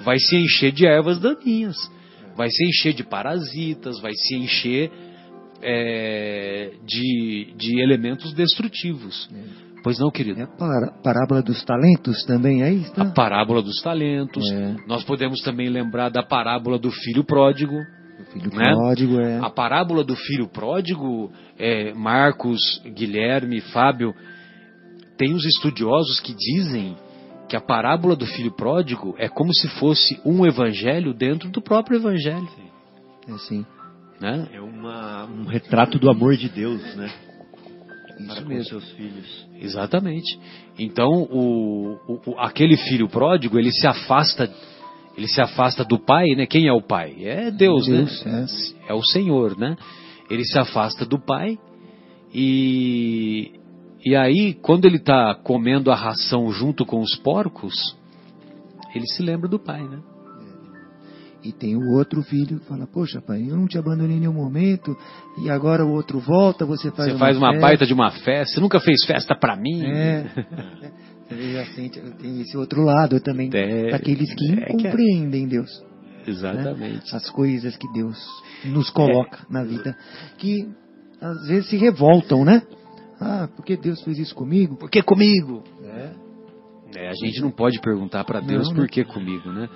[0.03, 1.77] Vai se encher de ervas daninhas,
[2.35, 4.91] vai se encher de parasitas, vai se encher
[5.63, 9.29] é, de, de elementos destrutivos.
[9.85, 10.41] Pois não, querido?
[10.41, 13.03] É a parábola dos talentos também aí está?
[13.03, 14.43] A parábola dos talentos.
[14.51, 14.77] É.
[14.89, 17.75] Nós podemos também lembrar da parábola do filho pródigo.
[17.75, 18.73] O filho né?
[18.73, 19.39] pródigo, é.
[19.41, 24.15] A parábola do filho pródigo, é, Marcos, Guilherme, Fábio,
[25.19, 26.97] tem os estudiosos que dizem
[27.47, 31.99] que a parábola do filho pródigo é como se fosse um evangelho dentro do próprio
[31.99, 32.49] evangelho.
[33.29, 33.67] É sim.
[34.19, 34.49] Né?
[34.51, 37.13] É uma, um retrato do amor de Deus, né?
[38.27, 39.47] Para com seus filhos.
[39.61, 40.39] Exatamente.
[40.79, 44.51] Então, o, o, aquele filho pródigo, ele se afasta,
[45.17, 46.47] ele se afasta do pai, né?
[46.47, 47.17] Quem é o pai?
[47.21, 48.47] É Deus, Deus né?
[48.89, 48.93] É.
[48.93, 49.77] é o Senhor, né?
[50.31, 51.59] Ele se afasta do pai
[52.33, 53.53] e
[54.05, 57.75] e aí, quando ele está comendo a ração junto com os porcos,
[58.95, 59.99] ele se lembra do pai, né?
[61.45, 64.33] E tem o outro filho que fala, poxa pai, eu não te abandonei em nenhum
[64.33, 64.97] momento,
[65.43, 67.61] e agora o outro volta, você faz Você uma faz uma festa.
[67.61, 69.85] baita de uma festa, você nunca fez festa para mim.
[69.85, 70.25] É.
[71.27, 75.71] Você já sente, tem esse outro lado também, É, daqueles que é é- compreendem Deus.
[76.27, 77.17] Exatamente.
[77.17, 78.17] As coisas que Deus
[78.67, 79.97] nos coloca na vida,
[80.37, 80.69] que
[81.21, 82.63] às vezes se revoltam, né?
[83.19, 84.77] Ah, por que Deus fez isso comigo?
[84.77, 85.65] Por que comigo?
[85.83, 86.11] É.
[86.97, 89.69] É, a gente não pode perguntar para Deus Não, por que comigo, né?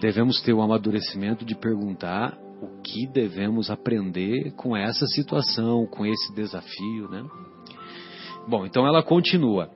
[0.00, 6.34] Devemos ter o amadurecimento de perguntar o que devemos aprender com essa situação, com esse
[6.34, 7.22] desafio, né?
[8.48, 9.70] Bom, então ela continua.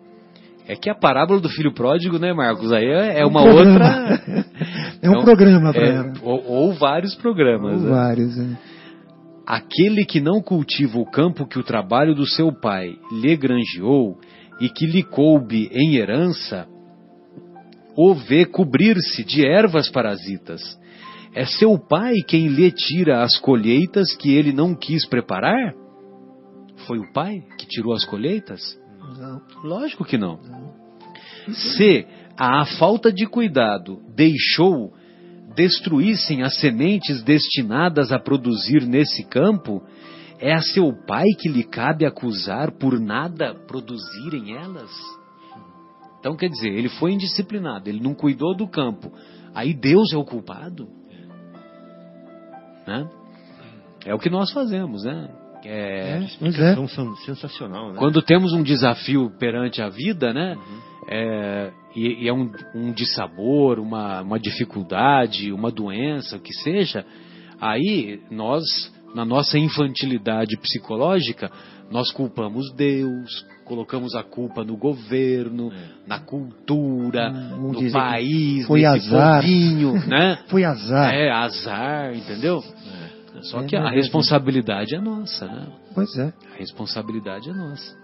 [0.66, 2.70] É que a parábola do filho pródigo, né, Marcos?
[2.72, 3.72] Aí é, é uma programa.
[3.72, 4.48] outra.
[5.00, 6.12] É um programa para é, ela.
[6.24, 7.80] ou, ou vários programas.
[7.80, 7.88] né?
[7.88, 8.58] Vários, é.
[9.46, 14.18] Aquele que não cultiva o campo que o trabalho do seu pai lhe granjeou
[14.60, 16.66] e que lhe coube em herança,
[18.00, 20.62] o vê cobrir-se de ervas parasitas.
[21.34, 25.74] É seu pai quem lhe tira as colheitas que ele não quis preparar?
[26.86, 28.60] Foi o pai que tirou as colheitas?
[29.18, 29.42] Não.
[29.64, 30.38] Lógico que não.
[31.52, 32.06] Se
[32.36, 34.92] a falta de cuidado deixou
[35.56, 39.82] destruíssem as sementes destinadas a produzir nesse campo,
[40.38, 45.17] é a seu pai que lhe cabe acusar por nada produzirem elas?
[46.20, 49.12] Então quer dizer, ele foi indisciplinado, ele não cuidou do campo.
[49.54, 50.88] Aí Deus é o culpado?
[52.86, 53.08] Né?
[54.04, 55.28] É o que nós fazemos, né?
[55.64, 56.18] É, é.
[56.20, 57.98] Explicação sen- sensacional, né?
[57.98, 60.56] quando temos um desafio perante a vida, né?
[61.10, 67.04] É, e, e é um, um dissabor, uma, uma dificuldade, uma doença, o que seja,
[67.60, 68.62] aí nós,
[69.14, 71.50] na nossa infantilidade psicológica,
[71.90, 75.70] nós culpamos Deus, colocamos a culpa no governo,
[76.06, 79.40] na cultura, Hum, no país, foi azar.
[79.42, 80.38] povinho, né?
[80.48, 81.14] Foi azar.
[81.14, 82.62] É, azar, entendeu?
[83.42, 85.66] Só É que a responsabilidade é nossa, né?
[85.94, 86.32] Pois é.
[86.54, 87.96] A responsabilidade é nossa.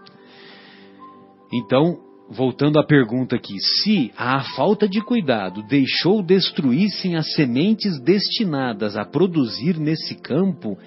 [1.52, 1.96] Então,
[2.28, 9.04] voltando à pergunta aqui, se a falta de cuidado deixou destruíssem as sementes destinadas a
[9.04, 10.78] produzir nesse campo,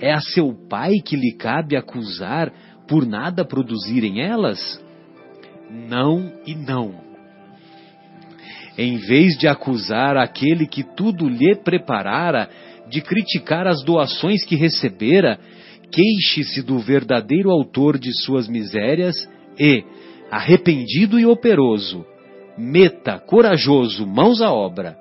[0.00, 2.52] é a seu pai que lhe cabe acusar
[2.88, 4.82] por nada produzirem elas?
[5.70, 7.06] Não e não.
[8.78, 12.48] Em vez de acusar aquele que tudo lhe preparara,
[12.88, 15.38] de criticar as doações que recebera,
[15.90, 19.28] queixe-se do verdadeiro autor de suas misérias
[19.58, 19.82] e,
[20.30, 22.04] arrependido e operoso,
[22.56, 24.96] meta, corajoso, mãos à obra,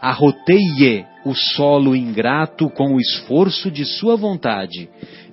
[0.00, 4.88] arroteie o solo ingrato com o esforço de sua vontade,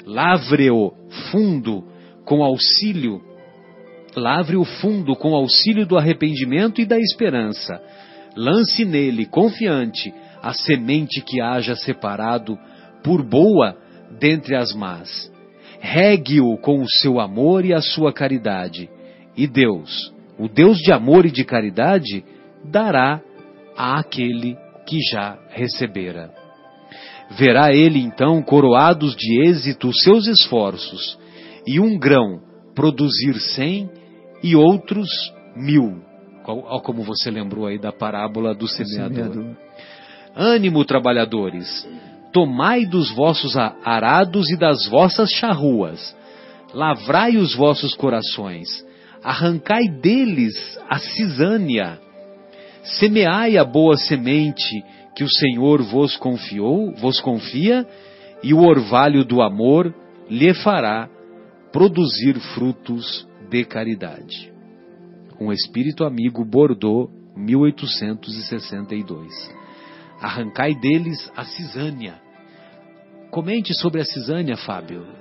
[0.06, 0.94] lavre-o
[1.32, 1.84] fundo
[2.26, 3.22] com auxílio,
[4.16, 7.82] lavre o fundo com auxílio do arrependimento e da esperança,
[8.36, 12.58] lance nele, confiante, a semente que haja separado
[13.04, 13.76] por boa
[14.20, 15.32] dentre as más.
[15.80, 18.90] Regue-o com o seu amor e a sua caridade.
[19.40, 22.26] E Deus, o Deus de amor e de caridade,
[22.66, 23.22] dará
[23.78, 26.30] àquele que já recebera.
[27.38, 31.18] Verá ele então coroados de êxito os seus esforços,
[31.66, 32.42] e um grão
[32.76, 33.90] produzir cem
[34.44, 35.08] e outros
[35.56, 36.02] mil.
[36.84, 39.32] Como você lembrou aí da parábola do semeador.
[39.32, 39.56] semeador.
[40.36, 41.88] Ânimo, trabalhadores!
[42.34, 46.14] Tomai dos vossos arados e das vossas charruas,
[46.74, 48.86] lavrai os vossos corações,
[49.24, 51.98] arrancai deles a cisânia,
[52.84, 54.84] semeai a boa semente
[55.16, 57.88] que o Senhor vos confiou, vos confia,
[58.42, 59.94] e o orvalho do amor
[60.30, 61.10] lhe fará
[61.72, 64.54] produzir frutos de caridade.
[65.38, 69.60] Com espírito amigo Bordeaux, 1862
[70.22, 72.16] arrancai deles a cisânia.
[73.32, 75.19] Comente sobre a cisânia, Fábio.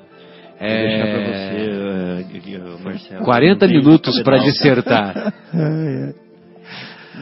[0.60, 2.22] É...
[2.22, 5.32] Você, uh, Marcelo, 40 minutos para dissertar.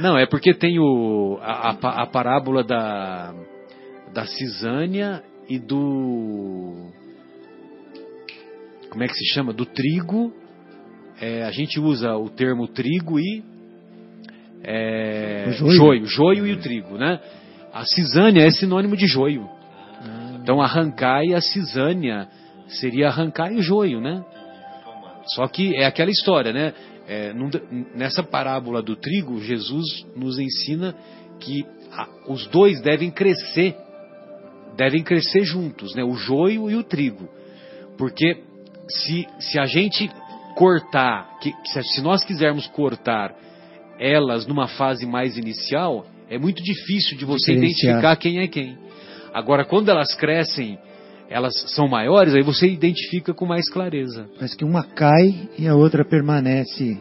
[0.01, 3.35] Não, é porque tem o, a, a, a, parábola da,
[4.13, 6.91] da cisânia e do.
[8.91, 9.53] Como é que se chama?
[9.53, 10.33] Do trigo.
[11.19, 13.43] É, a gente usa o termo trigo e.
[14.63, 15.73] É, joio.
[15.73, 17.21] joio, joio e o trigo, né?
[17.73, 19.49] A cisânia é sinônimo de joio.
[20.43, 22.29] Então arrancai a cisânia
[22.69, 24.25] seria arrancar o joio, né?
[25.35, 26.73] Só que é aquela história, né?
[27.09, 27.33] É,
[27.95, 30.95] nessa parábola do trigo, Jesus nos ensina
[31.39, 33.77] que a, os dois devem crescer,
[34.77, 36.03] devem crescer juntos, né?
[36.03, 37.29] O joio e o trigo.
[37.97, 38.43] Porque
[38.89, 40.11] se, se a gente
[40.55, 41.53] cortar, que,
[41.83, 43.35] se nós quisermos cortar
[43.99, 48.77] elas numa fase mais inicial, é muito difícil de você identificar quem é quem.
[49.33, 50.79] Agora, quando elas crescem,
[51.29, 54.29] elas são maiores, aí você identifica com mais clareza.
[54.35, 56.99] Parece que uma cai e a outra permanece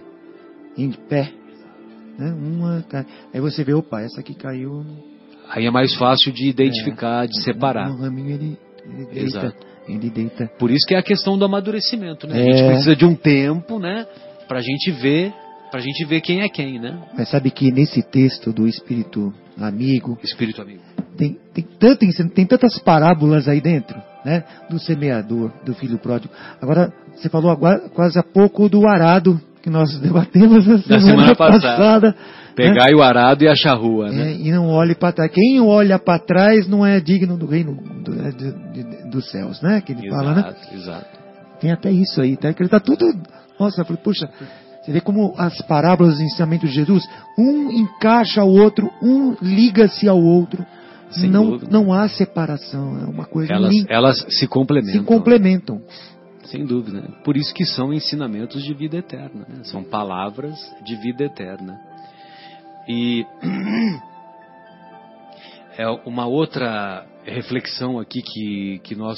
[0.78, 1.32] em pé.
[2.18, 2.32] Né?
[2.32, 3.06] Uma cai.
[3.34, 4.86] Aí você vê, opa, essa aqui caiu.
[5.50, 7.90] Aí é mais fácil de identificar, é, de separar.
[7.90, 9.20] No raminho ele, ele deita.
[9.20, 9.68] Exato.
[9.88, 10.50] Ele deita.
[10.58, 12.40] Por isso que é a questão do amadurecimento, né?
[12.40, 12.42] É.
[12.42, 14.08] A gente precisa de um tempo, né?
[14.48, 15.32] Pra gente ver
[15.76, 16.98] Pra gente ver quem é quem, né?
[17.18, 20.18] Mas sabe que nesse texto do Espírito Amigo.
[20.24, 20.82] Espírito Amigo.
[21.18, 24.44] Tem, tem, tanto, tem tantas parábolas aí dentro, né?
[24.70, 26.34] Do semeador, do filho pródigo.
[26.62, 31.36] Agora, você falou agora, quase há pouco do arado, que nós debatemos na semana, semana
[31.36, 31.62] passada.
[31.62, 32.16] passada
[32.56, 32.96] Pegar né?
[32.96, 34.32] o arado e achar rua, né?
[34.32, 35.32] É, e não olhe para trás.
[35.32, 39.62] Quem olha para trás não é digno do reino do, é, de, de, dos céus,
[39.62, 39.82] né?
[39.82, 40.56] Que ele exato, fala, né?
[40.74, 41.20] Exato.
[41.60, 42.54] Tem até isso aí, tá?
[42.54, 43.06] Que ele tá tudo.
[43.60, 44.30] Nossa, eu falei, puxa,
[44.82, 47.04] você vê como as parábolas do ensinamento de Jesus,
[47.38, 50.66] um encaixa ao outro, um liga-se ao outro.
[51.12, 55.02] Sem não, não há separação, é uma coisa elas, elas se complementam.
[55.02, 55.82] Se complementam.
[56.46, 57.02] Sem dúvida.
[57.24, 59.46] Por isso que são ensinamentos de vida eterna.
[59.48, 59.64] Né?
[59.64, 61.80] São palavras de vida eterna.
[62.88, 63.26] E
[65.78, 69.18] é uma outra reflexão aqui que, que nós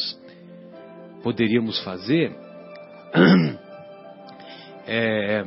[1.22, 2.35] poderíamos fazer
[4.89, 5.43] É,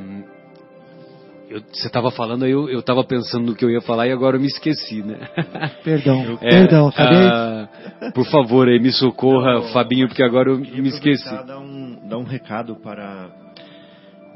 [1.51, 4.39] eu, você estava falando, eu estava pensando no que eu ia falar e agora eu
[4.39, 5.19] me esqueci, né?
[5.83, 7.17] Perdão, é, perdão, acabei.
[7.17, 7.67] Ah,
[8.13, 11.29] por favor, aí, me socorra, Fabinho, porque agora eu me esqueci.
[11.29, 13.29] Dar um, dar um recado para,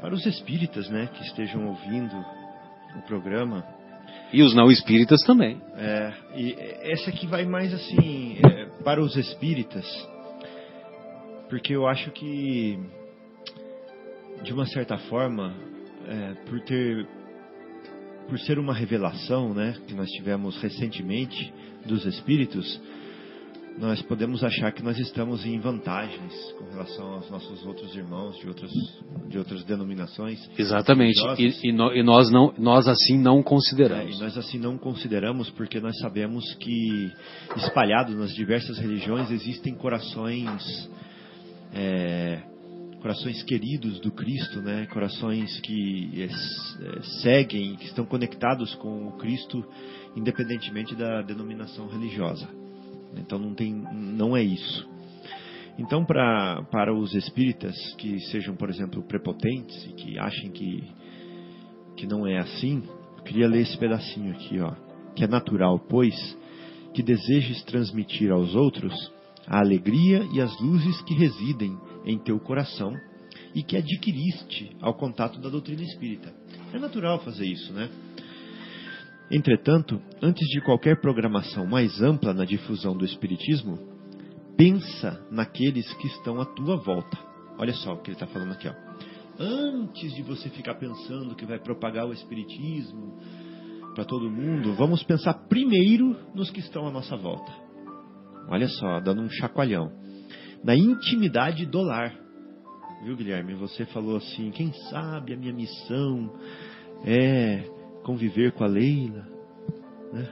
[0.00, 2.14] para os espíritas, né, que estejam ouvindo
[2.98, 3.64] o programa.
[4.30, 5.60] E os não espíritas também.
[5.76, 9.86] É, e essa aqui vai mais assim, é, para os espíritas,
[11.48, 12.78] porque eu acho que
[14.42, 15.54] de uma certa forma,
[16.06, 17.06] é, por ter
[18.28, 21.52] por ser uma revelação, né, que nós tivemos recentemente
[21.86, 22.80] dos espíritos,
[23.78, 28.48] nós podemos achar que nós estamos em vantagens com relação aos nossos outros irmãos de
[28.48, 28.72] outras,
[29.28, 30.40] de outras denominações.
[30.58, 31.20] Exatamente.
[31.38, 34.16] E, e no- e nós, não, nós assim não É, consideramos.
[34.16, 37.12] e nós assim não consideramos porque nós sabemos que
[37.58, 40.90] espalhados nas diversas religiões existem corações
[41.72, 42.40] é,
[43.00, 44.86] corações queridos do Cristo, né?
[44.86, 49.64] Corações que é, seguem, que estão conectados com o Cristo,
[50.16, 52.48] independentemente da denominação religiosa.
[53.16, 54.88] Então não tem, não é isso.
[55.78, 60.84] Então para para os espíritas que sejam, por exemplo, prepotentes e que achem que
[61.96, 62.82] que não é assim,
[63.16, 64.74] eu queria ler esse pedacinho aqui, ó,
[65.14, 66.14] que é natural, pois
[66.92, 68.94] que desejes transmitir aos outros
[69.46, 72.94] a alegria e as luzes que residem em teu coração
[73.54, 76.32] e que adquiriste ao contato da doutrina espírita.
[76.72, 77.90] É natural fazer isso, né?
[79.30, 83.76] Entretanto, antes de qualquer programação mais ampla na difusão do espiritismo,
[84.56, 87.18] pensa naqueles que estão à tua volta.
[87.58, 88.74] Olha só o que ele está falando aqui, ó.
[89.38, 93.18] Antes de você ficar pensando que vai propagar o espiritismo
[93.94, 97.52] para todo mundo, vamos pensar primeiro nos que estão à nossa volta.
[98.48, 99.90] Olha só, dando um chacoalhão.
[100.64, 102.14] Na intimidade do lar.
[103.04, 103.54] Viu, Guilherme?
[103.54, 106.32] Você falou assim: quem sabe a minha missão
[107.04, 107.64] é
[108.02, 109.26] conviver com a Leila.
[110.12, 110.28] né?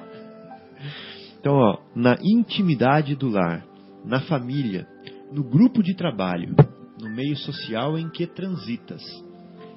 [1.39, 3.67] Então, ó, na intimidade do lar,
[4.05, 4.89] na família,
[5.31, 6.55] no grupo de trabalho,
[7.01, 9.03] no meio social em que transitas,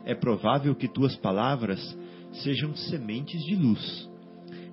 [0.05, 1.79] é provável que tuas palavras
[2.43, 4.09] sejam sementes de luz,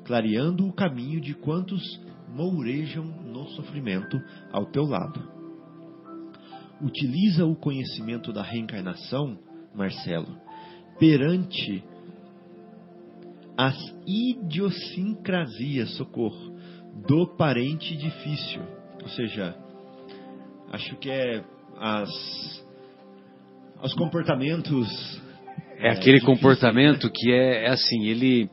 [0.05, 1.83] clareando o caminho de quantos
[2.29, 4.21] mourejam no sofrimento
[4.53, 5.34] ao teu lado.
[6.81, 9.39] Utiliza o conhecimento da reencarnação,
[9.75, 10.37] Marcelo,
[10.99, 11.83] perante
[13.57, 13.77] as
[14.07, 16.55] idiosincrasias, socorro,
[17.07, 18.63] do parente difícil.
[19.03, 19.55] Ou seja,
[20.73, 21.43] acho que é
[21.79, 22.65] as,
[23.83, 24.89] os comportamentos.
[25.79, 28.51] É aquele difíceis, comportamento que é, é assim, ele.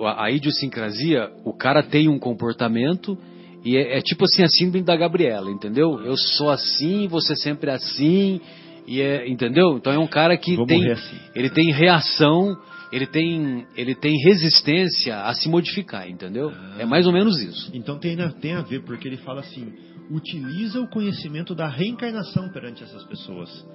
[0.00, 3.16] A, a idiosincrasia, o cara tem um comportamento
[3.64, 5.98] e é, é tipo assim a síndrome da Gabriela, entendeu?
[6.00, 8.40] Eu sou assim, você sempre é assim,
[8.86, 9.76] e é, entendeu?
[9.78, 11.18] Então é um cara que Vou tem, assim.
[11.34, 12.56] ele tem reação,
[12.92, 16.50] ele tem, ele tem resistência a se modificar, entendeu?
[16.54, 16.76] Ah.
[16.80, 17.70] É mais ou menos isso.
[17.72, 19.72] Então tem, na- tem a ver, porque ele fala assim:
[20.10, 23.66] utiliza o conhecimento da reencarnação perante essas pessoas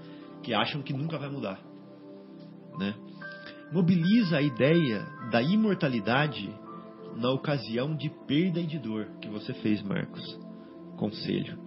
[0.44, 1.60] que acham que nunca vai mudar.
[2.78, 2.94] Né?
[3.74, 6.50] Mobiliza a ideia da imortalidade
[7.20, 10.24] na ocasião de perda e de dor que você fez, Marcos.
[10.98, 11.58] Conselho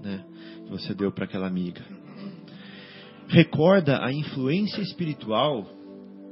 [0.00, 0.24] né?
[0.64, 1.84] que você deu para aquela amiga.
[3.28, 5.66] Recorda a influência espiritual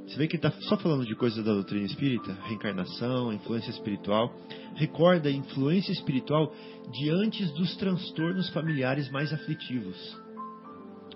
[0.08, 4.34] você vê que está só falando de coisas da doutrina espírita, reencarnação, influência espiritual.
[4.74, 6.50] Recorda a influência espiritual
[6.90, 10.18] diante dos transtornos familiares mais aflitivos.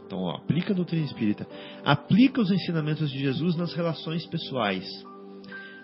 [0.04, 1.48] Então, ó, aplica a doutrina espírita.
[1.82, 4.86] Aplica os ensinamentos de Jesus nas relações pessoais.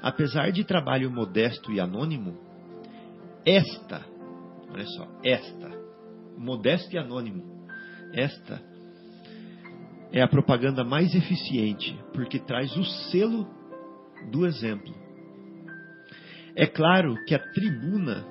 [0.03, 2.39] Apesar de trabalho modesto e anônimo,
[3.45, 4.05] esta,
[4.71, 5.71] olha só, esta,
[6.37, 7.45] modesto e anônimo,
[8.13, 8.63] esta
[10.13, 13.47] é a propaganda mais eficiente, porque traz o selo
[14.31, 14.95] do exemplo.
[16.57, 18.27] É claro que a tribuna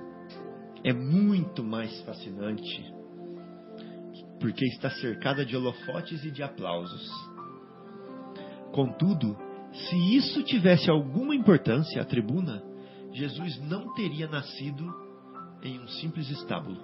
[0.83, 2.93] é muito mais fascinante,
[4.39, 7.09] porque está cercada de holofotes e de aplausos.
[8.71, 9.37] Contudo,
[9.89, 12.63] se isso tivesse alguma importância, a tribuna,
[13.13, 14.83] Jesus não teria nascido
[15.63, 16.77] em um simples estábulo.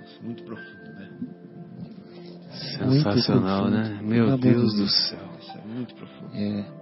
[0.00, 1.18] Nossa, muito profundo, né?
[2.78, 3.88] Sensacional, profundo.
[3.88, 4.00] né?
[4.02, 4.38] Meu.
[4.38, 5.28] Deus do céu.
[5.40, 6.34] Isso é muito profundo.
[6.34, 6.78] É,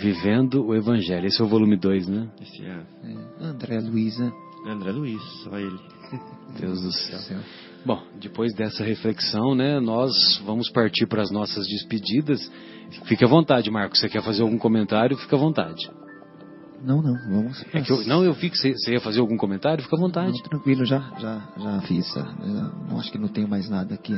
[0.00, 1.26] Vivendo o Evangelho.
[1.26, 2.28] Esse é o volume 2, né?
[2.40, 4.32] Esse é é, André Luiza.
[4.66, 5.78] André Luiz, só ele.
[6.58, 7.40] Deus do céu.
[7.86, 10.12] Bom, depois dessa reflexão, né, nós
[10.46, 12.40] vamos partir para as nossas despedidas.
[13.04, 14.00] Fique à vontade, Marcos.
[14.00, 15.16] Você quer fazer algum comentário?
[15.18, 15.90] Fica à vontade.
[16.82, 17.64] Não, não, vamos.
[17.72, 19.82] É que eu- não, eu vi que você, você ia fazer algum comentário?
[19.82, 20.32] Fica à vontade.
[20.32, 22.14] Não, tranquilo, já, já, já fiz.
[22.16, 22.24] eu
[22.90, 24.14] não acho que não tenho mais nada aqui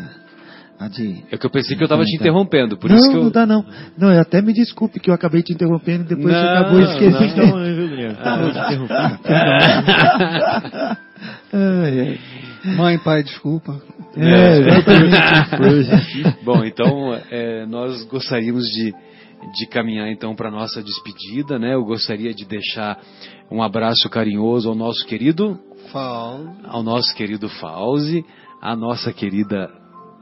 [0.79, 1.25] a, de.
[1.31, 3.23] É que eu pensei que eu estava te interrompendo, por não, isso que eu.
[3.25, 3.65] não dá não.
[3.97, 6.81] Não, eu até me desculpe que eu acabei te interrompendo e depois você Não, acabou
[6.81, 7.51] esquecendo.
[7.51, 9.21] Vou te interromper.
[11.53, 12.21] Ai, ai.
[12.75, 13.81] Mãe, pai, desculpa.
[14.17, 16.37] É, exatamente.
[16.45, 18.93] Bom, então é, nós gostaríamos de,
[19.55, 21.75] de caminhar então para nossa despedida, né?
[21.75, 22.99] Eu gostaria de deixar
[23.51, 25.59] um abraço carinhoso ao nosso querido,
[25.93, 26.57] Fala.
[26.65, 28.25] ao nosso querido Fauzi,
[28.61, 29.71] à nossa querida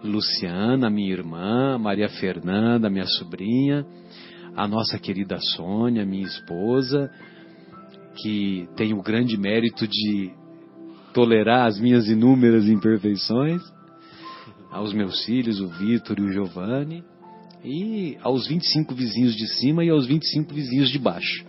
[0.03, 3.87] Luciana, minha irmã, Maria Fernanda, minha sobrinha,
[4.55, 7.11] a nossa querida Sônia, minha esposa,
[8.17, 10.31] que tem o grande mérito de
[11.15, 13.63] tolerar as minhas inúmeras imperfeições,
[14.71, 17.05] aos meus filhos, o Vitor e o Giovanni,
[17.65, 21.47] e aos 25 vizinhos de cima e aos 25 vizinhos de baixo.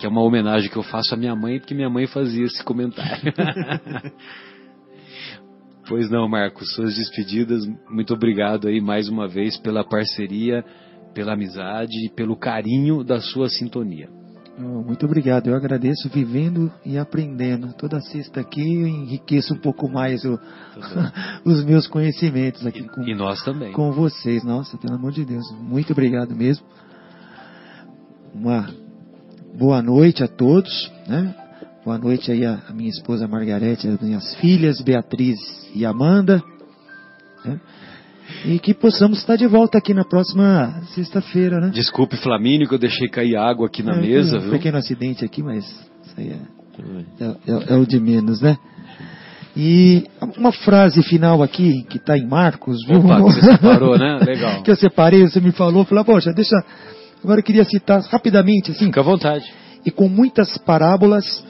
[0.00, 2.64] Que é uma homenagem que eu faço à minha mãe, porque minha mãe fazia esse
[2.64, 3.32] comentário.
[5.86, 10.64] pois não, Marcos, suas despedidas, muito obrigado aí mais uma vez pela parceria,
[11.14, 14.19] pela amizade e pelo carinho da sua sintonia.
[14.60, 17.72] Muito obrigado, eu agradeço vivendo e aprendendo.
[17.72, 20.38] Toda sexta aqui eu enriqueço um pouco mais o,
[21.44, 23.72] os meus conhecimentos aqui com, E nós também.
[23.72, 24.44] com vocês.
[24.44, 26.64] Nossa, pelo amor de Deus, muito obrigado mesmo.
[28.34, 28.68] Uma
[29.58, 31.34] boa noite a todos, né?
[31.84, 35.38] Boa noite aí a, a minha esposa Margarete, as minhas filhas Beatriz
[35.74, 36.42] e Amanda.
[37.44, 37.58] né?
[38.44, 41.70] E que possamos estar de volta aqui na próxima sexta-feira, né?
[41.72, 44.50] Desculpe, Flamínio, que eu deixei cair água aqui na É, mesa, um viu?
[44.52, 48.56] pequeno acidente aqui, mas isso aí é, é- é- é o de menos, né?
[49.56, 50.04] E
[50.38, 53.00] uma frase final aqui, que está em Marcos, viu?
[53.00, 54.18] Opa, que você separou, né?
[54.24, 54.62] Legal.
[54.62, 56.56] que eu separei, você me falou, falei, poxa, deixa.
[57.22, 59.44] Agora eu queria citar rapidamente, assim, Fica à vontade.
[59.84, 61.44] e com muitas parábolas,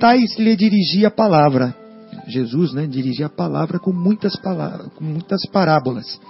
[0.00, 1.74] tais lhe dirigia a palavra.
[2.26, 6.20] Jesus, né, dirigia a palavra com muitas palavras, com muitas parábolas,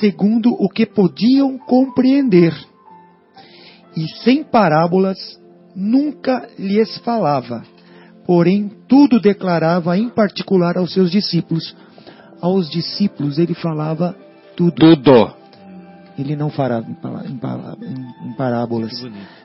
[0.00, 2.54] segundo o que podiam compreender.
[3.96, 5.18] E sem parábolas
[5.74, 7.62] nunca lhes falava,
[8.26, 11.74] porém tudo declarava em particular aos seus discípulos.
[12.40, 14.16] Aos discípulos ele falava
[14.56, 14.74] tudo.
[14.74, 15.34] Tudo.
[16.18, 18.92] Ele não falava em, pala- em pala- em- em parábolas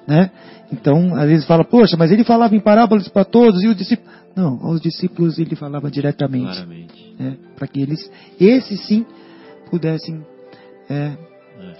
[0.07, 0.29] né?
[0.71, 4.09] Então, às vezes fala, poxa, mas ele falava em parábolas para todos e o discípulo.
[4.35, 6.65] Não, aos discípulos ele falava diretamente,
[7.17, 7.37] né?
[7.55, 9.05] para que eles, esses sim,
[9.69, 10.25] pudessem
[10.89, 11.17] é,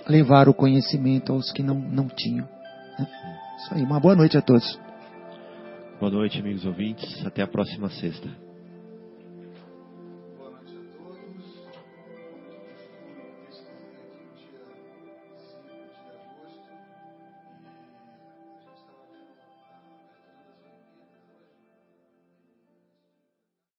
[0.08, 2.48] levar o conhecimento aos que não, não tinham.
[2.98, 3.08] né?
[3.58, 4.80] Isso aí, uma boa noite a todos.
[6.00, 7.26] Boa noite, amigos ouvintes.
[7.26, 8.45] Até a próxima sexta.